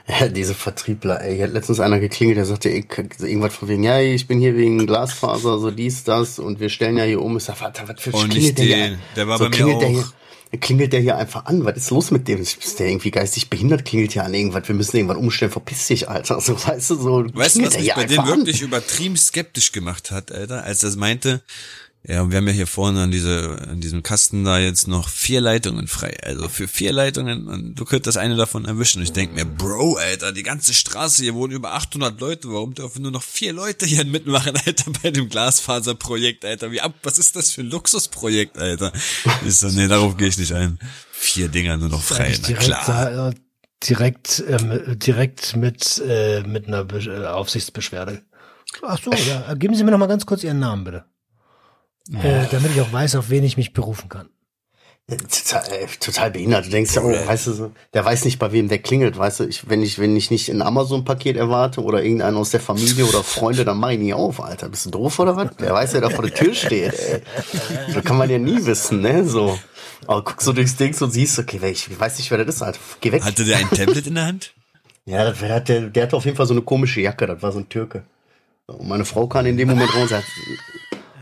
Ja, 0.07 0.27
diese 0.29 0.53
Vertriebler, 0.53 1.21
ey. 1.21 1.35
Hier 1.35 1.45
hat 1.45 1.53
letztens 1.53 1.79
einer 1.79 1.99
geklingelt, 1.99 2.37
der 2.37 2.45
sagte 2.45 2.69
ey, 2.69 2.85
irgendwas 3.21 3.55
von 3.55 3.67
wegen, 3.69 3.83
ja, 3.83 3.99
ich 3.99 4.27
bin 4.27 4.39
hier 4.39 4.55
wegen 4.55 4.85
Glasfaser, 4.85 5.59
so 5.59 5.71
dies, 5.71 6.03
das, 6.03 6.39
und 6.39 6.59
wir 6.59 6.69
stellen 6.69 6.97
ja 6.97 7.03
hier 7.03 7.21
um. 7.21 7.37
Ich 7.37 7.43
sag, 7.45 7.61
was, 7.61 7.73
was 7.87 8.01
für 8.01 8.13
Oh, 8.13 8.23
klingelt 8.27 8.57
der 8.57 8.65
hier? 8.65 8.99
Der 9.15 9.27
war 9.27 9.37
so 9.37 9.45
bei 9.45 9.49
mir 9.49 9.55
klingelt 9.55 9.81
Der 9.81 9.87
auch. 9.89 10.13
hier, 10.51 10.59
klingelt 10.59 10.93
der 10.93 10.99
hier 10.99 11.17
einfach 11.17 11.45
an. 11.45 11.63
Was 11.65 11.77
ist 11.77 11.89
los 11.89 12.11
mit 12.11 12.27
dem? 12.27 12.41
Ist 12.41 12.79
der 12.79 12.87
irgendwie 12.87 13.11
geistig 13.11 13.49
behindert? 13.49 13.85
Klingelt 13.85 14.11
hier 14.11 14.25
an 14.25 14.33
irgendwas? 14.33 14.67
Wir 14.67 14.75
müssen 14.75 14.97
irgendwann 14.97 15.17
umstellen. 15.17 15.51
Verpiss 15.51 15.87
dich, 15.87 16.09
Alter. 16.09 16.39
So, 16.41 16.53
weißt 16.55 16.89
du, 16.91 16.95
so. 16.95 17.25
Weißt 17.33 17.55
du, 17.57 17.65
was 17.65 17.77
mich 17.79 17.93
bei 17.93 18.03
denen 18.03 18.19
einfach 18.19 18.33
an. 18.33 18.39
wirklich 18.39 18.61
übertrieben 18.61 19.15
skeptisch 19.17 19.71
gemacht 19.71 20.11
hat, 20.11 20.31
Alter, 20.31 20.63
als 20.63 20.83
er 20.83 20.95
meinte, 20.97 21.41
ja, 22.05 22.29
wir 22.29 22.37
haben 22.37 22.47
ja 22.47 22.53
hier 22.53 22.67
vorne 22.67 23.01
an 23.03 23.11
diese, 23.11 23.57
an 23.69 23.79
diesem 23.79 24.03
Kasten 24.03 24.43
da 24.43 24.59
jetzt 24.59 24.87
noch 24.89 25.07
vier 25.07 25.39
Leitungen 25.39 25.87
frei. 25.87 26.17
Also 26.23 26.49
für 26.49 26.67
vier 26.67 26.91
Leitungen 26.91 27.47
und 27.47 27.75
du 27.75 27.85
könntest 27.85 28.17
eine 28.17 28.35
davon 28.35 28.65
erwischen. 28.65 28.97
Und 28.99 29.03
ich 29.03 29.13
denk 29.13 29.33
mir, 29.33 29.45
Bro, 29.45 29.95
Alter, 29.95 30.31
die 30.33 30.43
ganze 30.43 30.73
Straße, 30.73 31.23
hier 31.23 31.33
wohnen 31.33 31.53
über 31.53 31.73
800 31.73 32.19
Leute. 32.19 32.49
Warum 32.51 32.73
dürfen 32.73 33.03
nur 33.03 33.11
noch 33.11 33.23
vier 33.23 33.53
Leute 33.53 33.85
hier 33.85 34.03
mitmachen, 34.05 34.53
Alter, 34.65 34.91
bei 35.01 35.11
dem 35.11 35.29
Glasfaserprojekt, 35.29 36.43
Alter? 36.43 36.71
Wie 36.71 36.81
ab, 36.81 36.93
was 37.03 37.17
ist 37.17 37.35
das 37.37 37.51
für 37.51 37.61
ein 37.61 37.69
Luxusprojekt, 37.69 38.57
Alter? 38.57 38.91
Ich 39.47 39.55
so, 39.55 39.67
nee, 39.69 39.87
darauf 39.87 40.17
gehe 40.17 40.27
ich 40.27 40.37
nicht 40.37 40.53
ein. 40.53 40.79
Vier 41.11 41.47
Dinger 41.47 41.77
nur 41.77 41.89
noch 41.89 42.03
frei, 42.03 42.37
na 42.41 42.47
direkt, 42.47 42.63
klar. 42.65 42.85
sa- 42.85 43.29
äh, 43.29 43.33
direkt, 43.87 44.43
ähm, 44.47 44.99
direkt 44.99 45.55
mit, 45.55 46.01
äh, 46.05 46.41
mit 46.43 46.67
einer 46.67 46.83
Be 46.83 46.99
äh, 46.99 47.27
Aufsichtsbeschwerde. 47.27 48.23
Ach 48.81 48.99
so, 49.01 49.11
ja. 49.11 49.53
Geben 49.53 49.73
Sie 49.75 49.83
mir 49.85 49.91
noch 49.91 49.97
mal 49.99 50.07
ganz 50.07 50.25
kurz 50.25 50.43
Ihren 50.43 50.59
Namen, 50.59 50.83
bitte. 50.83 51.05
Äh, 52.11 52.47
damit 52.51 52.71
ich 52.71 52.81
auch 52.81 52.91
weiß, 52.91 53.15
auf 53.15 53.29
wen 53.29 53.43
ich 53.43 53.55
mich 53.57 53.71
berufen 53.73 54.09
kann. 54.09 54.29
Total, 55.07 55.63
ey, 55.73 55.87
total 55.99 56.31
behindert. 56.31 56.65
Du 56.65 56.69
denkst 56.69 56.95
ja, 56.95 57.01
oh, 57.01 57.09
weißt 57.11 57.47
du, 57.47 57.51
so, 57.53 57.71
der 57.93 58.05
weiß 58.05 58.23
nicht, 58.23 58.39
bei 58.39 58.53
wem 58.53 58.69
der 58.69 58.79
klingelt, 58.79 59.17
weißt 59.17 59.41
du, 59.41 59.43
ich, 59.45 59.69
wenn 59.69 59.83
ich, 59.83 59.99
wenn 59.99 60.15
ich 60.15 60.31
nicht 60.31 60.47
ein 60.49 60.61
Amazon-Paket 60.61 61.35
erwarte 61.35 61.81
oder 61.83 62.01
irgendeinen 62.03 62.37
aus 62.37 62.51
der 62.51 62.61
Familie 62.61 63.05
oder 63.05 63.21
Freunde, 63.21 63.65
dann 63.65 63.77
mach 63.79 63.89
ich 63.89 63.99
nie 63.99 64.13
auf, 64.13 64.41
Alter. 64.41 64.69
Bist 64.69 64.85
du 64.85 64.91
doof 64.91 65.19
oder 65.19 65.35
was? 65.35 65.55
Der 65.57 65.73
weiß, 65.73 65.93
wer 65.93 66.01
da 66.01 66.09
vor 66.09 66.23
der 66.25 66.33
Tür 66.33 66.53
steht, 66.53 66.93
ey. 66.93 67.21
So 67.93 68.01
kann 68.01 68.17
man 68.17 68.29
ja 68.29 68.37
nie 68.37 68.65
wissen, 68.65 69.01
ne, 69.01 69.25
so. 69.25 69.59
Aber 70.07 70.23
guck 70.23 70.41
so 70.41 70.53
durchs 70.53 70.77
Ding 70.77 70.95
und 71.01 71.11
siehst, 71.11 71.37
okay, 71.37 71.57
wer- 71.59 71.71
ich 71.71 71.99
weiß 71.99 72.17
nicht, 72.17 72.31
wer 72.31 72.37
das 72.43 72.55
ist, 72.55 72.61
Alter. 72.61 72.79
Geh 73.01 73.11
weg. 73.11 73.23
Hatte 73.23 73.43
der 73.43 73.57
ein 73.57 73.69
Tablet 73.69 74.07
in 74.07 74.15
der 74.15 74.25
Hand? 74.25 74.53
Ja, 75.05 75.25
das, 75.29 75.39
der, 75.39 75.59
der, 75.59 75.81
der 75.89 76.03
hatte 76.03 76.15
auf 76.15 76.23
jeden 76.23 76.37
Fall 76.37 76.45
so 76.47 76.53
eine 76.53 76.61
komische 76.61 77.01
Jacke, 77.01 77.27
das 77.27 77.41
war 77.41 77.51
so 77.51 77.59
ein 77.59 77.67
Türke. 77.67 78.03
Und 78.67 78.87
meine 78.87 79.03
Frau 79.03 79.27
kam 79.27 79.45
in 79.47 79.57
dem 79.57 79.67
Moment 79.67 79.93
raus 79.93 80.03
und 80.03 80.09
sagt, 80.09 80.25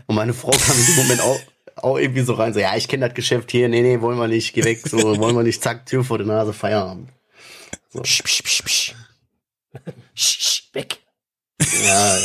und 0.06 0.14
meine 0.16 0.34
Frau 0.34 0.50
kam 0.50 0.78
in 0.78 0.86
dem 0.86 0.96
Moment 0.96 1.20
auch, 1.20 1.40
auch 1.76 1.98
irgendwie 1.98 2.22
so 2.22 2.34
rein, 2.34 2.52
so, 2.54 2.60
ja, 2.60 2.76
ich 2.76 2.88
kenne 2.88 3.06
das 3.06 3.14
Geschäft 3.14 3.50
hier, 3.50 3.68
nee, 3.68 3.80
nee, 3.82 4.00
wollen 4.00 4.18
wir 4.18 4.28
nicht, 4.28 4.52
geh 4.52 4.64
weg, 4.64 4.80
so, 4.86 4.98
wollen 5.18 5.34
wir 5.36 5.42
nicht, 5.42 5.62
zack, 5.62 5.86
Tür 5.86 6.04
vor 6.04 6.18
der 6.18 6.26
Nase, 6.26 6.52
Feierabend. 6.52 7.10
Psch, 8.02 8.22
psch, 8.22 8.42
psch, 8.42 8.62
psch. 8.64 8.94
Sch, 10.14 10.40
sch, 10.40 10.62
weg. 10.74 10.98
Ja, 11.84 12.18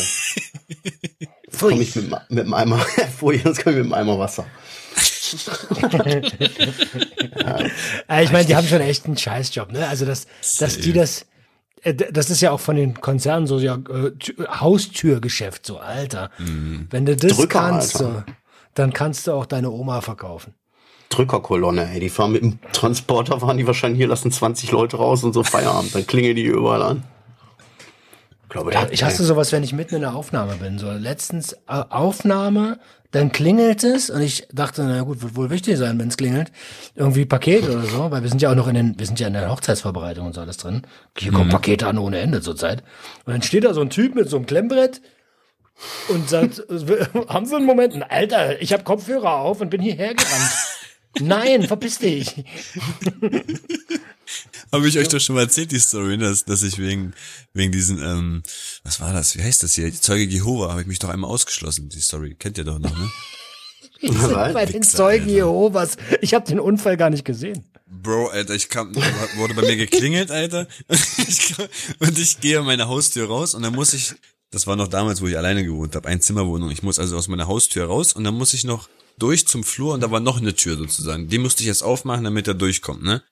Pfui. 1.52 1.72
komm 1.72 1.82
ich 1.82 1.96
mit, 1.96 2.06
dem- 2.12 2.18
mit 2.30 2.46
dem 2.46 2.54
Eimer, 2.54 2.80
vorher, 3.20 3.42
sonst 3.44 3.63
komm 3.63 3.74
ich 3.74 3.78
mit 3.78 3.86
dem 3.86 3.94
Eimer 3.94 4.18
Wasser. 4.20 4.46
Äh, 8.10 8.24
ich 8.24 8.32
meine, 8.32 8.46
die 8.46 8.56
haben 8.56 8.68
schon 8.68 8.82
echt 8.82 9.06
einen 9.06 9.18
Scheißjob, 9.18 9.72
ne? 9.72 9.88
Also, 9.88 10.06
dass, 10.06 10.28
dass 10.60 10.78
die 10.80 10.94
das, 10.94 11.26
das 11.84 12.30
ist 12.30 12.42
ja 12.42 12.52
auch 12.52 12.60
von 12.60 12.76
den 12.76 13.00
Konzernen 13.00 13.48
so, 13.48 13.60
ja, 13.60 13.76
äh, 13.76 14.12
Tü- 14.18 14.48
Haustürgeschäft, 14.48 15.66
so, 15.66 15.78
Alter. 15.78 16.32
Wenn 16.90 17.06
du 17.06 17.16
das 17.16 17.38
Drücker, 17.38 17.60
kannst, 17.60 17.98
so, 17.98 18.24
dann 18.74 18.94
kannst 18.94 19.28
du 19.28 19.34
auch 19.34 19.46
deine 19.46 19.72
Oma 19.72 20.02
verkaufen. 20.02 20.54
Drückerkolonne, 21.10 21.90
ey, 21.94 22.00
die 22.02 22.10
fahren 22.10 22.34
mit 22.34 22.42
dem 22.42 22.60
Transporter, 22.74 23.40
fahren 23.40 23.58
die 23.58 23.66
wahrscheinlich 23.68 23.98
hier, 24.00 24.08
lassen 24.08 24.32
20 24.32 24.72
Leute 24.72 24.98
raus 24.98 25.24
und 25.24 25.34
so 25.34 25.44
Feierabend, 25.44 25.96
dann 25.96 26.06
klingeln 26.06 26.36
die 26.36 26.44
überall 26.44 26.82
an. 26.82 27.04
Ich 28.48 28.50
glaube, 28.50 28.74
hat- 28.80 28.92
Ich 28.92 29.04
hasse 29.04 29.24
sowas, 29.26 29.52
wenn 29.52 29.64
ich 29.64 29.74
mitten 29.74 29.96
in 29.96 30.02
der 30.02 30.16
Aufnahme 30.16 30.56
bin. 30.56 30.80
So 30.80 30.90
letztens 30.92 31.54
äh, 31.54 31.58
Aufnahme, 31.90 32.80
dann 33.12 33.32
klingelt 33.32 33.84
es 33.84 34.10
und 34.10 34.22
ich 34.22 34.48
dachte, 34.54 34.84
na 34.84 35.02
gut, 35.02 35.22
wird 35.22 35.36
wohl 35.36 35.50
wichtig 35.50 35.78
sein, 35.78 36.00
wenn 36.00 36.08
es 36.10 36.18
klingelt. 36.18 36.52
Irgendwie 36.96 37.26
Paket 37.26 37.64
oder 37.68 37.84
so, 37.84 38.12
weil 38.12 38.22
wir 38.22 38.30
sind 38.30 38.42
ja 38.42 38.52
auch 38.52 38.56
noch 38.56 38.68
in 38.68 38.76
den, 38.76 39.00
wir 39.00 39.06
sind 39.06 39.20
ja 39.20 39.28
in 39.28 39.34
der 39.34 39.50
Hochzeitsvorbereitung 39.52 40.28
und 40.28 40.34
so 40.34 40.42
alles 40.42 40.58
drin. 40.58 40.82
Hier 41.18 41.32
kommen 41.32 41.50
Pakete 41.50 41.88
an 41.88 41.98
ohne 41.98 42.20
Ende 42.20 42.42
zurzeit. 42.42 42.84
Und 43.26 43.34
dann 43.34 43.42
steht 43.42 43.64
da 43.66 43.74
so 43.74 43.82
ein 43.82 43.90
Typ 43.90 44.16
mit 44.16 44.30
so 44.30 44.38
einem 44.38 44.46
Klemmbrett 44.46 45.02
und 46.10 46.30
sagt, 46.30 46.64
haben 47.30 47.46
Sie 47.46 47.56
einen 47.56 47.66
Moment? 47.66 47.96
Alter, 48.10 48.62
ich 48.62 48.72
habe 48.74 48.84
Kopfhörer 48.84 49.36
auf 49.36 49.62
und 49.62 49.70
bin 49.70 49.82
hierher 49.82 50.14
gerannt. 50.14 50.52
Nein, 51.20 51.64
verpiss 51.64 52.00
dich. 52.00 52.44
Habe 54.71 54.88
ich 54.88 54.97
euch 54.97 55.08
doch 55.08 55.19
schon 55.19 55.36
mal 55.36 55.43
erzählt, 55.43 55.71
die 55.71 55.80
Story, 55.80 56.17
dass, 56.17 56.45
dass 56.45 56.63
ich 56.63 56.77
wegen, 56.77 57.13
wegen 57.53 57.71
diesen, 57.71 57.99
ähm, 57.99 58.43
was 58.84 58.99
war 58.99 59.13
das? 59.13 59.38
Wie 59.38 59.43
heißt 59.43 59.63
das 59.63 59.75
hier? 59.75 59.93
Zeuge 59.93 60.23
Jehova, 60.23 60.71
habe 60.71 60.82
ich 60.82 60.88
mich 60.88 60.99
doch 60.99 61.10
einmal 61.10 61.30
ausgeschlossen. 61.30 61.89
Die 61.89 62.01
Story 62.01 62.36
kennt 62.38 62.58
ihr 62.58 62.63
doch 62.63 62.80
noch, 62.80 62.95
ne? 62.97 63.10
Wir 63.99 64.13
sind 64.13 64.34
bei 64.53 64.65
den 64.65 64.82
Wichser, 64.82 64.97
Zeugen 64.97 65.23
Alter. 65.23 65.36
Jehovas. 65.36 65.97
Ich 66.21 66.34
habe 66.34 66.45
den 66.45 66.60
Unfall 66.60 66.97
gar 66.97 67.10
nicht 67.10 67.25
gesehen. 67.25 67.63
Bro, 67.88 68.27
Alter, 68.27 68.53
ich 68.53 68.69
kam, 68.69 68.93
wurde 69.38 69.53
bei 69.53 69.63
mir 69.63 69.75
geklingelt, 69.75 70.30
Alter. 70.32 70.67
Ich, 71.27 71.56
und 71.99 72.17
ich 72.17 72.39
gehe 72.39 72.60
an 72.60 72.65
meine 72.65 72.88
Haustür 72.88 73.27
raus 73.27 73.53
und 73.53 73.63
dann 73.63 73.73
muss 73.73 73.93
ich, 73.93 74.13
das 74.51 74.65
war 74.67 74.75
noch 74.75 74.88
damals, 74.88 75.21
wo 75.21 75.27
ich 75.27 75.38
alleine 75.38 75.63
gewohnt 75.65 75.95
habe, 75.95 76.08
ein 76.08 76.21
Zimmerwohnung. 76.21 76.71
Ich 76.71 76.84
muss 76.84 76.99
also 76.99 77.17
aus 77.17 77.27
meiner 77.27 77.47
Haustür 77.47 77.86
raus 77.86 78.13
und 78.13 78.23
dann 78.23 78.36
muss 78.36 78.53
ich 78.53 78.63
noch 78.63 78.88
durch 79.17 79.47
zum 79.47 79.63
Flur 79.63 79.93
und 79.93 80.01
da 80.01 80.12
war 80.12 80.19
noch 80.19 80.38
eine 80.38 80.56
Tür 80.56 80.77
sozusagen. 80.77 81.27
Die 81.27 81.38
musste 81.38 81.63
ich 81.63 81.67
jetzt 81.67 81.82
aufmachen, 81.82 82.23
damit 82.23 82.47
er 82.47 82.53
durchkommt, 82.53 83.03
ne? 83.03 83.23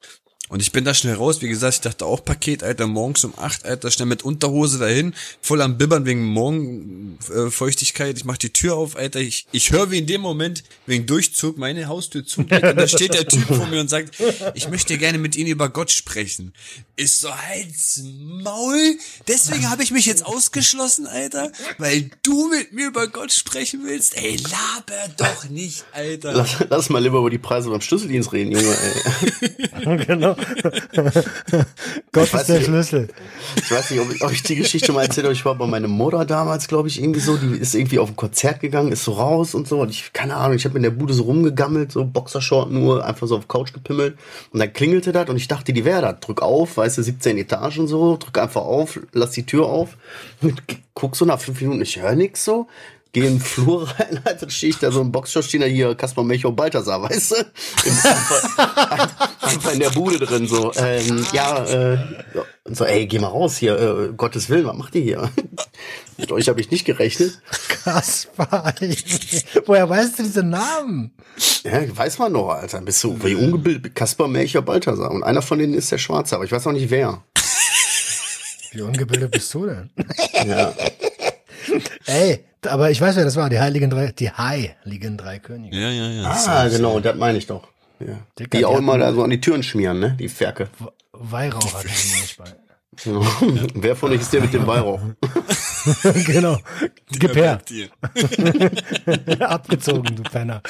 Und 0.47 0.62
ich 0.62 0.71
bin 0.71 0.86
da 0.86 0.93
schnell 0.93 1.15
raus, 1.15 1.41
wie 1.41 1.47
gesagt, 1.47 1.73
ich 1.73 1.81
dachte 1.81 2.05
auch 2.05 2.23
Paket, 2.23 2.62
Alter, 2.62 2.86
morgens 2.86 3.23
um 3.23 3.34
acht, 3.36 3.65
Alter, 3.65 3.89
schnell 3.89 4.05
mit 4.05 4.21
Unterhose 4.21 4.77
dahin, 4.77 5.15
voll 5.41 5.60
am 5.60 5.79
Bibbern 5.79 6.05
wegen 6.05 6.23
Morgenfeuchtigkeit. 6.23 8.15
Äh, 8.15 8.17
ich 8.17 8.25
mach 8.25 8.38
die 8.38 8.53
Tür 8.53 8.75
auf, 8.75 8.95
Alter, 8.95 9.19
ich, 9.21 9.47
ich 9.51 9.71
höre 9.71 9.89
wie 9.89 9.97
in 9.97 10.05
dem 10.05 10.21
Moment, 10.21 10.63
wegen 10.86 11.08
Durchzug, 11.08 11.58
meine 11.58 11.88
Haustür 11.88 12.27
zu, 12.27 12.41
und 12.41 12.51
da 12.51 12.88
steht 12.88 13.15
der 13.15 13.27
Typ 13.27 13.47
vor 13.47 13.65
mir 13.65 13.81
und 13.81 13.89
sagt, 13.89 14.15
ich 14.53 14.69
möchte 14.69 14.99
gerne 14.99 15.17
mit 15.17 15.36
Ihnen 15.36 15.49
über 15.49 15.69
Gott 15.69 15.89
sprechen. 15.89 16.53
Ist 16.95 17.21
so, 17.21 17.36
halt's 17.36 18.03
Maul, 18.03 18.97
deswegen 19.27 19.71
habe 19.71 19.81
ich 19.81 19.89
mich 19.89 20.05
jetzt 20.05 20.23
ausgeschlossen, 20.27 21.08
Alter, 21.08 21.51
weil 21.79 22.12
du 22.21 22.49
mit 22.49 22.71
mir 22.71 22.89
über 22.89 23.08
Gott 23.08 23.34
sprechen 23.34 23.81
willst. 23.84 24.15
Ey, 24.15 24.36
laber 24.36 25.12
doch 25.17 25.49
nicht, 25.49 25.86
Alter. 25.91 26.34
Lass, 26.34 26.58
lass 26.69 26.89
mal 26.89 27.01
lieber 27.01 27.17
über 27.17 27.31
die 27.31 27.39
Preise 27.39 27.71
beim 27.71 27.81
Schlüsseldienst 27.81 28.31
reden, 28.31 28.51
Junge, 28.51 28.77
ey. 28.77 29.97
genau. 30.05 30.34
Gott 32.11 32.33
weiß 32.33 32.41
ist 32.41 32.49
der 32.49 32.57
nicht. 32.57 32.65
Schlüssel. 32.67 33.07
Ich 33.55 33.71
weiß 33.71 33.91
nicht, 33.91 33.99
ob 33.99 34.13
ich, 34.13 34.23
ob 34.23 34.31
ich 34.31 34.43
die 34.43 34.55
Geschichte 34.55 34.91
mal 34.91 35.03
erzählt 35.03 35.25
habe. 35.25 35.33
Ich 35.33 35.45
war 35.45 35.55
bei 35.55 35.67
meiner 35.67 35.87
Mutter 35.87 36.25
damals, 36.25 36.67
glaube 36.67 36.87
ich, 36.87 37.01
irgendwie 37.01 37.19
so. 37.19 37.37
Die 37.37 37.57
ist 37.57 37.75
irgendwie 37.75 37.99
auf 37.99 38.09
ein 38.09 38.15
Konzert 38.15 38.59
gegangen, 38.59 38.91
ist 38.91 39.03
so 39.03 39.13
raus 39.13 39.55
und 39.55 39.67
so. 39.67 39.81
Und 39.81 39.89
ich, 39.89 40.13
keine 40.13 40.35
Ahnung, 40.35 40.55
ich 40.55 40.65
habe 40.65 40.77
in 40.77 40.83
der 40.83 40.91
Bude 40.91 41.13
so 41.13 41.23
rumgegammelt, 41.23 41.91
so 41.91 42.05
Boxershort 42.05 42.71
nur, 42.71 43.05
einfach 43.05 43.27
so 43.27 43.37
auf 43.37 43.47
Couch 43.47 43.73
gepimmelt. 43.73 44.17
Und 44.51 44.59
dann 44.59 44.71
klingelte 44.73 45.11
das 45.11 45.29
und 45.29 45.37
ich 45.37 45.47
dachte, 45.47 45.73
die 45.73 45.85
wäre 45.85 46.01
da. 46.01 46.13
Drück 46.13 46.41
auf, 46.41 46.77
weißt 46.77 46.97
du, 46.97 47.03
17 47.03 47.37
Etagen 47.37 47.87
so, 47.87 48.17
drück 48.17 48.37
einfach 48.37 48.61
auf, 48.61 48.99
lass 49.13 49.31
die 49.31 49.45
Tür 49.45 49.65
auf. 49.65 49.97
Und 50.41 50.63
guck 50.93 51.15
so 51.15 51.25
nach 51.25 51.39
fünf 51.39 51.61
Minuten, 51.61 51.81
ich 51.81 52.01
höre 52.01 52.15
nix 52.15 52.45
so. 52.45 52.67
Geh 53.15 53.21
in 53.21 53.36
den 53.36 53.39
Flur 53.39 53.88
rein, 53.97 54.19
halt, 54.26 54.41
dann 54.41 54.49
stehe 54.49 54.72
ich 54.72 54.78
da 54.78 54.91
so 54.91 54.99
im 54.99 55.09
Boxshort, 55.09 55.45
stehen 55.45 55.61
da 55.61 55.68
hier 55.68 55.95
Kaspar 55.95 56.26
Melchior 56.26 56.53
Balthasar, 56.53 57.01
weißt 57.01 57.32
du? 57.32 57.36
Einfach, 57.86 59.38
einfach 59.41 59.72
in 59.72 59.80
der 59.80 59.91
Bude 59.91 60.20
drin, 60.20 60.49
so. 60.49 60.74
Ähm, 60.76 61.26
ja, 61.32 61.63
äh. 61.63 61.97
Und 62.66 62.76
so, 62.76 62.84
ey, 62.84 63.07
geh 63.07 63.18
mal 63.20 63.30
raus 63.30 63.55
hier, 63.55 63.80
äh, 63.80 64.13
Gottes 64.18 64.49
Willen, 64.49 64.66
was 64.66 64.76
macht 64.76 64.95
ihr 64.95 65.01
hier? 65.01 65.32
Mit 66.18 66.30
euch 66.34 66.49
habe 66.49 66.59
ich 66.59 66.70
nicht 66.72 66.84
gerechnet. 66.84 67.39
Kaspar. 67.86 68.76
Woher 69.66 69.89
weißt 69.89 70.20
du 70.20 70.24
diese 70.24 70.43
Namen? 70.43 71.13
Ja, 71.63 71.84
weiß 71.95 72.20
man 72.20 72.34
noch, 72.34 72.49
Alter. 72.49 72.82
Bist 72.82 73.01
du 73.01 73.18
wie 73.24 73.36
ungebildet? 73.36 73.95
Kaspar 73.95 74.28
Melchior 74.28 74.63
Balthasar. 74.63 75.09
Und 75.09 75.24
einer 75.24 75.41
von 75.41 75.57
denen 75.57 75.74
ist 75.74 75.89
der 75.89 75.99
Schwarze, 75.99 76.36
aber 76.36 76.43
ich 76.43 76.51
weiß 76.51 76.68
auch 76.68 76.74
nicht 76.74 76.89
wer. 76.89 77.24
Wie 78.74 78.82
ungebildet 78.82 79.32
bist 79.32 79.53
du 79.53 79.68
denn? 79.68 79.89
Ja. 80.45 80.74
Ey, 82.05 82.45
aber 82.68 82.91
ich 82.91 82.99
weiß, 82.99 83.16
wer 83.16 83.26
das 83.26 83.36
war. 83.36 83.49
Die 83.49 83.59
Heiligen 83.59 83.89
Drei, 83.89 84.11
die 84.11 84.30
Heiligen 84.30 85.18
Drei 85.18 85.39
Könige. 85.39 85.78
Ja, 85.78 85.89
ja, 85.89 86.07
ja. 86.09 86.30
Ah, 86.30 86.68
genau, 86.68 86.99
das 86.99 87.16
meine 87.16 87.38
ich 87.38 87.47
doch. 87.47 87.68
Ja. 87.99 88.18
Dicker, 88.38 88.57
Die 88.57 88.66
auch 88.66 88.74
die 88.74 88.80
immer 88.80 88.97
da 88.97 89.13
so 89.13 89.24
an 89.24 89.30
die 89.30 89.39
Türen 89.39 89.63
schmieren, 89.63 89.99
ne? 89.99 90.18
Die 90.20 90.30
Ferke. 90.30 90.70
Weihrauch 91.13 91.74
hatte 91.74 91.88
ich 91.88 92.22
nicht 92.22 92.38
bei. 92.38 92.45
Genau. 93.03 93.26
wer 93.76 93.95
von 93.95 94.11
euch 94.11 94.22
ist 94.22 94.32
der 94.32 94.41
mit 94.41 94.53
dem 94.53 94.66
Weihrauch? 94.66 95.01
genau. 96.26 96.57
Gib 97.11 97.36
her. 97.36 97.61
Abgezogen, 99.39 100.16
du 100.16 100.24
Penner. 100.24 100.61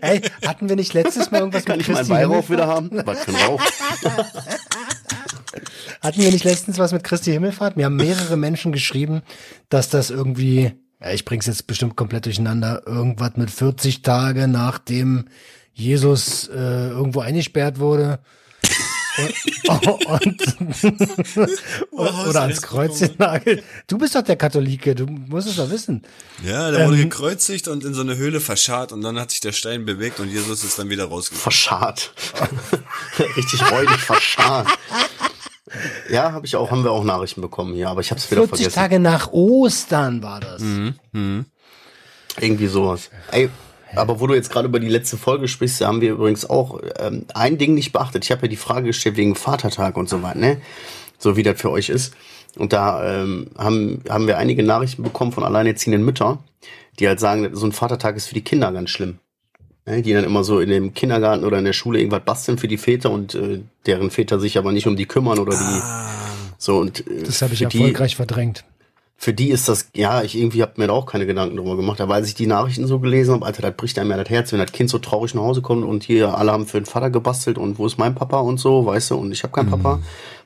Ey, 0.00 0.22
hatten 0.46 0.68
wir 0.68 0.76
nicht 0.76 0.94
letztes 0.94 1.30
Mal 1.30 1.38
irgendwas 1.38 1.64
Kann 1.64 1.76
mit 1.76 1.86
ich 1.86 1.92
meinen 1.92 2.08
Weihrauch 2.08 2.48
wieder 2.48 2.66
haben? 2.66 2.90
Was 3.04 3.24
für 3.24 3.32
ein 3.32 3.36
Rauch? 3.46 3.62
Hatten 6.00 6.20
wir 6.20 6.30
nicht 6.30 6.44
letztens 6.44 6.78
was 6.78 6.92
mit 6.92 7.04
Christi 7.04 7.32
Himmelfahrt? 7.32 7.76
Mir 7.76 7.86
haben 7.86 7.96
mehrere 7.96 8.36
Menschen 8.36 8.72
geschrieben, 8.72 9.22
dass 9.68 9.88
das 9.88 10.10
irgendwie, 10.10 10.72
ja, 11.00 11.10
ich 11.12 11.24
bring's 11.24 11.46
jetzt 11.46 11.66
bestimmt 11.66 11.96
komplett 11.96 12.26
durcheinander, 12.26 12.82
irgendwas 12.86 13.36
mit 13.36 13.50
40 13.50 14.02
Tage 14.02 14.48
nachdem 14.48 15.26
Jesus 15.74 16.48
äh, 16.48 16.88
irgendwo 16.88 17.20
eingesperrt 17.20 17.78
wurde. 17.78 18.18
Und, 19.66 20.06
und, 20.06 21.50
oder 21.92 22.42
ans 22.42 22.62
Kreuz 22.62 22.98
genagelt. 23.00 23.62
Du 23.86 23.98
bist 23.98 24.14
doch 24.14 24.22
der 24.22 24.36
Katholike, 24.36 24.94
du 24.94 25.04
musst 25.04 25.48
es 25.48 25.56
doch 25.56 25.68
wissen. 25.70 26.02
Ja, 26.42 26.70
der 26.70 26.86
wurde 26.86 26.96
Ähm, 26.96 27.10
gekreuzigt 27.10 27.68
und 27.68 27.84
in 27.84 27.92
so 27.92 28.00
eine 28.00 28.16
Höhle 28.16 28.40
verscharrt 28.40 28.90
und 28.90 29.02
dann 29.02 29.18
hat 29.18 29.30
sich 29.30 29.40
der 29.40 29.52
Stein 29.52 29.84
bewegt 29.84 30.18
und 30.18 30.30
Jesus 30.30 30.64
ist 30.64 30.78
dann 30.78 30.88
wieder 30.88 31.04
rausgekommen. 31.04 31.42
Verscharrt. 31.42 32.14
Richtig 33.36 33.70
räudig 33.70 33.98
verscharrt. 34.00 34.68
Ja, 36.10 36.32
habe 36.32 36.46
ich 36.46 36.56
auch, 36.56 36.70
haben 36.70 36.84
wir 36.84 36.92
auch 36.92 37.04
Nachrichten 37.04 37.40
bekommen 37.40 37.74
hier, 37.74 37.88
aber 37.88 38.00
ich 38.00 38.10
habe 38.10 38.18
es 38.18 38.30
wieder 38.30 38.42
40 38.42 38.56
vergessen. 38.58 38.74
Tage 38.74 39.00
nach 39.00 39.32
Ostern 39.32 40.22
war 40.22 40.40
das. 40.40 40.62
Irgendwie 42.40 42.66
sowas. 42.66 43.10
Ey, 43.30 43.50
aber 43.94 44.20
wo 44.20 44.26
du 44.26 44.34
jetzt 44.34 44.50
gerade 44.50 44.68
über 44.68 44.80
die 44.80 44.88
letzte 44.88 45.16
Folge 45.16 45.48
sprichst, 45.48 45.80
da 45.80 45.88
haben 45.88 46.00
wir 46.00 46.12
übrigens 46.12 46.48
auch 46.48 46.80
ähm, 46.98 47.26
ein 47.34 47.58
Ding 47.58 47.74
nicht 47.74 47.92
beachtet. 47.92 48.24
Ich 48.24 48.30
habe 48.30 48.42
ja 48.42 48.48
die 48.48 48.56
Frage 48.56 48.86
gestellt 48.86 49.16
wegen 49.16 49.34
Vatertag 49.34 49.96
und 49.96 50.08
so 50.08 50.22
weiter, 50.22 50.38
ne? 50.38 50.60
So 51.18 51.36
wie 51.36 51.42
das 51.42 51.60
für 51.60 51.70
euch 51.70 51.88
ist. 51.88 52.14
Und 52.56 52.72
da 52.72 53.22
ähm, 53.22 53.50
haben, 53.56 54.02
haben 54.08 54.26
wir 54.26 54.38
einige 54.38 54.62
Nachrichten 54.62 55.02
bekommen 55.02 55.32
von 55.32 55.44
alleinerziehenden 55.44 56.04
Müttern, 56.04 56.38
die 56.98 57.08
halt 57.08 57.20
sagen, 57.20 57.54
so 57.54 57.66
ein 57.66 57.72
Vatertag 57.72 58.16
ist 58.16 58.26
für 58.26 58.34
die 58.34 58.44
Kinder 58.44 58.72
ganz 58.72 58.90
schlimm. 58.90 59.18
Ne? 59.86 60.02
Die 60.02 60.12
dann 60.12 60.24
immer 60.24 60.44
so 60.44 60.60
in 60.60 60.68
dem 60.68 60.94
Kindergarten 60.94 61.44
oder 61.44 61.58
in 61.58 61.64
der 61.64 61.72
Schule 61.72 61.98
irgendwas 61.98 62.22
basteln 62.24 62.58
für 62.58 62.68
die 62.68 62.76
Väter 62.78 63.10
und 63.10 63.34
äh, 63.34 63.60
deren 63.86 64.10
Väter 64.10 64.38
sich 64.40 64.58
aber 64.58 64.72
nicht 64.72 64.86
um 64.86 64.96
die 64.96 65.06
kümmern 65.06 65.38
oder 65.38 65.52
die 65.56 65.82
so 66.58 66.78
und 66.78 67.06
äh, 67.08 67.22
Das 67.24 67.42
habe 67.42 67.52
ich 67.54 67.60
für 67.60 67.66
die- 67.66 67.78
erfolgreich 67.78 68.16
verdrängt. 68.16 68.64
Für 69.22 69.32
die 69.32 69.50
ist 69.50 69.68
das, 69.68 69.88
ja, 69.94 70.24
ich 70.24 70.36
irgendwie 70.36 70.62
habe 70.62 70.72
mir 70.78 70.88
da 70.88 70.94
auch 70.94 71.06
keine 71.06 71.26
Gedanken 71.26 71.56
drüber 71.56 71.76
gemacht. 71.76 72.00
Aber 72.00 72.14
als 72.14 72.26
ich 72.26 72.34
die 72.34 72.48
Nachrichten 72.48 72.88
so 72.88 72.98
gelesen 72.98 73.34
habe, 73.34 73.46
Alter, 73.46 73.62
das 73.62 73.76
bricht 73.76 73.96
einem 74.00 74.10
ja 74.10 74.16
das 74.16 74.28
Herz, 74.28 74.50
wenn 74.50 74.58
das 74.58 74.72
Kind 74.72 74.90
so 74.90 74.98
traurig 74.98 75.32
nach 75.36 75.42
Hause 75.42 75.62
kommt 75.62 75.84
und 75.84 76.02
hier 76.02 76.36
alle 76.36 76.50
haben 76.50 76.66
für 76.66 76.80
den 76.80 76.86
Vater 76.86 77.08
gebastelt 77.08 77.56
und 77.56 77.78
wo 77.78 77.86
ist 77.86 77.98
mein 77.98 78.16
Papa 78.16 78.40
und 78.40 78.58
so, 78.58 78.84
weißt 78.84 79.12
du, 79.12 79.14
und 79.18 79.30
ich 79.30 79.44
habe 79.44 79.52
keinen 79.52 79.70
Papa. 79.70 80.00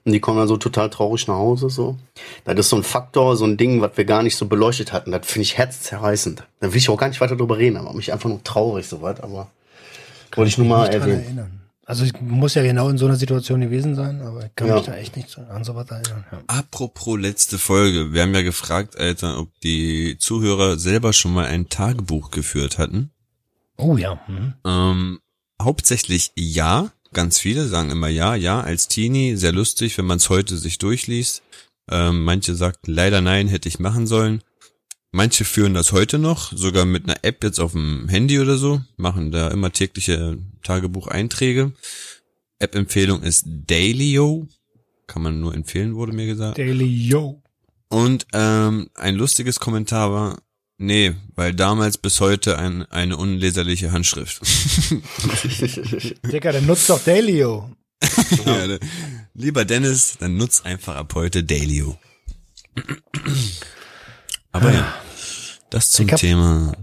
Und 0.04 0.12
die 0.12 0.20
kommen 0.20 0.36
dann 0.36 0.46
so 0.46 0.58
total 0.58 0.90
traurig 0.90 1.26
nach 1.26 1.36
Hause, 1.36 1.70
so. 1.70 1.96
Das 2.44 2.54
ist 2.58 2.68
so 2.68 2.76
ein 2.76 2.82
Faktor, 2.82 3.34
so 3.36 3.46
ein 3.46 3.56
Ding, 3.56 3.80
was 3.80 3.96
wir 3.96 4.04
gar 4.04 4.22
nicht 4.22 4.36
so 4.36 4.44
beleuchtet 4.44 4.92
hatten. 4.92 5.10
Das 5.10 5.26
finde 5.26 5.44
ich 5.44 5.56
herzzerreißend. 5.56 6.44
Da 6.60 6.70
will 6.70 6.76
ich 6.76 6.90
auch 6.90 6.98
gar 6.98 7.08
nicht 7.08 7.22
weiter 7.22 7.36
drüber 7.36 7.56
reden, 7.56 7.78
aber 7.78 7.94
mich 7.94 8.12
einfach 8.12 8.28
nur 8.28 8.44
traurig, 8.44 8.86
so 8.86 9.00
was, 9.00 9.20
aber 9.20 9.48
wollte 10.34 10.50
ich 10.50 10.58
nur 10.58 10.66
mal 10.66 10.86
erwähnen. 10.88 11.24
erinnern. 11.24 11.65
Also 11.88 12.04
ich 12.04 12.20
muss 12.20 12.54
ja 12.54 12.64
genau 12.64 12.88
in 12.88 12.98
so 12.98 13.06
einer 13.06 13.14
Situation 13.14 13.60
gewesen 13.60 13.94
sein, 13.94 14.20
aber 14.20 14.46
ich 14.46 14.54
kann 14.56 14.66
Ja. 14.68 14.74
mich 14.74 14.86
da 14.86 14.96
echt 14.96 15.16
nicht 15.16 15.30
so- 15.30 15.40
an 15.42 15.62
sowas 15.62 15.88
erinnern. 15.88 16.24
Ja. 16.32 16.42
Apropos 16.48 17.16
letzte 17.18 17.58
Folge. 17.58 18.12
Wir 18.12 18.22
haben 18.22 18.34
ja 18.34 18.42
gefragt, 18.42 18.98
Alter, 18.98 19.38
ob 19.38 19.48
die 19.60 20.16
Zuhörer 20.18 20.78
selber 20.80 21.12
schon 21.12 21.32
mal 21.32 21.46
ein 21.46 21.68
Tagebuch 21.68 22.32
geführt 22.32 22.78
hatten. 22.78 23.10
Oh 23.76 23.96
ja. 23.96 24.20
Mhm. 24.26 24.54
Ähm, 24.64 25.20
hauptsächlich 25.62 26.32
ja. 26.34 26.90
Ganz 27.12 27.38
viele 27.38 27.68
sagen 27.68 27.90
immer 27.90 28.08
ja, 28.08 28.34
ja, 28.34 28.60
als 28.60 28.88
Teenie, 28.88 29.36
sehr 29.36 29.52
lustig, 29.52 29.96
wenn 29.96 30.06
man 30.06 30.16
es 30.18 30.28
heute 30.28 30.56
sich 30.56 30.78
durchliest. 30.78 31.42
Ähm, 31.88 32.24
manche 32.24 32.56
sagten 32.56 32.92
leider 32.92 33.20
nein, 33.20 33.46
hätte 33.46 33.68
ich 33.68 33.78
machen 33.78 34.08
sollen. 34.08 34.42
Manche 35.12 35.44
führen 35.44 35.72
das 35.72 35.92
heute 35.92 36.18
noch, 36.18 36.52
sogar 36.52 36.84
mit 36.84 37.04
einer 37.04 37.24
App 37.24 37.44
jetzt 37.44 37.60
auf 37.60 37.72
dem 37.72 38.08
Handy 38.08 38.40
oder 38.40 38.58
so, 38.58 38.82
machen 38.96 39.30
da 39.30 39.48
immer 39.48 39.72
tägliche 39.72 40.36
Tagebucheinträge. 40.66 41.72
App-Empfehlung 42.58 43.22
ist 43.22 43.44
Dailyo. 43.46 44.48
Kann 45.06 45.22
man 45.22 45.40
nur 45.40 45.54
empfehlen, 45.54 45.94
wurde 45.94 46.12
mir 46.12 46.26
gesagt. 46.26 46.58
Daily 46.58 46.84
Yo. 46.86 47.42
Und 47.88 48.26
ähm, 48.32 48.90
ein 48.94 49.14
lustiges 49.14 49.60
Kommentar 49.60 50.12
war, 50.12 50.42
nee, 50.78 51.14
weil 51.36 51.54
damals 51.54 51.98
bis 51.98 52.20
heute 52.20 52.58
ein, 52.58 52.82
eine 52.86 53.16
unleserliche 53.16 53.92
Handschrift. 53.92 54.40
Dicker, 56.32 56.52
dann 56.52 56.66
nutzt 56.66 56.90
doch 56.90 57.02
Dailyo. 57.04 57.70
ja, 58.44 58.66
ne. 58.66 58.80
Lieber 59.34 59.64
Dennis, 59.64 60.16
dann 60.18 60.36
nutz 60.36 60.62
einfach 60.62 60.96
ab 60.96 61.14
heute 61.14 61.44
Dailyo. 61.44 61.96
Aber 64.52 64.72
ja, 64.72 64.94
das 65.70 65.90
zum 65.90 66.10
hab- 66.10 66.18
Thema 66.18 66.76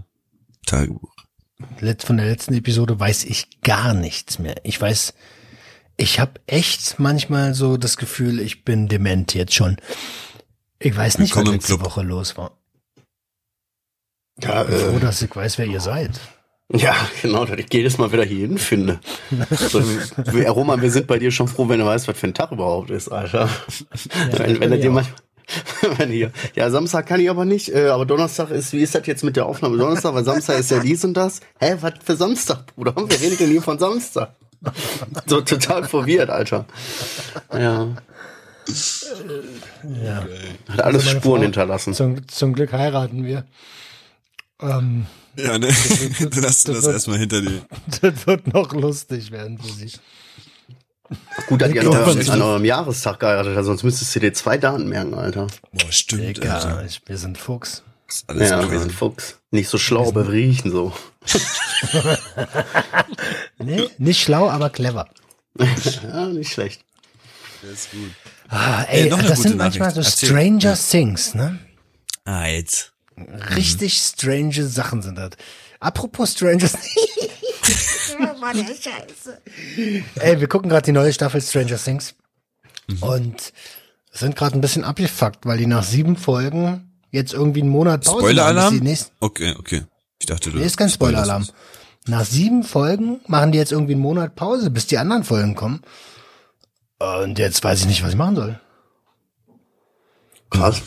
Tagebuch. 0.66 1.13
Letzt- 1.80 2.06
Von 2.06 2.16
der 2.16 2.26
letzten 2.26 2.54
Episode 2.54 2.98
weiß 2.98 3.24
ich 3.24 3.60
gar 3.62 3.94
nichts 3.94 4.38
mehr. 4.38 4.56
Ich 4.64 4.80
weiß, 4.80 5.14
ich 5.96 6.18
habe 6.20 6.40
echt 6.46 6.98
manchmal 6.98 7.54
so 7.54 7.76
das 7.76 7.96
Gefühl, 7.96 8.40
ich 8.40 8.64
bin 8.64 8.88
dement 8.88 9.34
jetzt 9.34 9.54
schon. 9.54 9.76
Ich 10.78 10.96
weiß 10.96 11.18
nicht, 11.18 11.34
was 11.36 11.44
letzte. 11.48 11.80
Woche 11.80 12.02
los 12.02 12.36
war. 12.36 12.58
Ja, 14.42 14.62
Ich 14.62 14.68
bin 14.68 14.78
froh, 14.78 14.96
äh, 14.96 15.00
dass 15.00 15.22
ich 15.22 15.34
weiß, 15.34 15.58
wer 15.58 15.66
ihr 15.66 15.80
seid. 15.80 16.10
ja, 16.72 16.96
genau, 17.22 17.44
dass 17.44 17.58
ich 17.58 17.72
jedes 17.72 17.98
Mal 17.98 18.10
wieder 18.12 18.24
hierhin 18.24 18.58
finde. 18.58 18.98
So, 19.50 19.80
wir- 20.32 20.50
Roman, 20.50 20.82
wir 20.82 20.90
sind 20.90 21.06
bei 21.06 21.18
dir 21.20 21.30
schon 21.30 21.46
froh, 21.46 21.68
wenn 21.68 21.78
du 21.78 21.86
weißt, 21.86 22.08
was 22.08 22.18
für 22.18 22.26
ein 22.26 22.34
Tag 22.34 22.50
überhaupt 22.50 22.90
ist, 22.90 23.08
Alter. 23.08 23.48
wenn, 24.32 24.58
wenn 24.60 24.72
er 24.72 24.78
dir 24.78 24.92
auch. 24.92 25.02
wenn 25.98 26.10
hier, 26.10 26.32
ja, 26.54 26.70
Samstag 26.70 27.06
kann 27.06 27.20
ich 27.20 27.28
aber 27.30 27.44
nicht, 27.44 27.68
äh, 27.74 27.88
aber 27.88 28.06
Donnerstag 28.06 28.50
ist, 28.50 28.72
wie 28.72 28.80
ist 28.80 28.94
das 28.94 29.06
jetzt 29.06 29.24
mit 29.24 29.36
der 29.36 29.46
Aufnahme 29.46 29.76
Donnerstag? 29.76 30.14
Weil 30.14 30.24
Samstag 30.24 30.58
ist 30.58 30.70
ja 30.70 30.78
dies 30.80 31.04
und 31.04 31.14
das. 31.14 31.40
Hä, 31.60 31.76
was 31.80 31.94
für 32.04 32.16
Samstag, 32.16 32.74
Bruder? 32.74 32.94
Wir 32.96 33.20
reden 33.20 33.36
denn 33.38 33.50
hier 33.50 33.62
von 33.62 33.78
Samstag. 33.78 34.34
So 35.26 35.40
total 35.42 35.84
verwirrt, 35.84 36.30
Alter. 36.30 36.64
Ja. 37.52 37.88
Ja. 40.02 40.26
Hat 40.68 40.80
alles 40.82 41.04
meine 41.04 41.20
Spuren 41.20 41.36
Frau- 41.38 41.42
hinterlassen. 41.42 41.94
Zum, 41.94 42.26
zum 42.28 42.54
Glück 42.54 42.72
heiraten 42.72 43.24
wir. 43.24 43.44
Ähm, 44.62 45.06
Ja, 45.36 45.58
ne? 45.58 45.68
Lass 46.36 46.64
das 46.64 46.86
erstmal 46.86 47.18
hinter 47.18 47.42
dir. 47.42 47.62
das 48.00 48.26
wird 48.26 48.52
noch 48.54 48.72
lustig 48.72 49.30
werden 49.30 49.58
für 49.58 49.72
sie. 49.72 49.92
Gut, 51.48 51.60
dass 51.60 51.70
ihr 51.72 51.80
an 51.82 51.92
Ja, 51.92 51.98
eurem, 52.00 52.18
echt. 52.18 52.30
an 52.30 52.42
eurem 52.42 52.64
Jahrestag 52.64 53.20
geheiratet 53.20 53.56
habt, 53.56 53.66
sonst 53.66 53.82
müsstest 53.82 54.14
du 54.16 54.20
dir 54.20 54.32
zwei 54.32 54.56
Daten 54.58 54.88
merken, 54.88 55.14
Alter. 55.14 55.46
Boah, 55.72 55.92
stimmt, 55.92 56.22
Digga, 56.38 56.54
Alter. 56.56 56.84
ich, 56.86 57.02
wir 57.06 57.18
sind 57.18 57.36
Fuchs. 57.38 57.82
Ist 58.08 58.28
alles 58.28 58.50
ja, 58.50 58.58
klar. 58.58 58.70
wir 58.70 58.80
sind 58.80 58.92
Fuchs. 58.92 59.38
Nicht 59.50 59.68
so 59.68 59.78
schlau, 59.78 60.08
aber 60.08 60.26
wir 60.26 60.32
riechen 60.32 60.70
so. 60.70 60.92
Nee, 63.58 63.88
nicht 63.98 64.20
schlau, 64.22 64.48
aber 64.50 64.70
clever. 64.70 65.08
Ja, 66.02 66.26
nicht 66.26 66.52
schlecht. 66.52 66.84
ist 67.62 67.90
gut. 67.92 68.10
Ah, 68.48 68.82
ey, 68.84 69.04
Ey, 69.04 69.10
noch 69.10 69.18
eine 69.20 69.28
das 69.28 69.42
sind 69.42 69.56
manchmal 69.56 69.90
so 69.90 70.00
Nachricht. 70.00 70.22
Erzähl. 70.22 70.28
Stranger 70.28 70.76
Things, 70.76 71.34
ne? 71.34 71.58
Ah, 72.24 72.46
jetzt. 72.46 72.92
Richtig 73.56 73.96
strange 73.98 74.66
Sachen 74.66 75.00
sind 75.02 75.16
das. 75.16 75.30
Apropos 75.80 76.32
Stranger 76.32 76.58
Things. 76.68 76.78
Mann, 78.40 78.56
der 78.56 78.74
Scheiße. 78.74 79.40
Ey, 80.16 80.40
wir 80.40 80.48
gucken 80.48 80.68
gerade 80.70 80.84
die 80.86 80.92
neue 80.92 81.12
Staffel 81.12 81.40
Stranger 81.40 81.76
Things 81.76 82.14
und 83.00 83.52
sind 84.12 84.36
gerade 84.36 84.56
ein 84.56 84.60
bisschen 84.60 84.84
abgefuckt, 84.84 85.46
weil 85.46 85.58
die 85.58 85.66
nach 85.66 85.82
sieben 85.84 86.16
Folgen 86.16 86.92
jetzt 87.10 87.32
irgendwie 87.32 87.60
einen 87.62 87.70
Monat 87.70 88.04
Pause 88.04 88.18
Spoiler-Alarm? 88.18 88.74
die 88.74 88.80
nächsten- 88.84 89.12
Okay, 89.20 89.54
okay. 89.58 89.82
Ich 90.18 90.26
dachte, 90.26 90.50
du. 90.50 90.58
Nee, 90.58 90.64
ist 90.66 90.76
kein 90.76 90.88
Spoiler-Alarm. 90.90 91.46
Nach 92.06 92.24
sieben 92.24 92.62
Folgen 92.64 93.20
machen 93.26 93.52
die 93.52 93.58
jetzt 93.58 93.72
irgendwie 93.72 93.92
einen 93.94 94.02
Monat 94.02 94.34
Pause, 94.36 94.70
bis 94.70 94.86
die 94.86 94.98
anderen 94.98 95.24
Folgen 95.24 95.54
kommen. 95.54 95.80
Und 96.98 97.38
jetzt 97.38 97.62
weiß 97.64 97.80
ich 97.80 97.86
nicht, 97.86 98.02
was 98.02 98.10
ich 98.10 98.16
machen 98.16 98.36
soll. 98.36 98.60
Krass. 100.50 100.82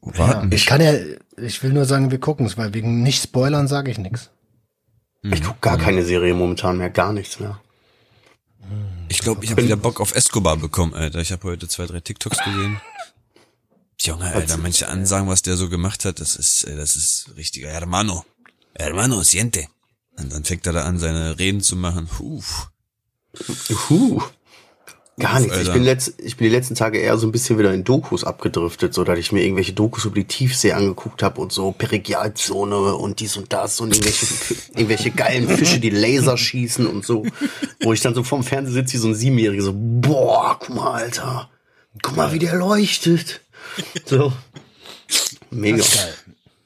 Warten. 0.00 0.50
Ich 0.52 0.66
kann 0.66 0.80
ja, 0.80 0.92
ich 1.36 1.62
will 1.62 1.72
nur 1.72 1.84
sagen, 1.84 2.10
wir 2.10 2.18
gucken 2.20 2.46
es, 2.46 2.56
weil 2.56 2.72
wegen 2.74 3.02
nicht 3.02 3.22
Spoilern 3.22 3.66
sage 3.68 3.90
ich 3.90 3.98
nichts. 3.98 4.30
Ich 5.32 5.42
guck 5.42 5.60
gar 5.60 5.78
keine 5.78 6.04
Serie 6.04 6.34
momentan 6.34 6.78
mehr, 6.78 6.90
gar 6.90 7.12
nichts 7.12 7.40
mehr. 7.40 7.60
Ich 9.08 9.18
glaube, 9.18 9.44
ich 9.44 9.50
habe 9.50 9.62
wieder 9.62 9.76
Bock 9.76 10.00
auf 10.00 10.14
Escobar 10.14 10.56
bekommen, 10.56 10.94
Alter. 10.94 11.20
Ich 11.20 11.32
habe 11.32 11.44
heute 11.44 11.68
zwei, 11.68 11.86
drei 11.86 12.00
TikToks 12.00 12.38
gesehen. 12.38 12.80
Junge, 14.00 14.26
Alter, 14.26 14.56
manche 14.56 14.88
Ansagen, 14.88 15.28
was 15.28 15.42
der 15.42 15.56
so 15.56 15.68
gemacht 15.68 16.04
hat, 16.04 16.20
das 16.20 16.36
ist, 16.36 16.66
das 16.66 16.96
ist 16.96 17.30
richtiger 17.36 17.70
Hermano. 17.70 18.24
Hermano, 18.74 19.22
siente. 19.22 19.66
Und 20.18 20.32
dann 20.32 20.44
fängt 20.44 20.66
er 20.66 20.72
da 20.72 20.84
an, 20.84 20.98
seine 20.98 21.38
Reden 21.38 21.60
zu 21.60 21.76
machen. 21.76 22.06
Puh. 22.06 22.42
Huh. 23.88 24.22
Gar 25.18 25.40
nichts. 25.40 25.56
Ich 25.56 25.72
bin, 25.72 25.82
letzt, 25.82 26.20
ich 26.20 26.36
bin 26.36 26.48
die 26.48 26.54
letzten 26.54 26.74
Tage 26.74 26.98
eher 26.98 27.16
so 27.16 27.26
ein 27.26 27.32
bisschen 27.32 27.58
wieder 27.58 27.72
in 27.72 27.84
Dokus 27.84 28.22
abgedriftet, 28.22 28.92
so 28.92 29.02
dass 29.02 29.18
ich 29.18 29.32
mir 29.32 29.42
irgendwelche 29.42 29.72
Dokus 29.72 30.04
über 30.04 30.16
die 30.16 30.26
Tiefsee 30.26 30.72
angeguckt 30.72 31.22
habe 31.22 31.40
und 31.40 31.52
so 31.52 31.72
Perigialzone 31.72 32.94
und 32.94 33.20
dies 33.20 33.38
und 33.38 33.50
das 33.50 33.80
und 33.80 33.94
irgendwelche, 33.94 34.26
irgendwelche 34.74 35.10
geilen 35.12 35.48
Fische, 35.48 35.80
die 35.80 35.88
Laser 35.88 36.36
schießen 36.36 36.86
und 36.86 37.06
so. 37.06 37.24
Wo 37.82 37.94
ich 37.94 38.02
dann 38.02 38.14
so 38.14 38.24
vorm 38.24 38.44
Fernseher 38.44 38.74
sitze, 38.74 38.94
wie 38.94 38.98
so 38.98 39.08
ein 39.08 39.14
Siebenjähriger, 39.14 39.62
so, 39.62 39.72
boah, 39.74 40.58
guck 40.60 40.76
mal, 40.76 40.92
Alter. 41.02 41.48
Guck 42.02 42.14
mal, 42.14 42.32
wie 42.34 42.38
der 42.38 42.54
leuchtet. 42.54 43.40
So. 44.04 44.34
Mega. 45.50 45.78
Das 45.78 45.88
ist 45.88 45.94
geil. 45.96 46.14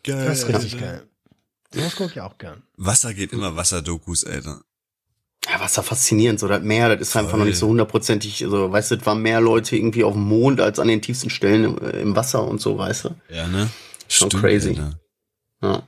Geil. 0.03 0.27
Das 0.27 0.39
ist 0.39 0.49
richtig 0.49 0.75
Alter. 0.75 0.87
geil. 0.87 1.03
Das 1.71 1.95
gucke 1.95 2.13
ich 2.15 2.21
auch 2.21 2.37
gern. 2.37 2.65
Wasser 2.77 3.15
geht 3.15 3.33
immer 3.33 3.55
Wasserdokus, 3.55 4.25
Alter. 4.25 4.63
Ja, 5.49 5.59
was 5.59 5.73
da 5.75 5.83
faszinierend, 5.83 6.39
so 6.39 6.49
das 6.49 6.63
Meer, 6.63 6.91
das 6.97 7.09
ist 7.09 7.17
einfach 7.17 7.31
Voll. 7.31 7.41
noch 7.41 7.47
nicht 7.47 7.57
so 7.59 7.69
hundertprozentig, 7.69 8.45
also 8.45 8.71
weißt 8.71 8.91
du, 8.91 8.95
es 8.97 9.07
waren 9.07 9.23
mehr 9.23 9.41
Leute 9.41 9.75
irgendwie 9.75 10.05
auf 10.05 10.13
dem 10.13 10.23
Mond 10.23 10.61
als 10.61 10.79
an 10.79 10.89
den 10.89 11.01
tiefsten 11.01 11.31
Stellen 11.31 11.65
im, 11.65 11.79
äh, 11.79 12.01
im 12.03 12.15
Wasser 12.15 12.47
und 12.47 12.61
so, 12.61 12.77
weißt 12.77 13.07
du? 13.07 13.11
Ja, 13.31 13.47
ne? 13.49 13.69
Schon 14.07 14.29
crazy. 14.29 14.71
Alter. 14.71 14.99
Ja, 15.63 15.83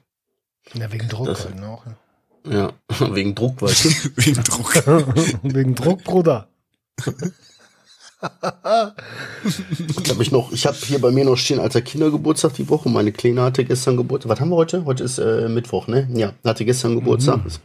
Ja, 0.74 0.92
wegen 0.92 1.08
Druck 1.08 1.26
Das- 1.26 1.44
halt 1.44 1.60
noch. 1.60 1.84
ja. 2.50 2.72
wegen 3.14 3.34
Druck, 3.34 3.60
weißt 3.60 3.84
du? 3.84 3.88
Wegen 4.16 4.42
Druck. 4.42 4.74
wegen 5.42 5.74
Druck, 5.74 6.02
Bruder. 6.04 6.48
Ich 9.88 10.10
habe 10.10 10.22
ich 10.22 10.30
noch, 10.30 10.52
ich 10.52 10.66
habe 10.66 10.76
hier 10.76 11.00
bei 11.00 11.10
mir 11.10 11.24
noch 11.24 11.36
stehen, 11.36 11.58
alter 11.60 11.82
Kindergeburtstag 11.82 12.54
die 12.54 12.68
Woche. 12.68 12.88
Meine 12.88 13.12
Kleine 13.12 13.42
hatte 13.42 13.64
gestern 13.64 13.96
Geburtstag. 13.96 14.30
Was 14.32 14.40
haben 14.40 14.50
wir 14.50 14.56
heute? 14.56 14.84
Heute 14.84 15.04
ist 15.04 15.18
äh, 15.18 15.48
Mittwoch, 15.48 15.88
ne? 15.88 16.08
Ja, 16.14 16.32
hatte 16.44 16.64
gestern 16.64 16.94
Geburtstag. 16.94 17.44
Ist 17.46 17.60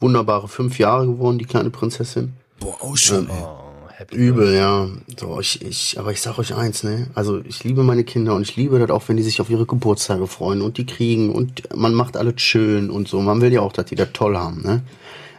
Wunderbare 0.00 0.48
fünf 0.48 0.78
Jahre 0.78 1.06
geworden, 1.06 1.38
die 1.38 1.44
kleine 1.44 1.70
Prinzessin. 1.70 2.34
Boah, 2.60 2.76
auch 2.80 2.96
schon, 2.96 3.28
ey. 3.28 3.36
Oh, 3.42 3.88
happy. 3.88 4.16
Übel, 4.16 4.54
ja. 4.54 4.88
So, 5.18 5.40
ich, 5.40 5.62
ich, 5.62 5.98
aber 5.98 6.12
ich 6.12 6.20
sag 6.20 6.38
euch 6.38 6.54
eins, 6.54 6.82
ne? 6.82 7.08
Also 7.14 7.40
ich 7.44 7.64
liebe 7.64 7.82
meine 7.82 8.04
Kinder 8.04 8.34
und 8.34 8.42
ich 8.42 8.56
liebe 8.56 8.78
das 8.78 8.90
auch, 8.90 9.02
wenn 9.08 9.16
die 9.16 9.22
sich 9.22 9.40
auf 9.40 9.50
ihre 9.50 9.66
Geburtstage 9.66 10.26
freuen 10.26 10.62
und 10.62 10.78
die 10.78 10.86
kriegen 10.86 11.30
und 11.32 11.74
man 11.74 11.94
macht 11.94 12.16
alles 12.16 12.40
schön 12.40 12.90
und 12.90 13.08
so. 13.08 13.20
Man 13.20 13.40
will 13.40 13.52
ja 13.52 13.60
auch, 13.60 13.72
dass 13.72 13.86
die 13.86 13.96
das 13.96 14.08
toll 14.12 14.36
haben, 14.36 14.62
ne? 14.62 14.82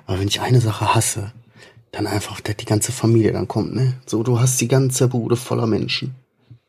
Aber 0.05 0.19
wenn 0.19 0.27
ich 0.27 0.41
eine 0.41 0.59
Sache 0.59 0.95
hasse, 0.95 1.31
dann 1.91 2.07
einfach, 2.07 2.41
dass 2.41 2.57
die 2.57 2.65
ganze 2.65 2.91
Familie 2.91 3.31
dann 3.31 3.47
kommt, 3.47 3.73
ne? 3.73 3.93
So, 4.05 4.23
du 4.23 4.39
hast 4.39 4.59
die 4.59 4.67
ganze 4.67 5.07
Bude 5.07 5.35
voller 5.35 5.67
Menschen. 5.67 6.15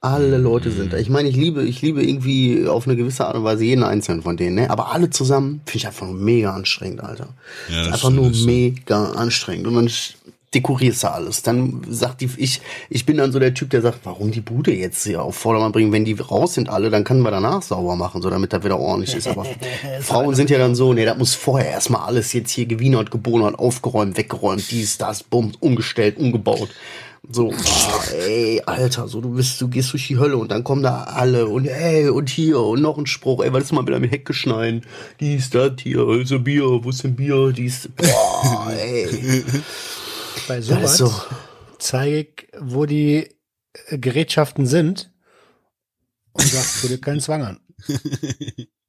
Alle 0.02 0.38
Leute 0.38 0.70
sind 0.70 0.94
da. 0.94 0.96
Ich 0.96 1.10
meine, 1.10 1.28
ich 1.28 1.36
liebe, 1.36 1.62
ich 1.62 1.82
liebe 1.82 2.02
irgendwie 2.02 2.66
auf 2.66 2.86
eine 2.86 2.96
gewisse 2.96 3.26
Art 3.26 3.36
und 3.36 3.44
Weise 3.44 3.64
jeden 3.64 3.84
einzelnen 3.84 4.22
von 4.22 4.38
denen, 4.38 4.54
ne? 4.54 4.70
Aber 4.70 4.92
alle 4.92 5.10
zusammen 5.10 5.60
finde 5.66 5.76
ich 5.76 5.86
einfach 5.86 6.06
nur 6.06 6.14
mega 6.14 6.54
anstrengend, 6.54 7.04
Alter. 7.04 7.28
Ja, 7.68 7.84
das 7.84 7.86
einfach 7.88 8.10
stimmt, 8.10 8.16
nur 8.16 8.46
mega 8.46 9.10
anstrengend. 9.12 9.66
Und 9.66 9.74
dann 9.74 9.90
dekorierst 10.54 11.04
du 11.04 11.12
alles. 11.12 11.42
Dann 11.42 11.82
sagt 11.88 12.22
die, 12.22 12.30
ich, 12.38 12.60
ich 12.88 13.06
bin 13.06 13.18
dann 13.18 13.30
so 13.30 13.38
der 13.38 13.54
Typ, 13.54 13.70
der 13.70 13.82
sagt, 13.82 14.00
warum 14.04 14.30
die 14.30 14.40
Bude 14.40 14.72
jetzt 14.74 15.04
hier 15.04 15.22
auf 15.22 15.36
Vordermann 15.36 15.72
bringen? 15.72 15.92
Wenn 15.92 16.04
die 16.04 16.14
raus 16.14 16.54
sind 16.54 16.68
alle, 16.68 16.90
dann 16.90 17.04
können 17.04 17.22
wir 17.22 17.30
danach 17.30 17.62
sauber 17.62 17.94
machen, 17.94 18.22
so 18.22 18.30
damit 18.30 18.52
das 18.52 18.64
wieder 18.64 18.78
ordentlich 18.78 19.14
ist. 19.14 19.28
Aber 19.28 19.44
Frauen 20.00 20.34
sind 20.34 20.50
ja 20.50 20.58
dann 20.58 20.74
so, 20.74 20.92
nee, 20.92 21.04
das 21.04 21.18
muss 21.18 21.34
vorher 21.34 21.70
erstmal 21.70 22.06
alles 22.06 22.32
jetzt 22.32 22.50
hier 22.50 22.66
gewienert, 22.66 23.10
gebonert, 23.10 23.58
aufgeräumt, 23.58 24.16
weggeräumt, 24.16 24.70
dies, 24.70 24.98
das, 24.98 25.22
bumm, 25.22 25.52
umgestellt, 25.60 26.16
umgebaut. 26.16 26.70
So, 27.28 27.52
ah, 27.52 28.04
ey, 28.12 28.62
Alter, 28.64 29.06
so 29.06 29.20
du 29.20 29.34
bist, 29.34 29.60
du 29.60 29.68
gehst 29.68 29.92
durch 29.92 30.08
die 30.08 30.18
Hölle 30.18 30.36
und 30.36 30.50
dann 30.50 30.64
kommen 30.64 30.82
da 30.82 31.04
alle 31.04 31.46
und 31.46 31.66
ey, 31.66 32.08
und 32.08 32.30
hier 32.30 32.60
und 32.60 32.80
noch 32.80 32.96
ein 32.96 33.06
Spruch, 33.06 33.44
ey, 33.44 33.52
was 33.52 33.64
ist 33.64 33.72
mal 33.72 33.86
wieder 33.86 34.00
mit 34.00 34.10
Hecke 34.10 34.32
schneiden? 34.32 34.86
Dies, 35.20 35.50
das, 35.50 35.72
hier, 35.80 36.00
ein 36.08 36.44
Bier, 36.44 36.82
wo 36.82 36.90
ist 36.90 37.04
denn 37.04 37.16
Bier? 37.16 37.52
Dies, 37.52 37.88
boah, 37.94 38.72
ey. 38.80 39.44
Bei 40.48 40.60
sowas 40.60 40.92
ist 40.92 40.96
so. 40.98 41.14
zeige 41.78 42.20
ich, 42.20 42.48
wo 42.58 42.86
die 42.86 43.28
äh, 43.88 43.98
Gerätschaften 43.98 44.66
sind 44.66 45.12
und 46.32 46.46
sag, 46.46 46.64
tu 46.80 46.88
dir 46.88 47.00
keinen 47.00 47.20
Zwang 47.20 47.42
an. 47.42 47.60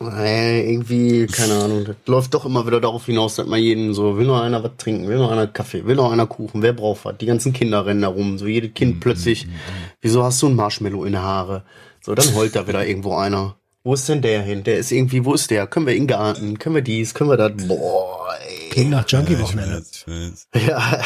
Ey, 0.00 0.70
irgendwie, 0.72 1.26
keine 1.26 1.54
Ahnung, 1.64 1.84
das 1.84 1.96
läuft 2.06 2.34
doch 2.34 2.44
immer 2.44 2.66
wieder 2.66 2.80
darauf 2.80 3.06
hinaus, 3.06 3.34
dass 3.36 3.46
man 3.46 3.60
jeden 3.60 3.94
so, 3.94 4.16
will 4.16 4.26
noch 4.26 4.40
einer 4.40 4.62
was 4.62 4.72
trinken, 4.78 5.08
will 5.08 5.16
noch 5.18 5.30
einer 5.32 5.46
Kaffee, 5.48 5.84
will 5.84 5.96
noch 5.96 6.12
einer 6.12 6.26
Kuchen, 6.26 6.62
wer 6.62 6.72
braucht 6.72 7.04
was? 7.04 7.16
Die 7.18 7.26
ganzen 7.26 7.52
Kinder 7.52 7.84
rennen 7.84 8.02
da 8.02 8.08
rum, 8.08 8.38
so 8.38 8.46
jedes 8.46 8.74
Kind 8.74 9.00
plötzlich, 9.00 9.48
wieso 10.00 10.22
hast 10.22 10.40
du 10.42 10.48
ein 10.48 10.54
Marshmallow 10.56 11.04
in 11.04 11.12
der 11.12 11.22
Haare? 11.22 11.64
So, 12.00 12.14
dann 12.14 12.34
heult 12.34 12.54
da 12.56 12.66
wieder 12.68 12.86
irgendwo 12.88 13.16
einer. 13.16 13.56
Wo 13.84 13.94
ist 13.94 14.08
denn 14.08 14.22
der 14.22 14.42
hin? 14.42 14.62
Der 14.62 14.78
ist 14.78 14.92
irgendwie, 14.92 15.24
wo 15.24 15.34
ist 15.34 15.50
der? 15.50 15.66
Können 15.66 15.86
wir 15.88 15.94
in 15.94 16.02
den 16.02 16.06
Garten? 16.08 16.56
Können 16.60 16.76
wir 16.76 16.82
dies? 16.82 17.14
Können 17.14 17.30
wir 17.30 17.36
das? 17.36 17.50
Boah, 17.66 18.28
ey. 18.48 18.68
Klingt 18.70 18.90
nach 18.90 19.08
Ja, 19.10 19.20
ich 19.20 19.28
Junkie-Wochenende. 19.28 19.82
ich 19.90 20.06
weiß. 20.06 20.48
Ja, 20.68 21.00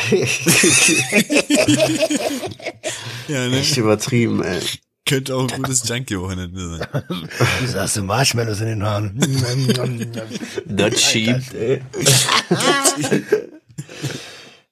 Ja, 3.28 3.48
ne? 3.48 3.58
echt 3.58 3.76
übertrieben, 3.78 4.42
ey. 4.42 4.60
Könnte 5.06 5.36
auch 5.36 5.48
ein 5.50 5.62
gutes 5.62 5.88
Junkie-Wochenende 5.88 6.78
sein. 6.78 7.02
Wieso 7.60 7.80
hast 7.80 7.96
du 7.96 8.02
Marshmallows 8.02 8.60
in 8.60 8.66
den 8.66 8.82
Haaren? 8.82 9.18
Das 10.66 11.00
schiebt, 11.00 11.54
ey. 11.54 11.82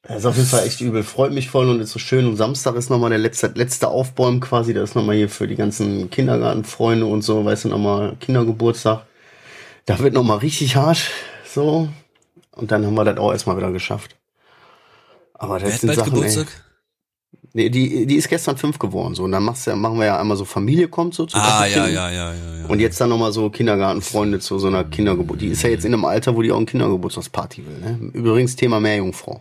Das 0.07 0.19
ist 0.19 0.27
auf 0.27 0.37
jeden 0.37 0.49
Fall 0.49 0.67
echt 0.67 0.83
übel. 0.83 1.03
Freut 1.03 1.33
mich 1.33 1.49
voll 1.49 1.67
und 1.71 1.81
ist 1.81 1.93
so 1.93 1.99
schön. 1.99 2.27
Und 2.27 2.37
Samstag 2.37 2.75
ist 2.77 2.91
nochmal 2.91 3.09
der 3.09 3.19
letzte, 3.19 3.47
letzte 3.55 3.89
Aufbäumen 3.89 4.41
quasi. 4.41 4.75
Da 4.75 4.83
ist 4.83 4.95
nochmal 4.95 5.17
hier 5.17 5.31
für 5.31 5.49
die 5.49 5.57
ganzen 5.57 6.11
Kindergartenfreunde 6.11 7.07
und 7.07 7.23
so, 7.23 7.43
weißt 7.43 7.65
du, 7.65 7.69
nochmal 7.71 8.15
Kindergeburtstag. 8.21 9.07
Da 9.87 9.99
wird 10.01 10.13
nochmal 10.13 10.39
richtig 10.39 10.77
hart. 10.77 11.01
So. 11.47 11.89
Und 12.53 12.71
dann 12.71 12.85
haben 12.85 12.95
wir 12.95 13.05
das 13.05 13.17
auch 13.17 13.33
erstmal 13.33 13.57
wieder 13.57 13.73
geschafft. 13.73 14.17
Aber 15.33 15.55
Wer 15.55 15.61
das 15.61 15.73
hat 15.75 15.81
sind 15.81 15.87
bald 15.89 15.99
Sachen, 16.01 16.13
Geburtstag? 16.13 16.47
ey. 16.49 16.64
Nee, 17.57 17.71
die, 17.71 18.05
die 18.05 18.17
ist 18.17 18.29
gestern 18.29 18.57
fünf 18.57 18.81
geworden. 18.81 19.15
So. 19.15 19.23
Und 19.23 19.31
dann 19.31 19.45
machst 19.45 19.65
du, 19.67 19.71
ja- 19.71 19.77
machen 19.77 19.97
wir 19.99 20.07
ja 20.07 20.21
einmal 20.21 20.37
so 20.37 20.45
Familie 20.45 20.89
kommt 20.89 21.15
so 21.15 21.25
zu 21.25 21.37
Ah, 21.37 21.65
ja, 21.67 21.87
ja, 21.87 22.11
ja, 22.11 22.33
ja, 22.35 22.35
ja. 22.35 22.67
Und 22.67 22.81
jetzt 22.81 23.01
dann 23.01 23.09
nochmal 23.11 23.33
so 23.33 23.49
Kindergartenfreunde 23.49 24.41
zu 24.41 24.59
so 24.59 24.67
einer 24.67 24.83
Kindergeburt. 24.83 25.41
Die 25.41 25.47
ist 25.47 25.63
ja 25.63 25.71
jetzt 25.71 25.85
in 25.85 25.95
einem 25.95 26.05
Alter, 26.05 26.35
wo 26.35 26.43
die 26.43 26.51
auch 26.51 26.57
eine 26.57 26.67
Kindergeburtstagsparty 26.67 27.65
will. 27.65 27.79
Ne? 27.79 28.11
Übrigens 28.13 28.57
Thema 28.57 28.81
Meerjungfrau. 28.81 29.41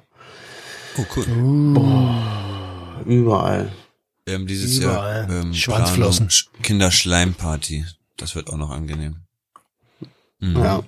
Oh, 0.97 1.05
cool. 1.15 1.25
Überall. 3.05 3.71
Wir 4.25 4.35
haben 4.35 4.45
dieses 4.47 4.77
Überall. 4.77 5.27
Jahr 5.27 5.41
ähm, 5.41 5.53
Schwanzflossen. 5.53 6.29
Kinderschleimparty. 6.61 7.83
Das 8.17 8.35
wird 8.35 8.49
auch 8.49 8.57
noch 8.57 8.69
angenehm. 8.69 9.15
Mhm. 10.39 10.57
Ja. 10.57 10.83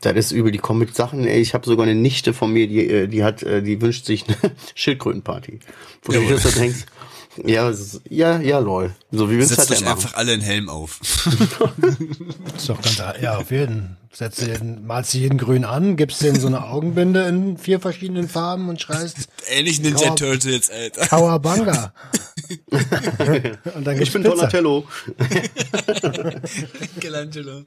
Das 0.00 0.14
ist 0.16 0.32
übel. 0.32 0.52
Die 0.52 0.58
kommen 0.58 0.80
mit 0.80 0.94
Sachen. 0.94 1.26
Ey, 1.26 1.40
ich 1.40 1.54
habe 1.54 1.66
sogar 1.66 1.86
eine 1.86 1.94
Nichte 1.94 2.32
von 2.32 2.52
mir, 2.52 2.68
die, 2.68 2.86
äh, 2.86 3.06
die 3.08 3.24
hat, 3.24 3.42
äh, 3.42 3.62
die 3.62 3.80
wünscht 3.80 4.04
sich 4.06 4.26
eine 4.28 4.36
Schildkrötenparty. 4.74 5.60
Wo 6.02 6.12
du 6.12 6.18
Jawohl. 6.18 6.36
dir 6.36 6.38
so 6.38 6.50
denkst, 6.50 6.86
ja, 7.44 7.72
ja, 8.08 8.40
ja, 8.40 8.58
lol. 8.58 8.94
So 9.10 9.30
wie 9.30 9.38
willst 9.38 9.52
du 9.52 9.54
Setzt 9.56 9.70
das 9.70 9.82
euch 9.82 9.88
einfach 9.88 10.14
alle 10.14 10.32
einen 10.32 10.42
Helm 10.42 10.68
auf. 10.68 11.00
Ist 12.56 12.68
doch 12.68 12.80
ganz, 12.80 13.02
ja, 13.20 13.36
auf 13.36 13.50
jeden. 13.50 13.96
Setzt 14.12 14.40
den, 14.40 14.86
malst 14.86 15.14
du 15.14 15.18
jeden 15.18 15.38
grün 15.38 15.64
an, 15.64 15.96
gibst 15.96 16.22
den 16.22 16.38
so 16.40 16.46
eine 16.46 16.64
Augenbinde 16.64 17.28
in 17.28 17.58
vier 17.58 17.78
verschiedenen 17.78 18.28
Farben 18.28 18.68
und 18.68 18.80
schreist 18.80 19.28
Ähnlich 19.48 19.80
Ninja 19.80 20.14
Turtles, 20.14 20.70
Alter. 20.70 21.06
Kawabanga. 21.06 21.92
und 23.74 23.86
dann 23.86 24.00
Ich 24.00 24.12
bin 24.12 24.22
Pizza. 24.22 24.36
Donatello. 24.36 24.86
Michelangelo. 26.94 27.64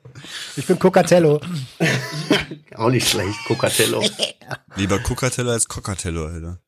Ich 0.55 0.65
bin 0.65 0.79
Cocatello. 0.79 1.39
Auch 2.75 2.89
nicht 2.89 3.07
schlecht, 3.09 3.37
Cocatello. 3.47 4.03
Lieber 4.75 4.99
Cocatello 4.99 5.51
als 5.51 5.67
Cocatello, 5.67 6.25
Alter. 6.27 6.59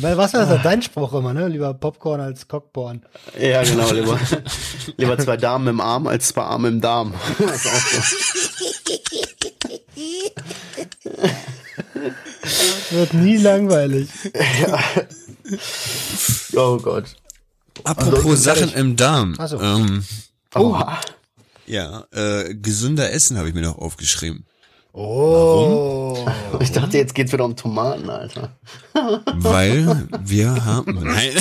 Weil 0.00 0.16
was 0.18 0.34
war 0.34 0.46
das 0.46 0.62
dein 0.62 0.82
Spruch 0.82 1.14
immer, 1.14 1.32
ne? 1.32 1.48
Lieber 1.48 1.72
Popcorn 1.72 2.20
als 2.20 2.46
Cockporn. 2.46 3.06
ja, 3.40 3.62
genau. 3.62 3.90
Lieber, 3.90 4.20
lieber 4.98 5.18
zwei 5.18 5.38
Damen 5.38 5.66
im 5.68 5.80
Arm 5.80 6.06
als 6.06 6.28
zwei 6.28 6.42
Arme 6.42 6.68
im 6.68 6.82
Darm. 6.82 7.14
Das 7.38 7.64
ist 7.64 7.72
auch 7.72 7.80
so. 11.14 11.28
Wird 12.90 13.14
nie 13.14 13.36
langweilig. 13.38 14.08
Oh 16.56 16.78
Gott. 16.78 17.16
Apropos 17.84 18.42
Sachen 18.42 18.72
im 18.72 18.96
Darm. 18.96 19.36
So. 19.46 19.60
Ähm, 19.60 20.04
Oh. 20.56 20.80
ja, 21.66 22.04
äh, 22.12 22.54
gesünder 22.54 23.10
Essen 23.12 23.36
habe 23.38 23.48
ich 23.48 23.54
mir 23.54 23.62
noch 23.62 23.76
aufgeschrieben. 23.78 24.44
Oh. 24.92 26.24
Ich 26.60 26.70
dachte, 26.70 26.96
jetzt 26.98 27.16
geht's 27.16 27.32
wieder 27.32 27.44
um 27.44 27.56
Tomaten, 27.56 28.08
Alter. 28.08 28.56
Weil 28.92 30.06
wir 30.22 30.64
haben. 30.64 30.94
Nein. 31.02 31.32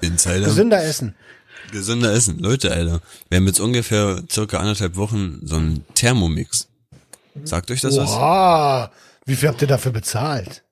Insider. 0.00 0.46
Gesünder 0.46 0.84
essen. 0.84 1.14
Gesünder 1.72 2.12
Essen. 2.12 2.38
Leute, 2.38 2.70
Alter. 2.72 3.00
Wir 3.28 3.38
haben 3.38 3.46
jetzt 3.46 3.60
ungefähr 3.60 4.22
circa 4.30 4.58
anderthalb 4.58 4.94
Wochen 4.96 5.40
so 5.42 5.56
einen 5.56 5.84
Thermomix. 5.94 6.68
Sagt 7.44 7.70
euch 7.70 7.80
das 7.80 7.96
was? 7.96 8.10
Wow. 8.10 8.90
Wie 9.26 9.36
viel 9.36 9.48
habt 9.48 9.62
ihr 9.62 9.68
dafür 9.68 9.92
bezahlt? 9.92 10.64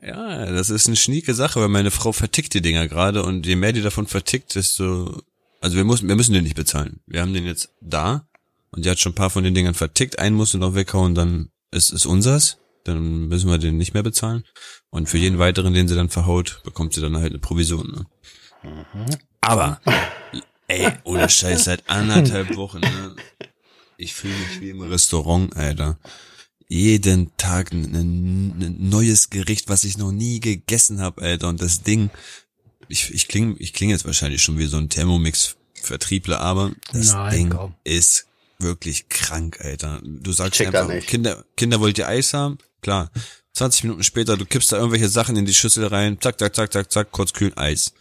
Ja, 0.00 0.46
das 0.52 0.70
ist 0.70 0.86
eine 0.86 0.96
schnieke 0.96 1.34
Sache, 1.34 1.60
weil 1.60 1.68
meine 1.68 1.90
Frau 1.90 2.12
vertickt 2.12 2.52
die 2.54 2.60
Dinger 2.60 2.88
gerade 2.88 3.22
und 3.22 3.46
je 3.46 3.56
mehr 3.56 3.72
die 3.72 3.82
davon 3.82 4.06
vertickt, 4.06 4.54
desto, 4.54 5.22
also 5.60 5.76
wir 5.76 5.84
müssen, 5.84 6.08
wir 6.08 6.16
müssen 6.16 6.34
den 6.34 6.44
nicht 6.44 6.56
bezahlen. 6.56 7.00
Wir 7.06 7.22
haben 7.22 7.32
den 7.32 7.46
jetzt 7.46 7.70
da 7.80 8.26
und 8.70 8.84
die 8.84 8.90
hat 8.90 8.98
schon 8.98 9.12
ein 9.12 9.16
paar 9.16 9.30
von 9.30 9.44
den 9.44 9.54
Dingern 9.54 9.74
vertickt. 9.74 10.18
Einen 10.18 10.36
musst 10.36 10.52
du 10.52 10.58
noch 10.58 10.74
weghauen, 10.74 11.14
dann 11.14 11.48
ist 11.70 11.92
es 11.92 12.04
unsers. 12.04 12.58
Dann 12.84 13.28
müssen 13.28 13.48
wir 13.48 13.56
den 13.56 13.78
nicht 13.78 13.94
mehr 13.94 14.02
bezahlen. 14.02 14.44
Und 14.90 15.08
für 15.08 15.16
jeden 15.16 15.38
weiteren, 15.38 15.72
den 15.72 15.88
sie 15.88 15.94
dann 15.94 16.10
verhaut, 16.10 16.60
bekommt 16.64 16.92
sie 16.92 17.00
dann 17.00 17.16
halt 17.16 17.32
eine 17.32 17.38
Provision. 17.38 18.06
Ne? 18.62 19.16
Aber, 19.40 19.80
ey, 20.68 20.92
ohne 21.04 21.30
Scheiß, 21.30 21.64
seit 21.64 21.88
anderthalb 21.88 22.56
Wochen, 22.56 22.80
ne? 22.80 23.16
Ich 23.96 24.14
fühle 24.14 24.34
mich 24.34 24.60
wie 24.60 24.70
im 24.70 24.80
Restaurant, 24.82 25.56
Alter. 25.56 25.98
jeden 26.68 27.36
Tag 27.36 27.72
ein, 27.72 27.94
ein 27.94 28.88
neues 28.88 29.30
Gericht, 29.30 29.68
was 29.68 29.84
ich 29.84 29.98
noch 29.98 30.12
nie 30.12 30.40
gegessen 30.40 31.00
habe, 31.00 31.22
Alter. 31.22 31.48
Und 31.48 31.62
das 31.62 31.82
Ding, 31.82 32.10
ich, 32.88 33.12
ich 33.12 33.28
klinge 33.28 33.54
ich 33.58 33.72
kling 33.72 33.90
jetzt 33.90 34.04
wahrscheinlich 34.04 34.42
schon 34.42 34.58
wie 34.58 34.66
so 34.66 34.76
ein 34.78 34.88
Thermomix-Vertriebler, 34.88 36.40
aber 36.40 36.72
das 36.92 37.12
Nein, 37.12 37.32
Ding 37.32 37.50
komm. 37.50 37.74
ist 37.84 38.26
wirklich 38.58 39.08
krank, 39.08 39.60
Alter. 39.60 40.00
Du 40.04 40.32
sagst 40.32 40.60
einfach. 40.60 40.88
Kinder, 41.06 41.44
Kinder 41.56 41.80
wollt 41.80 41.98
ihr 41.98 42.08
Eis 42.08 42.32
haben? 42.34 42.58
Klar. 42.80 43.10
20 43.54 43.84
Minuten 43.84 44.02
später, 44.02 44.36
du 44.36 44.46
kippst 44.46 44.72
da 44.72 44.78
irgendwelche 44.78 45.08
Sachen 45.08 45.36
in 45.36 45.44
die 45.46 45.54
Schüssel 45.54 45.86
rein, 45.86 46.18
zack, 46.20 46.38
zack, 46.40 46.56
zack, 46.56 46.72
zack, 46.72 46.90
zack, 46.90 47.12
kurz 47.12 47.32
kühlen, 47.32 47.56
Eis. 47.56 47.92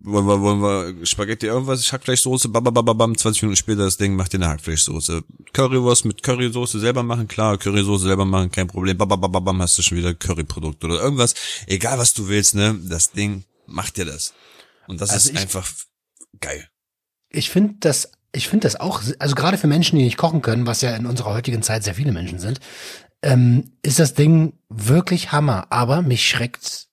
Wollen 0.00 0.26
wir, 0.26 0.40
wollen 0.40 0.60
wir 0.60 1.06
Spaghetti 1.06 1.46
irgendwas, 1.46 1.92
Hackfleischsoße, 1.92 2.48
babababam, 2.50 3.18
20 3.18 3.42
Minuten 3.42 3.56
später 3.56 3.82
das 3.84 3.96
Ding, 3.96 4.14
macht 4.14 4.32
dir 4.32 4.36
eine 4.38 4.48
Hackfleischsoße. 4.48 5.24
Currywurst 5.52 6.04
mit 6.04 6.22
Currysoße 6.22 6.78
selber 6.78 7.02
machen, 7.02 7.26
klar, 7.26 7.58
Currysoße 7.58 8.04
selber 8.04 8.24
machen, 8.24 8.52
kein 8.52 8.68
Problem, 8.68 8.96
babababam, 8.96 9.60
hast 9.60 9.76
du 9.76 9.82
schon 9.82 9.98
wieder 9.98 10.14
Curryprodukt 10.14 10.84
oder 10.84 11.00
irgendwas. 11.02 11.34
Egal 11.66 11.98
was 11.98 12.14
du 12.14 12.28
willst, 12.28 12.54
ne, 12.54 12.78
das 12.88 13.10
Ding 13.10 13.42
macht 13.66 13.96
dir 13.96 14.04
das. 14.04 14.34
Und 14.86 15.00
das 15.00 15.10
Also 15.10 15.30
ist 15.30 15.34
ich- 15.34 15.40
einfach 15.42 15.68
geil. 16.40 16.68
Ich 17.30 17.50
finde 17.50 17.74
das, 17.80 18.12
ich 18.32 18.46
finde 18.48 18.66
das 18.68 18.76
auch, 18.76 19.02
also 19.18 19.34
gerade 19.34 19.58
für 19.58 19.66
Menschen, 19.66 19.98
die 19.98 20.04
nicht 20.04 20.16
kochen 20.16 20.42
können, 20.42 20.64
was 20.66 20.80
ja 20.80 20.94
in 20.94 21.06
unserer 21.06 21.34
heutigen 21.34 21.62
Zeit 21.62 21.82
sehr 21.82 21.94
viele 21.96 22.12
Menschen 22.12 22.38
sind, 22.38 22.60
ähm, 23.22 23.72
ist 23.82 23.98
das 23.98 24.14
Ding 24.14 24.52
wirklich 24.68 25.32
Hammer. 25.32 25.66
Aber 25.70 26.02
mich 26.02 26.26
schreckt 26.28 26.87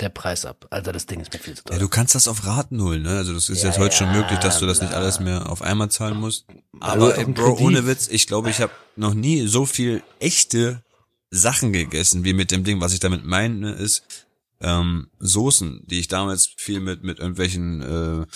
der 0.00 0.08
Preis 0.08 0.44
ab. 0.44 0.66
Also 0.70 0.90
das 0.92 1.06
Ding 1.06 1.20
ist 1.20 1.32
mir 1.32 1.38
viel 1.38 1.54
zu 1.54 1.62
Ja, 1.64 1.70
teuer. 1.70 1.78
du 1.78 1.88
kannst 1.88 2.14
das 2.14 2.26
auf 2.28 2.46
Raten 2.46 2.82
holen, 2.82 3.02
ne? 3.02 3.16
Also 3.16 3.32
das 3.32 3.48
ist 3.48 3.62
Ja, 3.62 3.68
jetzt 3.68 3.78
heute 3.78 3.94
schon 3.94 4.08
ja, 4.08 4.14
möglich, 4.20 4.38
dass 4.40 4.58
du 4.58 4.66
das 4.66 4.80
nicht 4.80 4.92
alles 4.92 5.20
mehr 5.20 5.48
auf 5.50 5.62
einmal 5.62 5.90
zahlen 5.90 6.18
musst. 6.18 6.46
Aber 6.80 7.16
ey, 7.16 7.24
Bro, 7.26 7.58
ohne 7.58 7.86
Witz, 7.86 8.08
ich 8.08 8.26
glaube, 8.26 8.50
ich 8.50 8.60
habe 8.60 8.72
noch 8.96 9.14
nie 9.14 9.46
so 9.46 9.66
viel 9.66 10.02
echte 10.18 10.82
Sachen 11.30 11.72
gegessen, 11.72 12.24
wie 12.24 12.32
mit 12.32 12.50
dem 12.50 12.64
Ding, 12.64 12.80
was 12.80 12.92
ich 12.92 13.00
damit 13.00 13.24
meine, 13.24 13.72
ist 13.72 14.23
ähm, 14.64 15.08
Soßen, 15.20 15.82
die 15.86 16.00
ich 16.00 16.08
damals 16.08 16.48
viel 16.56 16.80
mit 16.80 17.04
mit 17.04 17.18
irgendwelchen 17.18 17.82
äh, 17.82 18.26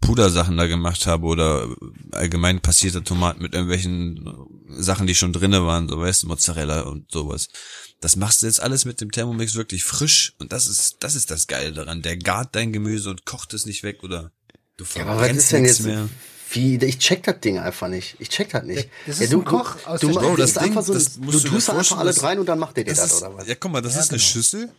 Pudersachen 0.00 0.56
da 0.56 0.66
gemacht 0.66 1.06
habe 1.06 1.26
oder 1.26 1.68
allgemein 2.12 2.60
passierte 2.60 3.02
Tomaten 3.02 3.42
mit 3.42 3.54
irgendwelchen 3.54 4.26
äh, 4.26 4.82
Sachen, 4.82 5.06
die 5.06 5.14
schon 5.14 5.32
drinne 5.32 5.64
waren, 5.66 5.88
so 5.88 5.98
weißt 6.00 6.22
du, 6.24 6.26
Mozzarella 6.28 6.82
und 6.82 7.10
sowas. 7.10 7.48
Das 8.00 8.16
machst 8.16 8.42
du 8.42 8.46
jetzt 8.46 8.60
alles 8.62 8.84
mit 8.84 9.00
dem 9.00 9.10
Thermomix 9.10 9.54
wirklich 9.56 9.84
frisch 9.84 10.34
und 10.38 10.52
das 10.52 10.68
ist 10.68 10.98
das 11.00 11.14
ist 11.16 11.30
das 11.30 11.46
Geile 11.48 11.72
daran. 11.72 12.02
Der 12.02 12.16
gart 12.16 12.54
dein 12.54 12.72
Gemüse 12.72 13.10
und 13.10 13.24
kocht 13.24 13.54
es 13.54 13.66
nicht 13.66 13.82
weg 13.82 14.02
oder 14.04 14.32
du 14.76 14.84
Ja, 14.94 15.02
aber 15.06 15.20
was 15.20 15.28
verbrennst 15.28 15.44
ist 15.44 15.52
denn 15.52 15.62
nichts 15.62 15.78
jetzt? 15.78 15.86
mehr. 15.86 16.08
Wie, 16.52 16.76
ich 16.84 16.98
check 16.98 17.22
das 17.22 17.38
Ding 17.40 17.58
einfach 17.60 17.86
nicht. 17.88 18.16
Ich 18.18 18.28
check 18.28 18.50
das 18.50 18.64
nicht. 18.64 18.88
Das 19.06 19.20
ja, 19.20 19.26
ist 19.26 19.32
ein 19.34 19.44
Koch 19.44 19.76
aus 19.86 20.00
du, 20.00 20.08
der 20.08 20.16
du, 20.16 20.20
Bro, 20.20 20.36
das 20.36 20.50
ist 20.50 20.58
einfach 20.58 20.82
so, 20.82 20.94
das 20.94 21.14
du 21.14 21.30
du 21.30 21.38
tust 21.40 21.68
da 21.68 21.78
einfach 21.78 21.98
alles 21.98 22.22
rein 22.24 22.38
und 22.40 22.46
dann 22.46 22.58
macht 22.58 22.76
der 22.76 22.84
dir 22.84 22.90
Das 22.90 23.00
das, 23.00 23.12
ist, 23.12 23.22
oder 23.22 23.34
was? 23.36 23.46
ja, 23.46 23.54
guck 23.54 23.70
mal, 23.70 23.82
das 23.82 23.94
Ja, 23.94 24.00
ist 24.00 24.10
eine 24.10 24.18
genau. 24.18 24.28
Schüssel 24.30 24.72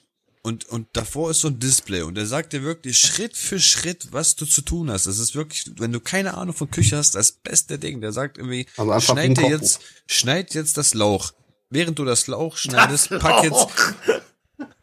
und, 0.43 0.65
und 0.65 0.87
davor 0.93 1.29
ist 1.29 1.41
so 1.41 1.49
ein 1.49 1.59
Display 1.59 2.01
und 2.01 2.15
der 2.15 2.25
sagt 2.25 2.53
dir 2.53 2.63
wirklich 2.63 2.97
Schritt 2.97 3.37
für 3.37 3.59
Schritt, 3.59 4.07
was 4.11 4.35
du 4.35 4.45
zu 4.45 4.63
tun 4.63 4.89
hast. 4.89 5.05
Das 5.05 5.19
ist 5.19 5.35
wirklich, 5.35 5.71
wenn 5.77 5.91
du 5.91 5.99
keine 5.99 6.33
Ahnung 6.35 6.55
von 6.55 6.71
Küche 6.71 6.97
hast, 6.97 7.13
das 7.13 7.31
beste 7.31 7.77
Ding. 7.77 8.01
Der 8.01 8.11
sagt 8.11 8.39
irgendwie, 8.39 8.65
ein 8.77 9.01
schneid 9.01 9.37
dir 9.37 9.49
jetzt, 9.49 9.81
schneid 10.07 10.53
jetzt 10.55 10.77
das 10.77 10.95
Lauch. 10.95 11.33
Während 11.69 11.99
du 11.99 12.05
das 12.05 12.25
Lauch 12.25 12.57
schneidest, 12.57 13.09
pack 13.19 13.43
jetzt 13.43 13.67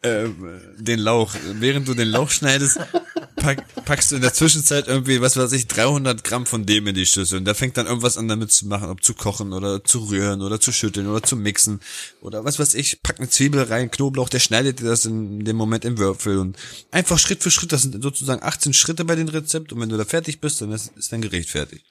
ähm, 0.01 0.61
den 0.77 0.99
Lauch. 0.99 1.35
Während 1.53 1.87
du 1.89 1.93
den 1.93 2.07
Lauch 2.07 2.29
schneidest, 2.29 2.79
pack, 3.39 3.85
packst 3.85 4.11
du 4.11 4.15
in 4.15 4.21
der 4.21 4.33
Zwischenzeit 4.33 4.87
irgendwie, 4.87 5.21
was 5.21 5.35
weiß 5.37 5.51
ich, 5.53 5.67
300 5.67 6.23
Gramm 6.23 6.45
von 6.45 6.65
dem 6.65 6.87
in 6.87 6.95
die 6.95 7.05
Schüssel. 7.05 7.39
Und 7.39 7.45
der 7.45 7.55
fängt 7.55 7.77
dann 7.77 7.87
irgendwas 7.87 8.17
an 8.17 8.27
damit 8.27 8.51
zu 8.51 8.67
machen, 8.67 8.89
ob 8.89 9.03
zu 9.03 9.13
kochen 9.13 9.53
oder 9.53 9.83
zu 9.83 9.99
rühren 9.99 10.41
oder 10.41 10.59
zu 10.59 10.71
schütteln 10.71 11.07
oder 11.07 11.23
zu 11.23 11.35
mixen. 11.35 11.79
Oder 12.21 12.45
was 12.45 12.59
weiß 12.59 12.73
ich, 12.75 13.01
pack 13.01 13.19
eine 13.19 13.29
Zwiebel 13.29 13.63
rein, 13.63 13.89
Knoblauch, 13.91 14.29
der 14.29 14.39
schneidet 14.39 14.79
dir 14.79 14.85
das 14.85 15.05
in 15.05 15.43
dem 15.45 15.55
Moment 15.55 15.85
in 15.85 15.97
Würfel. 15.97 16.37
Und 16.37 16.57
einfach 16.91 17.17
Schritt 17.19 17.41
für 17.43 17.51
Schritt, 17.51 17.71
das 17.71 17.81
sind 17.83 18.01
sozusagen 18.01 18.43
18 18.43 18.73
Schritte 18.73 19.05
bei 19.05 19.15
dem 19.15 19.27
Rezept. 19.27 19.73
Und 19.73 19.81
wenn 19.81 19.89
du 19.89 19.97
da 19.97 20.05
fertig 20.05 20.39
bist, 20.41 20.61
dann 20.61 20.71
ist, 20.71 20.91
ist 20.97 21.11
dein 21.11 21.21
Gericht 21.21 21.49
fertig. 21.49 21.83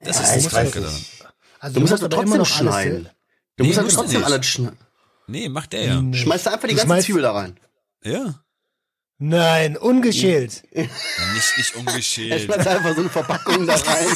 Das 0.00 0.16
Ja, 0.16 0.22
ist 0.34 0.44
das 0.46 0.52
Kranke 0.52 0.80
nicht. 0.80 0.90
daran. 0.90 1.32
Also 1.60 1.74
Du 1.74 1.80
musst 1.80 1.92
aber 1.92 2.04
aber 2.04 2.10
trotzdem 2.16 2.28
immer 2.28 2.38
noch 2.38 2.46
alles 2.50 2.58
schneiden. 2.58 3.08
Du 3.56 3.64
musst 3.64 3.76
Nee, 3.78 3.82
musst 3.84 3.96
du 3.96 4.00
trotzdem 4.00 4.24
alles 4.24 4.46
schneiden. 4.46 4.78
Nee, 5.26 5.48
macht 5.48 5.72
der 5.74 5.84
ja. 5.84 6.02
Schmeißt 6.12 6.46
da 6.46 6.54
einfach 6.54 6.68
die 6.68 6.74
ganze 6.74 6.98
Zwiebel 7.04 7.22
da 7.22 7.32
rein. 7.32 7.60
Ja. 8.02 8.42
Nein, 9.22 9.76
ungeschält. 9.76 10.62
Nicht, 10.72 11.58
nicht 11.58 11.76
ungeschält. 11.76 12.42
schmeißt 12.42 12.66
einfach 12.66 12.94
so 12.94 13.00
eine 13.02 13.10
Verpackung 13.10 13.66
da 13.66 13.74
rein. 13.74 14.06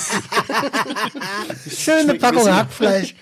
Schöne 1.71 2.15
Packung 2.15 2.51
Hackfleisch. 2.51 3.15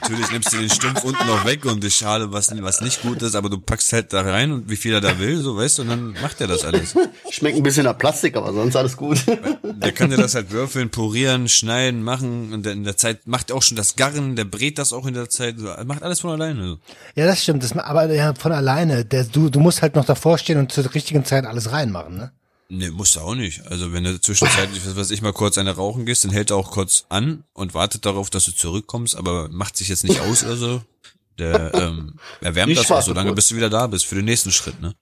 Natürlich 0.00 0.30
nimmst 0.30 0.52
du 0.52 0.58
den 0.58 0.70
Stumpf 0.70 1.04
unten 1.04 1.26
noch 1.26 1.44
weg 1.44 1.64
und 1.64 1.82
die 1.82 1.90
Schale, 1.90 2.32
was, 2.32 2.50
was 2.60 2.80
nicht 2.80 3.02
gut 3.02 3.22
ist, 3.22 3.34
aber 3.34 3.48
du 3.48 3.58
packst 3.58 3.92
halt 3.92 4.12
da 4.12 4.22
rein 4.22 4.52
und 4.52 4.70
wie 4.70 4.76
viel 4.76 4.92
er 4.92 5.00
da 5.00 5.18
will, 5.18 5.38
so 5.38 5.56
weißt 5.56 5.78
du, 5.78 5.82
und 5.82 5.88
dann 5.88 6.16
macht 6.22 6.40
er 6.40 6.46
das 6.46 6.64
alles. 6.64 6.94
Schmeckt 7.30 7.56
ein 7.56 7.62
bisschen 7.62 7.84
nach 7.84 7.98
Plastik, 7.98 8.36
aber 8.36 8.52
sonst 8.52 8.76
alles 8.76 8.96
gut. 8.96 9.18
Der 9.62 9.92
kann 9.92 10.10
dir 10.10 10.16
das 10.16 10.34
halt 10.34 10.50
würfeln, 10.50 10.90
purieren, 10.90 11.48
schneiden, 11.48 12.02
machen 12.02 12.52
und 12.52 12.66
in 12.66 12.84
der 12.84 12.96
Zeit 12.96 13.26
macht 13.26 13.50
er 13.50 13.56
auch 13.56 13.62
schon 13.62 13.76
das 13.76 13.96
Garren, 13.96 14.36
der 14.36 14.44
brät 14.44 14.78
das 14.78 14.92
auch 14.92 15.06
in 15.06 15.14
der 15.14 15.28
Zeit, 15.28 15.58
so, 15.58 15.68
macht 15.84 16.02
alles 16.02 16.20
von 16.20 16.30
alleine. 16.30 16.78
Ja, 17.14 17.26
das 17.26 17.42
stimmt. 17.42 17.62
Das, 17.62 17.76
aber 17.76 18.12
ja, 18.12 18.34
von 18.34 18.52
alleine. 18.52 19.04
Der, 19.04 19.24
du, 19.24 19.48
du 19.48 19.60
musst 19.60 19.82
halt 19.82 19.94
noch 19.94 20.04
davor 20.04 20.38
stehen 20.38 20.58
und 20.58 20.72
zur 20.72 20.92
richtigen 20.94 21.24
Zeit 21.24 21.46
alles 21.46 21.72
reinmachen, 21.72 22.16
ne? 22.16 22.32
Nee, 22.68 22.90
musst 22.90 23.14
du 23.14 23.20
auch 23.20 23.34
nicht. 23.36 23.64
Also 23.68 23.92
wenn 23.92 24.02
du 24.04 24.20
zwischenzeitlich, 24.20 24.84
was 24.84 24.96
weiß 24.96 25.10
ich, 25.12 25.22
mal 25.22 25.32
kurz 25.32 25.56
eine 25.56 25.70
rauchen 25.76 26.04
gehst, 26.04 26.24
dann 26.24 26.32
hält 26.32 26.50
er 26.50 26.56
auch 26.56 26.72
kurz 26.72 27.04
an 27.08 27.44
und 27.52 27.74
wartet 27.74 28.04
darauf, 28.04 28.28
dass 28.28 28.44
du 28.44 28.52
zurückkommst, 28.52 29.14
aber 29.16 29.48
macht 29.48 29.76
sich 29.76 29.88
jetzt 29.88 30.02
nicht 30.04 30.20
aus 30.20 30.42
oder 30.42 30.56
so. 30.56 30.82
Der 31.38 31.72
ähm, 31.74 32.14
erwärmt 32.40 32.72
Ich 32.72 32.78
das 32.78 32.90
auch 32.90 33.02
so 33.02 33.12
lange, 33.12 33.28
kurz. 33.30 33.36
bis 33.36 33.48
du 33.48 33.56
wieder 33.56 33.70
da 33.70 33.86
bist 33.86 34.06
für 34.06 34.14
den 34.16 34.24
nächsten 34.24 34.50
Schritt, 34.50 34.80
ne? 34.80 34.94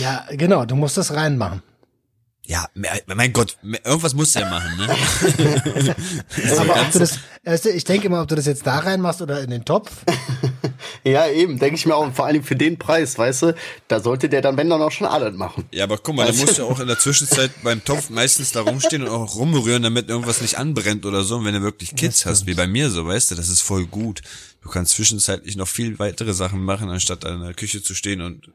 Ja, 0.00 0.26
genau. 0.32 0.64
Du 0.64 0.74
musst 0.74 0.96
das 0.96 1.12
reinmachen. 1.12 1.62
Ja, 2.46 2.66
mehr- 2.74 3.00
mein 3.06 3.32
Gott, 3.32 3.56
mehr- 3.62 3.84
irgendwas 3.86 4.14
muss 4.14 4.32
der 4.32 4.48
machen, 4.50 4.76
ne? 4.78 4.88
Aber 6.58 6.80
ob 6.80 6.90
du 6.92 6.98
das, 6.98 7.18
du, 7.62 7.70
ich 7.70 7.84
denke 7.84 8.06
immer, 8.06 8.22
ob 8.22 8.28
du 8.28 8.34
das 8.34 8.46
jetzt 8.46 8.66
da 8.66 8.78
reinmachst 8.80 9.22
oder 9.22 9.40
in 9.42 9.50
den 9.50 9.64
Topf. 9.64 9.92
ja, 11.04 11.28
eben, 11.28 11.58
denke 11.58 11.76
ich 11.76 11.86
mir 11.86 11.94
auch, 11.94 12.12
vor 12.12 12.26
allem 12.26 12.42
für 12.42 12.56
den 12.56 12.78
Preis, 12.78 13.18
weißt 13.18 13.42
du, 13.42 13.54
da 13.88 14.00
sollte 14.00 14.28
der 14.28 14.40
dann, 14.40 14.56
wenn 14.56 14.70
dann 14.70 14.82
auch 14.82 14.90
schon 14.90 15.06
alles 15.06 15.36
machen. 15.36 15.64
Ja, 15.72 15.84
aber 15.84 15.98
guck 15.98 16.14
mal, 16.14 16.26
da 16.26 16.32
musst 16.32 16.58
du 16.58 16.64
auch 16.64 16.80
in 16.80 16.86
der 16.86 16.98
Zwischenzeit 16.98 17.50
beim 17.62 17.84
Topf 17.84 18.10
meistens 18.10 18.52
da 18.52 18.62
rumstehen 18.62 19.02
und 19.02 19.08
auch 19.08 19.36
rumrühren, 19.36 19.82
damit 19.82 20.08
irgendwas 20.08 20.40
nicht 20.40 20.58
anbrennt 20.58 21.06
oder 21.06 21.22
so. 21.22 21.36
Und 21.36 21.44
wenn 21.44 21.54
du 21.54 21.62
wirklich 21.62 21.94
Kids 21.96 22.26
hast, 22.26 22.46
wie 22.46 22.54
bei 22.54 22.66
mir 22.66 22.90
so, 22.90 23.06
weißt 23.06 23.30
du, 23.30 23.34
das 23.34 23.48
ist 23.48 23.62
voll 23.62 23.86
gut. 23.86 24.22
Du 24.62 24.68
kannst 24.68 24.94
zwischenzeitlich 24.94 25.56
noch 25.56 25.68
viel 25.68 25.98
weitere 25.98 26.34
Sachen 26.34 26.62
machen, 26.62 26.90
anstatt 26.90 27.24
an 27.24 27.42
der 27.42 27.54
Küche 27.54 27.82
zu 27.82 27.94
stehen 27.94 28.20
und 28.20 28.50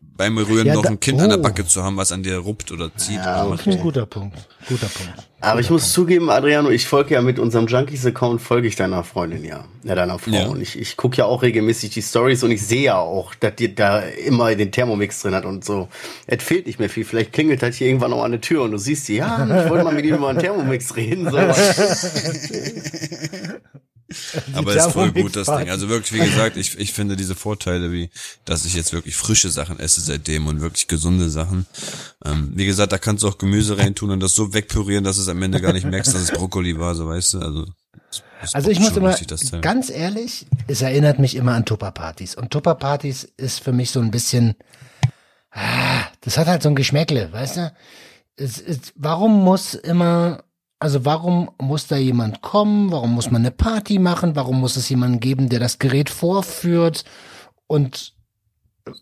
beim 0.00 0.36
Rühren 0.36 0.66
Ja, 0.66 0.74
noch 0.74 0.82
da- 0.82 0.90
ein 0.90 1.00
Kind 1.00 1.20
an 1.20 1.30
der 1.30 1.38
oh. 1.38 1.42
Backe 1.42 1.64
zu 1.64 1.82
haben, 1.82 1.96
was 1.96 2.12
an 2.12 2.22
dir 2.22 2.38
ruppt 2.38 2.72
oder 2.72 2.94
zieht. 2.96 3.16
Ja, 3.16 3.44
oder 3.44 3.58
ein 3.64 3.78
guter 3.78 4.04
Punkt. 4.04 4.36
Guter 4.68 4.88
Punkt. 4.88 5.12
Aber 5.40 5.60
ich 5.60 5.70
muss 5.70 5.92
zugeben, 5.92 6.28
Adriano, 6.28 6.70
ich 6.70 6.86
folge 6.86 7.14
ja 7.14 7.22
mit 7.22 7.38
unserem 7.38 7.68
Junkies-Account, 7.68 8.42
folge 8.42 8.66
ich 8.66 8.74
deiner 8.74 9.04
Freundin 9.04 9.44
ja, 9.44 9.64
ja 9.84 9.94
deiner 9.94 10.18
Frau. 10.18 10.32
Ja. 10.32 10.48
Und 10.48 10.60
ich, 10.60 10.76
ich 10.76 10.96
gucke 10.96 11.16
ja 11.16 11.26
auch 11.26 11.42
regelmäßig 11.42 11.90
die 11.90 12.02
Stories 12.02 12.42
und 12.42 12.50
ich 12.50 12.66
sehe 12.66 12.82
ja 12.82 12.98
auch, 12.98 13.36
dass 13.36 13.54
die 13.54 13.72
da 13.72 14.00
immer 14.00 14.52
den 14.56 14.72
Thermomix 14.72 15.22
drin 15.22 15.36
hat 15.36 15.44
und 15.44 15.64
so. 15.64 15.88
Es 16.26 16.42
fehlt 16.42 16.66
nicht 16.66 16.80
mehr 16.80 16.90
viel. 16.90 17.04
Vielleicht 17.04 17.32
klingelt 17.32 17.62
halt 17.62 17.74
hier 17.74 17.86
irgendwann 17.86 18.10
noch 18.10 18.24
an 18.24 18.32
der 18.32 18.40
Tür 18.40 18.62
und 18.62 18.72
du 18.72 18.78
siehst 18.78 19.06
sie, 19.06 19.18
ja, 19.18 19.44
ich 19.44 19.70
wollte 19.70 19.84
mal 19.84 19.94
mit 19.94 20.04
ihm 20.04 20.16
über 20.16 20.28
einen 20.28 20.40
Thermomix 20.40 20.96
reden. 20.96 21.30
So. 21.30 21.38
Aber 24.54 24.74
ist 24.74 24.92
voll 24.92 25.12
gut, 25.12 25.36
das. 25.36 25.46
Ding. 25.46 25.68
Also 25.68 25.88
wirklich, 25.88 26.12
wie 26.20 26.24
gesagt, 26.24 26.56
ich, 26.56 26.78
ich 26.78 26.92
finde 26.92 27.16
diese 27.16 27.34
Vorteile, 27.34 27.92
wie, 27.92 28.10
dass 28.44 28.64
ich 28.64 28.74
jetzt 28.74 28.92
wirklich 28.92 29.16
frische 29.16 29.50
Sachen 29.50 29.78
esse 29.78 30.00
seitdem 30.00 30.46
und 30.46 30.60
wirklich 30.60 30.88
gesunde 30.88 31.28
Sachen. 31.28 31.66
Ähm, 32.24 32.52
wie 32.54 32.66
gesagt, 32.66 32.92
da 32.92 32.98
kannst 32.98 33.22
du 33.22 33.28
auch 33.28 33.38
Gemüse 33.38 33.76
reintun 33.76 34.10
und 34.10 34.20
das 34.20 34.34
so 34.34 34.54
wegpürieren, 34.54 35.04
dass 35.04 35.18
es 35.18 35.28
am 35.28 35.42
Ende 35.42 35.60
gar 35.60 35.72
nicht 35.72 35.84
merkst, 35.84 36.14
dass 36.14 36.22
es 36.22 36.30
Brokkoli 36.32 36.78
war, 36.78 36.94
so 36.94 37.06
weißt 37.06 37.34
du. 37.34 37.38
Also, 37.40 37.66
Also 38.52 38.70
ich 38.70 38.80
muss 38.80 38.96
immer, 38.96 39.10
richtig, 39.10 39.60
ganz 39.60 39.90
ehrlich, 39.90 40.46
es 40.68 40.80
erinnert 40.80 41.18
mich 41.18 41.34
immer 41.36 41.52
an 41.52 41.66
Tupperpartys. 41.66 42.34
Und 42.34 42.50
Tupperpartys 42.50 43.24
ist 43.36 43.60
für 43.62 43.72
mich 43.72 43.90
so 43.90 44.00
ein 44.00 44.10
bisschen, 44.10 44.54
ah, 45.50 46.04
das 46.22 46.38
hat 46.38 46.46
halt 46.46 46.62
so 46.62 46.70
ein 46.70 46.76
Geschmäckle, 46.76 47.30
weißt 47.32 47.56
du? 47.58 47.72
Es, 48.36 48.60
es, 48.60 48.78
warum 48.94 49.42
muss 49.44 49.74
immer, 49.74 50.44
also 50.78 51.04
warum 51.04 51.50
muss 51.60 51.86
da 51.86 51.96
jemand 51.96 52.40
kommen? 52.40 52.92
Warum 52.92 53.12
muss 53.12 53.30
man 53.30 53.42
eine 53.42 53.50
Party 53.50 53.98
machen? 53.98 54.36
Warum 54.36 54.60
muss 54.60 54.76
es 54.76 54.88
jemanden 54.88 55.20
geben, 55.20 55.48
der 55.48 55.58
das 55.60 55.78
Gerät 55.78 56.08
vorführt? 56.08 57.04
Und 57.66 58.14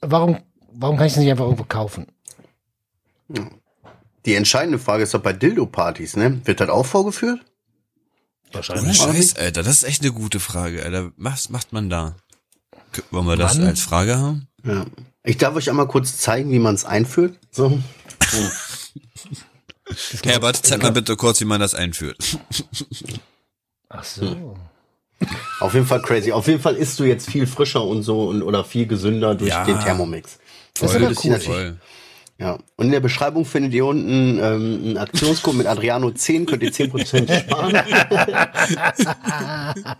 warum, 0.00 0.38
warum 0.72 0.96
kann 0.96 1.06
ich 1.06 1.12
es 1.12 1.18
nicht 1.18 1.30
einfach 1.30 1.44
irgendwo 1.44 1.64
kaufen? 1.64 2.06
Die 4.24 4.34
entscheidende 4.34 4.78
Frage 4.78 5.02
ist 5.02 5.12
doch 5.14 5.20
bei 5.22 5.32
Dildo-Partys, 5.32 6.16
ne? 6.16 6.40
Wird 6.46 6.60
das 6.60 6.68
auch 6.68 6.86
vorgeführt? 6.86 7.40
Ohne 8.54 8.94
Scheiß, 8.94 9.36
Alter, 9.36 9.62
das 9.62 9.82
ist 9.82 9.84
echt 9.84 10.02
eine 10.02 10.12
gute 10.12 10.40
Frage, 10.40 10.82
Alter. 10.82 11.12
Was 11.16 11.50
macht 11.50 11.72
man 11.72 11.90
da? 11.90 12.16
Wollen 13.10 13.26
wir 13.26 13.36
das 13.36 13.58
Wann? 13.58 13.66
als 13.66 13.80
Frage 13.80 14.16
haben? 14.16 14.48
Ja. 14.64 14.86
Ich 15.24 15.36
darf 15.36 15.54
euch 15.56 15.68
einmal 15.68 15.88
kurz 15.88 16.16
zeigen, 16.16 16.50
wie 16.50 16.58
man 16.58 16.74
es 16.74 16.84
einführt. 16.84 17.38
So. 17.50 17.78
Herbert, 20.24 20.56
zeig 20.56 20.82
mal 20.82 20.92
bitte 20.92 21.16
kurz, 21.16 21.40
wie 21.40 21.44
man 21.44 21.60
das 21.60 21.74
einführt. 21.74 22.18
Ach 23.88 24.04
so. 24.04 24.56
Auf 25.60 25.74
jeden 25.74 25.86
Fall 25.86 26.02
crazy. 26.02 26.32
Auf 26.32 26.46
jeden 26.48 26.60
Fall 26.60 26.76
isst 26.76 26.98
du 27.00 27.04
jetzt 27.04 27.30
viel 27.30 27.46
frischer 27.46 27.82
und 27.84 28.02
so 28.02 28.28
und, 28.28 28.42
oder 28.42 28.64
viel 28.64 28.86
gesünder 28.86 29.34
durch 29.34 29.50
Ja. 29.50 29.64
den 29.64 29.78
Thermomix. 29.80 30.38
Das 30.74 30.90
ist 30.92 30.98
Voll, 30.98 31.08
das 31.08 31.24
cool. 31.24 31.32
ist 31.34 31.46
Voll. 31.46 31.76
Ja. 32.38 32.58
Und 32.76 32.86
in 32.86 32.92
der 32.92 33.00
Beschreibung 33.00 33.46
findet 33.46 33.72
ihr 33.72 33.86
unten 33.86 34.38
ähm, 34.38 34.80
einen 34.84 34.98
Aktionscode 34.98 35.54
mit 35.54 35.66
Adriano 35.66 36.10
10, 36.10 36.44
könnt 36.44 36.62
ihr 36.62 36.70
10% 36.72 37.40
sparen. 37.40 37.72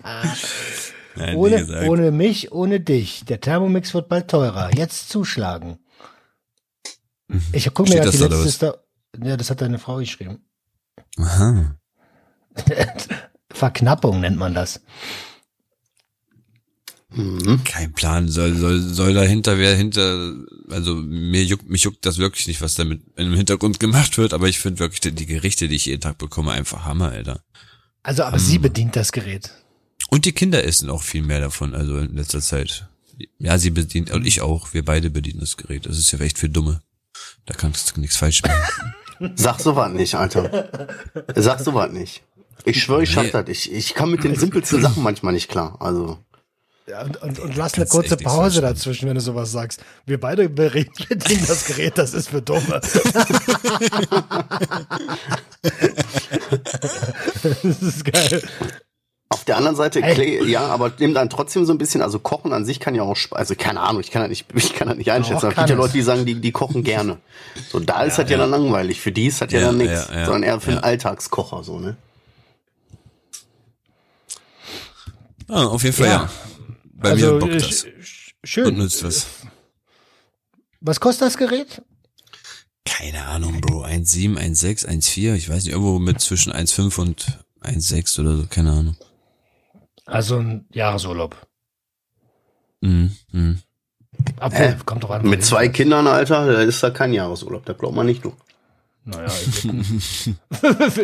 Nein, 1.19 1.35
Ohne, 1.37 1.87
ohne 1.89 2.11
mich, 2.11 2.53
ohne 2.53 2.79
dich. 2.81 3.25
Der 3.25 3.41
Thermomix 3.41 3.95
wird 3.95 4.11
bald 4.11 4.29
teurer. 4.29 4.71
Jetzt 4.77 5.09
zuschlagen. 5.09 5.79
Ich 7.53 7.73
gucke 7.73 7.89
mir 7.89 8.01
gerade 8.01 8.11
die 8.11 8.19
letzte 8.19 8.79
Ja, 9.23 9.37
das 9.37 9.51
hat 9.51 9.61
deine 9.61 9.79
Frau 9.79 9.99
geschrieben. 9.99 10.45
Aha. 11.19 11.77
Verknappung 13.51 14.21
nennt 14.21 14.37
man 14.37 14.55
das. 14.55 14.81
Mhm. 17.11 17.63
Kein 17.65 17.93
Plan. 17.93 18.29
Soll, 18.29 18.55
soll, 18.57 18.81
soll 18.81 19.15
dahinter 19.15 19.59
wer 19.59 19.75
hinter, 19.75 20.35
also 20.71 20.95
mir 20.97 21.45
juckt, 21.45 21.69
mich 21.69 21.83
juckt 21.83 22.05
das 22.05 22.19
wirklich 22.19 22.47
nicht, 22.47 22.61
was 22.61 22.75
da 22.75 22.85
mit 22.85 23.03
im 23.17 23.35
Hintergrund 23.35 23.81
gemacht 23.81 24.19
wird, 24.19 24.35
aber 24.35 24.49
ich 24.49 24.59
finde 24.59 24.81
wirklich 24.81 25.01
die, 25.01 25.13
die 25.13 25.27
Gerichte, 25.27 25.69
die 25.69 25.77
ich 25.77 25.87
jeden 25.87 26.03
Tag 26.03 26.19
bekomme, 26.19 26.53
einfach 26.53 26.85
Hammer, 26.85 27.11
Alter. 27.11 27.41
Also, 28.03 28.25
aber 28.25 28.39
sie 28.39 28.59
bedient 28.59 28.97
das 28.97 29.13
Gerät. 29.13 29.51
Und 30.11 30.25
die 30.25 30.33
Kinder 30.33 30.63
essen 30.65 30.91
auch 30.91 31.03
viel 31.03 31.23
mehr 31.23 31.41
davon, 31.41 31.75
also 31.75 31.99
in 31.99 32.15
letzter 32.15 32.41
Zeit. 32.41 32.89
Ja, 33.39 33.59
sie 33.59 33.71
bedient, 33.71 34.11
und 34.11 34.27
ich 34.27 34.43
auch, 34.43 34.75
wir 34.75 34.85
beide 34.85 35.11
bedienen 35.11 35.41
das 35.41 35.57
Gerät. 35.57 35.87
Das 35.87 35.99
ist 35.99 36.13
ja 36.13 36.19
echt 36.21 36.39
für 36.39 36.49
Dumme. 36.49 36.83
Da 37.47 37.55
kannst 37.55 37.97
du 37.97 38.01
nichts 38.01 38.17
falsch 38.17 38.43
machen. 38.43 38.95
Sag 39.35 39.61
sowas 39.61 39.91
nicht, 39.93 40.15
Alter. 40.15 40.69
Sag 41.35 41.61
sowas 41.61 41.91
nicht. 41.93 42.23
Ich 42.65 42.83
schwöre, 42.83 43.03
ich 43.05 43.11
schaff 43.11 43.25
Nee. 43.25 43.31
das. 43.33 43.49
Ich, 43.49 43.73
ich 43.73 43.95
kann 43.95 44.11
mit 44.11 44.25
den 44.25 44.35
simpelsten 44.35 44.83
Sachen 44.83 45.03
manchmal 45.03 45.33
nicht 45.33 45.49
klar. 45.49 45.77
Also. 45.81 46.19
Ja, 46.89 47.03
und, 47.03 47.21
und, 47.21 47.39
und 47.41 47.57
lass 47.57 47.75
eine 47.75 47.87
kurze 47.87 48.17
Pause 48.17 48.61
dazwischen, 48.61 49.09
wenn 49.09 49.17
du 49.17 49.21
sowas 49.21 49.51
sagst. 49.51 49.83
Wir 50.05 50.21
beide 50.21 50.49
bedienen 50.49 51.45
das 51.47 51.65
Gerät, 51.67 51.99
das 51.99 52.15
ist 52.15 52.29
für 52.29 52.41
Dumme. 52.43 52.81
das 57.63 57.83
ist 57.83 58.05
geil. 58.05 58.43
Auf 59.47 59.55
der 59.55 59.59
anderen 59.59 59.77
Seite, 59.77 60.03
Ey. 60.03 60.15
Clay, 60.15 60.51
ja, 60.51 60.67
aber 60.67 60.93
nimmt 60.99 61.15
dann 61.15 61.31
trotzdem 61.31 61.65
so 61.67 61.73
ein 61.73 61.79
bisschen, 61.79 62.03
also 62.03 62.19
Kochen 62.19 62.53
an 62.53 62.65
sich 62.65 62.81
kann 62.81 62.97
ja 62.97 63.03
auch, 63.03 63.17
also 63.31 63.55
keine 63.55 63.81
Ahnung, 63.81 64.01
ich 64.01 64.11
kann 64.11 64.23
das 64.23 64.29
nicht, 64.29 64.47
ich 64.57 64.75
kann 64.75 64.89
das 64.89 64.97
nicht 64.97 65.13
einschätzen. 65.13 65.41
Doch, 65.43 65.51
Es 65.51 65.57
gibt 65.57 65.69
ja. 65.71 65.77
Leute, 65.77 65.93
die 65.93 66.03
sagen, 66.03 66.27
die, 66.27 66.35
die 66.35 66.51
kochen 66.51 66.83
gerne. 66.83 67.19
So, 67.71 67.79
da 67.79 68.03
ist 68.03 68.19
das 68.19 68.29
ja, 68.29 68.39
dann 68.39 68.51
langweilig. 68.51 69.01
Für 69.01 69.13
die 69.13 69.27
ist 69.27 69.41
das 69.41 69.53
ja, 69.53 69.61
Ja, 69.61 69.67
dann 69.67 69.79
nichts, 69.79 70.09
ja, 70.09 70.15
ja, 70.19 70.25
sondern 70.25 70.43
eher 70.43 70.61
für 70.61 70.71
ja. 70.73 70.77
einen 70.79 70.85
Alltagskocher, 70.85 71.63
so, 71.63 71.79
ne? 71.79 71.97
Ah, 75.47 75.67
auf 75.67 75.85
jeden 75.85 75.95
Fall, 75.95 76.07
Ja. 76.07 76.13
ja. 76.13 76.31
Bei 76.95 77.11
also, 77.11 77.35
mir 77.35 77.39
bockt 77.39 77.53
äh, 77.53 77.59
das. 77.59 77.69
sch- 77.69 77.87
sch- 78.03 78.33
schön. 78.43 78.67
Und 78.67 78.79
nützt 78.79 79.05
was. 79.05 79.27
Was 80.81 80.99
kostet 80.99 81.29
das 81.29 81.37
Gerät? 81.37 81.83
Keine 82.85 83.27
Ahnung, 83.27 83.61
Bro. 83.61 83.85
1,7, 83.85 84.37
1,6, 84.39 84.87
1,4. 84.89 85.35
Ich 85.35 85.49
weiß 85.49 85.63
nicht, 85.65 85.73
irgendwo 85.73 86.01
mit 86.01 86.21
zwischen 86.21 86.53
1,5 86.53 87.01
und 87.01 87.27
1,6 87.63 88.21
oder 88.21 88.37
so. 88.39 88.47
Keine 88.51 88.73
Ahnung. 88.73 88.97
Also 90.07 90.39
ein 90.39 90.67
Jahresurlaub. 90.73 91.37
Mhm. 92.81 93.11
Mhm. 93.33 93.59
Obwohl, 94.41 94.67
Hä? 94.67 94.77
kommt 94.85 95.05
doch 95.05 95.11
an. 95.11 95.29
Mit 95.29 95.45
zwei 95.45 95.69
Kindern, 95.69 96.07
Alter, 96.07 96.47
da 96.47 96.63
ist 96.63 96.83
da 96.83 96.91
kein 96.91 97.13
Jahresurlaub, 97.13 97.65
da 97.67 97.73
glaubt 97.75 97.95
man 97.95 98.07
nicht 98.07 98.25
du. 98.25 98.33
Naja. 99.05 99.29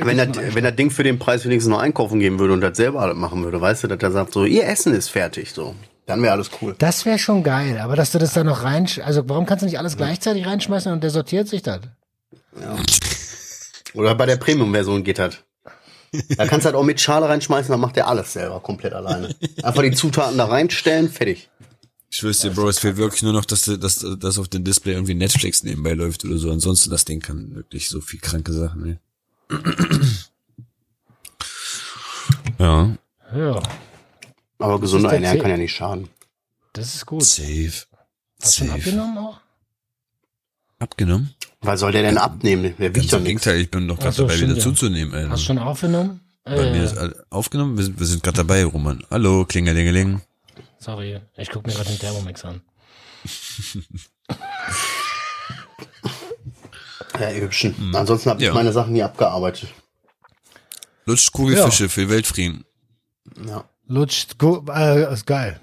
Wenn 0.04 0.16
das, 0.16 0.54
wenn 0.54 0.64
das 0.64 0.74
Ding 0.74 0.90
für 0.90 1.04
den 1.04 1.20
Preis 1.20 1.44
wenigstens 1.44 1.70
noch 1.70 1.78
einkaufen 1.78 2.18
gehen 2.18 2.40
würde 2.40 2.52
und 2.52 2.60
das 2.60 2.76
selber 2.76 3.00
alles 3.00 3.16
machen 3.16 3.44
würde, 3.44 3.60
weißt 3.60 3.84
du, 3.84 3.88
dass 3.88 4.02
er 4.02 4.10
sagt 4.10 4.32
so, 4.32 4.44
ihr 4.44 4.66
Essen 4.66 4.92
ist 4.92 5.08
fertig, 5.08 5.52
so. 5.52 5.76
Dann 6.06 6.20
wäre 6.20 6.32
alles 6.32 6.50
cool. 6.60 6.74
Das 6.78 7.06
wäre 7.06 7.18
schon 7.18 7.44
geil, 7.44 7.78
aber 7.78 7.94
dass 7.94 8.10
du 8.10 8.18
das 8.18 8.32
da 8.32 8.42
noch 8.42 8.64
rein, 8.64 8.88
also 9.04 9.28
warum 9.28 9.46
kannst 9.46 9.62
du 9.62 9.66
nicht 9.66 9.78
alles 9.78 9.96
gleichzeitig 9.96 10.44
reinschmeißen 10.46 10.92
und 10.92 11.04
der 11.04 11.10
sortiert 11.10 11.46
sich 11.46 11.62
das? 11.62 11.80
Oder 13.94 14.16
bei 14.16 14.26
der 14.26 14.36
Premium-Version 14.36 15.04
geht 15.04 15.20
das. 15.20 15.38
Da 16.36 16.46
kannst 16.46 16.64
du 16.64 16.66
halt 16.66 16.76
auch 16.76 16.82
mit 16.84 17.00
Schale 17.00 17.28
reinschmeißen, 17.28 17.70
dann 17.70 17.80
macht 17.80 17.96
er 17.96 18.06
alles 18.08 18.32
selber, 18.34 18.60
komplett 18.60 18.92
alleine. 18.92 19.34
Einfach 19.62 19.82
die 19.82 19.92
Zutaten 19.92 20.36
da 20.36 20.44
reinstellen, 20.46 21.08
fertig. 21.10 21.48
Ich 22.10 22.22
dir, 22.42 22.50
Bro, 22.50 22.68
es 22.68 22.78
fehlt 22.78 22.98
wirklich 22.98 23.22
nur 23.22 23.32
noch, 23.32 23.46
dass, 23.46 23.64
du- 23.64 23.78
dass, 23.78 24.04
dass 24.18 24.38
auf 24.38 24.48
dem 24.48 24.64
Display 24.64 24.92
irgendwie 24.92 25.14
Netflix 25.14 25.62
nebenbei 25.62 25.94
läuft 25.94 26.24
oder 26.26 26.36
so. 26.36 26.50
Ansonsten, 26.50 26.90
das 26.90 27.06
Ding 27.06 27.20
kann 27.20 27.54
wirklich 27.54 27.88
so 27.88 28.02
viel 28.02 28.20
kranke 28.20 28.52
Sachen, 28.52 28.84
ey. 28.86 28.98
Ja, 32.58 32.96
Ja, 33.34 33.62
Aber 34.58 34.80
gesunder 34.80 35.08
Ziel. 35.32 35.40
kann 35.40 35.50
ja 35.50 35.56
nicht 35.56 35.74
schaden. 35.74 36.08
das 36.74 36.94
ist 36.94 37.06
gut. 37.06 37.24
safe. 37.24 37.72
Hast 38.42 38.60
du 38.60 38.64
Safe. 38.66 38.72
abgenommen 38.74 39.18
auch? 39.18 39.40
Abgenommen? 40.78 41.34
Weil 41.62 41.76
soll 41.78 41.92
der 41.92 42.02
denn 42.02 42.18
abnehmen? 42.18 42.74
Ganz 42.76 42.94
wiegt 42.96 43.12
doch 43.12 43.18
im 43.18 43.24
nichts. 43.24 43.44
Gegenteil, 43.44 43.60
ich 43.60 43.70
bin 43.70 43.86
doch 43.88 43.98
gerade 43.98 44.12
so, 44.14 44.22
dabei, 44.24 44.34
stimmt, 44.36 44.50
wieder 44.50 44.58
ja. 44.58 44.64
zuzunehmen, 44.64 45.14
Alter. 45.14 45.30
Hast 45.30 45.42
du 45.42 45.46
schon 45.46 45.58
aufgenommen? 45.58 46.20
Bei 46.44 46.56
mir 46.56 46.80
Äh, 46.80 46.84
ist 46.84 46.98
all- 46.98 47.24
aufgenommen, 47.30 47.76
wir 47.76 47.84
sind, 47.84 47.98
wir 48.00 48.06
sind 48.06 48.22
gerade 48.22 48.38
dabei, 48.38 48.64
Roman. 48.64 49.04
Hallo, 49.10 49.44
Klingelingeling. 49.44 50.20
sorry, 50.80 51.20
ich 51.36 51.50
guck 51.50 51.64
mir 51.66 51.72
gerade 51.72 51.88
den 51.90 51.98
Thermomix 51.98 52.44
an. 52.44 52.60
Ja, 57.20 57.30
ihr 57.30 57.42
Hübschen. 57.42 57.94
Ansonsten 57.94 58.30
habe 58.30 58.40
ich 58.40 58.46
Ja. 58.46 58.54
meine 58.54 58.72
Sachen 58.72 58.94
nie 58.94 59.02
abgearbeitet. 59.02 59.68
Lutscht 61.04 61.30
Kugelfische 61.32 61.88
für 61.90 62.08
Weltfrieden. 62.08 62.64
Ja. 63.46 63.64
Lutscht, 63.86 64.38
gu- 64.38 64.64
äh, 64.72 65.12
ist 65.12 65.26
geil. 65.26 65.60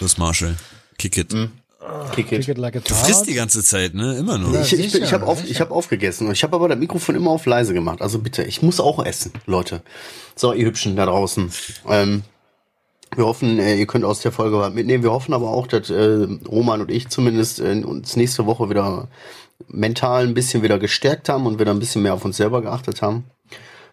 Los, 0.00 0.18
Marshall. 0.18 0.56
Kick 0.98 1.16
it. 1.16 1.32
Kick 2.12 2.32
it. 2.32 2.40
Kick 2.40 2.48
it 2.48 2.58
like 2.58 2.76
a 2.76 2.80
Du 2.80 2.92
frisst 2.92 3.26
die 3.26 3.34
ganze 3.34 3.62
Zeit, 3.62 3.94
ne? 3.94 4.16
Immer. 4.16 4.38
Ja. 4.52 4.62
Ich, 4.62 4.72
ich, 4.72 4.94
ich 4.94 5.12
habe 5.12 5.26
auf, 5.26 5.42
hab 5.42 5.70
aufgegessen 5.70 6.26
und 6.26 6.32
ich 6.32 6.42
habe 6.42 6.56
aber 6.56 6.68
das 6.68 6.78
Mikrofon 6.78 7.14
immer 7.14 7.30
auf 7.30 7.46
leise 7.46 7.72
gemacht. 7.72 8.02
Also 8.02 8.18
bitte, 8.18 8.42
ich 8.42 8.62
muss 8.62 8.80
auch 8.80 9.04
essen, 9.04 9.32
Leute. 9.46 9.82
So, 10.34 10.52
ihr 10.52 10.66
Hübschen 10.66 10.96
da 10.96 11.06
draußen. 11.06 11.52
Ähm, 11.88 12.22
wir 13.14 13.26
hoffen, 13.26 13.60
äh, 13.60 13.76
ihr 13.76 13.86
könnt 13.86 14.04
aus 14.04 14.20
der 14.20 14.32
Folge 14.32 14.58
was 14.58 14.74
mitnehmen. 14.74 15.04
Wir 15.04 15.12
hoffen 15.12 15.32
aber 15.32 15.50
auch, 15.50 15.68
dass 15.68 15.88
äh, 15.88 16.26
Roman 16.48 16.80
und 16.80 16.90
ich 16.90 17.08
zumindest 17.08 17.60
äh, 17.60 17.82
uns 17.84 18.16
nächste 18.16 18.46
Woche 18.46 18.68
wieder 18.70 19.08
mental 19.68 20.26
ein 20.26 20.34
bisschen 20.34 20.62
wieder 20.62 20.78
gestärkt 20.80 21.28
haben 21.28 21.46
und 21.46 21.60
wieder 21.60 21.70
ein 21.70 21.78
bisschen 21.78 22.02
mehr 22.02 22.14
auf 22.14 22.24
uns 22.24 22.36
selber 22.36 22.60
geachtet 22.60 23.02
haben. 23.02 23.24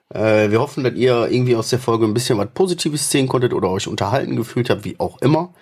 Äh, 0.10 0.50
wir 0.50 0.60
hoffen, 0.60 0.84
dass 0.84 0.96
ihr 0.96 1.28
irgendwie 1.30 1.56
aus 1.56 1.70
der 1.70 1.80
Folge 1.80 2.06
ein 2.06 2.14
bisschen 2.14 2.38
was 2.38 2.50
Positives 2.54 3.10
sehen 3.10 3.28
konntet 3.28 3.54
oder 3.54 3.70
euch 3.70 3.88
unterhalten 3.88 4.36
gefühlt 4.36 4.70
habt, 4.70 4.86
wie 4.86 5.00
auch 5.00 5.22
immer. 5.22 5.54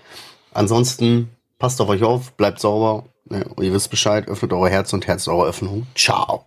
Ansonsten 0.53 1.29
passt 1.63 1.79
auf 1.79 1.87
euch 1.87 2.03
auf, 2.03 2.33
bleibt 2.33 2.59
sauber. 2.59 3.05
Ne, 3.23 3.45
und 3.55 3.63
ihr 3.63 3.71
wisst 3.71 3.89
Bescheid, 3.89 4.27
öffnet 4.27 4.51
eure 4.51 4.69
Herz 4.69 4.91
und 4.91 5.07
Herz 5.07 5.29
eure 5.29 5.47
Öffnung. 5.47 5.87
Ciao. 5.95 6.45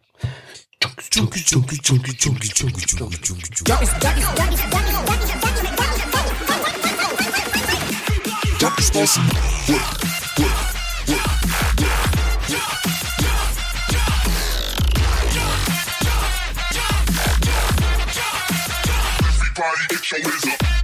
Everybody 19.49 19.87
get 19.89 20.13
your 20.13 20.31
hands. 20.31 20.76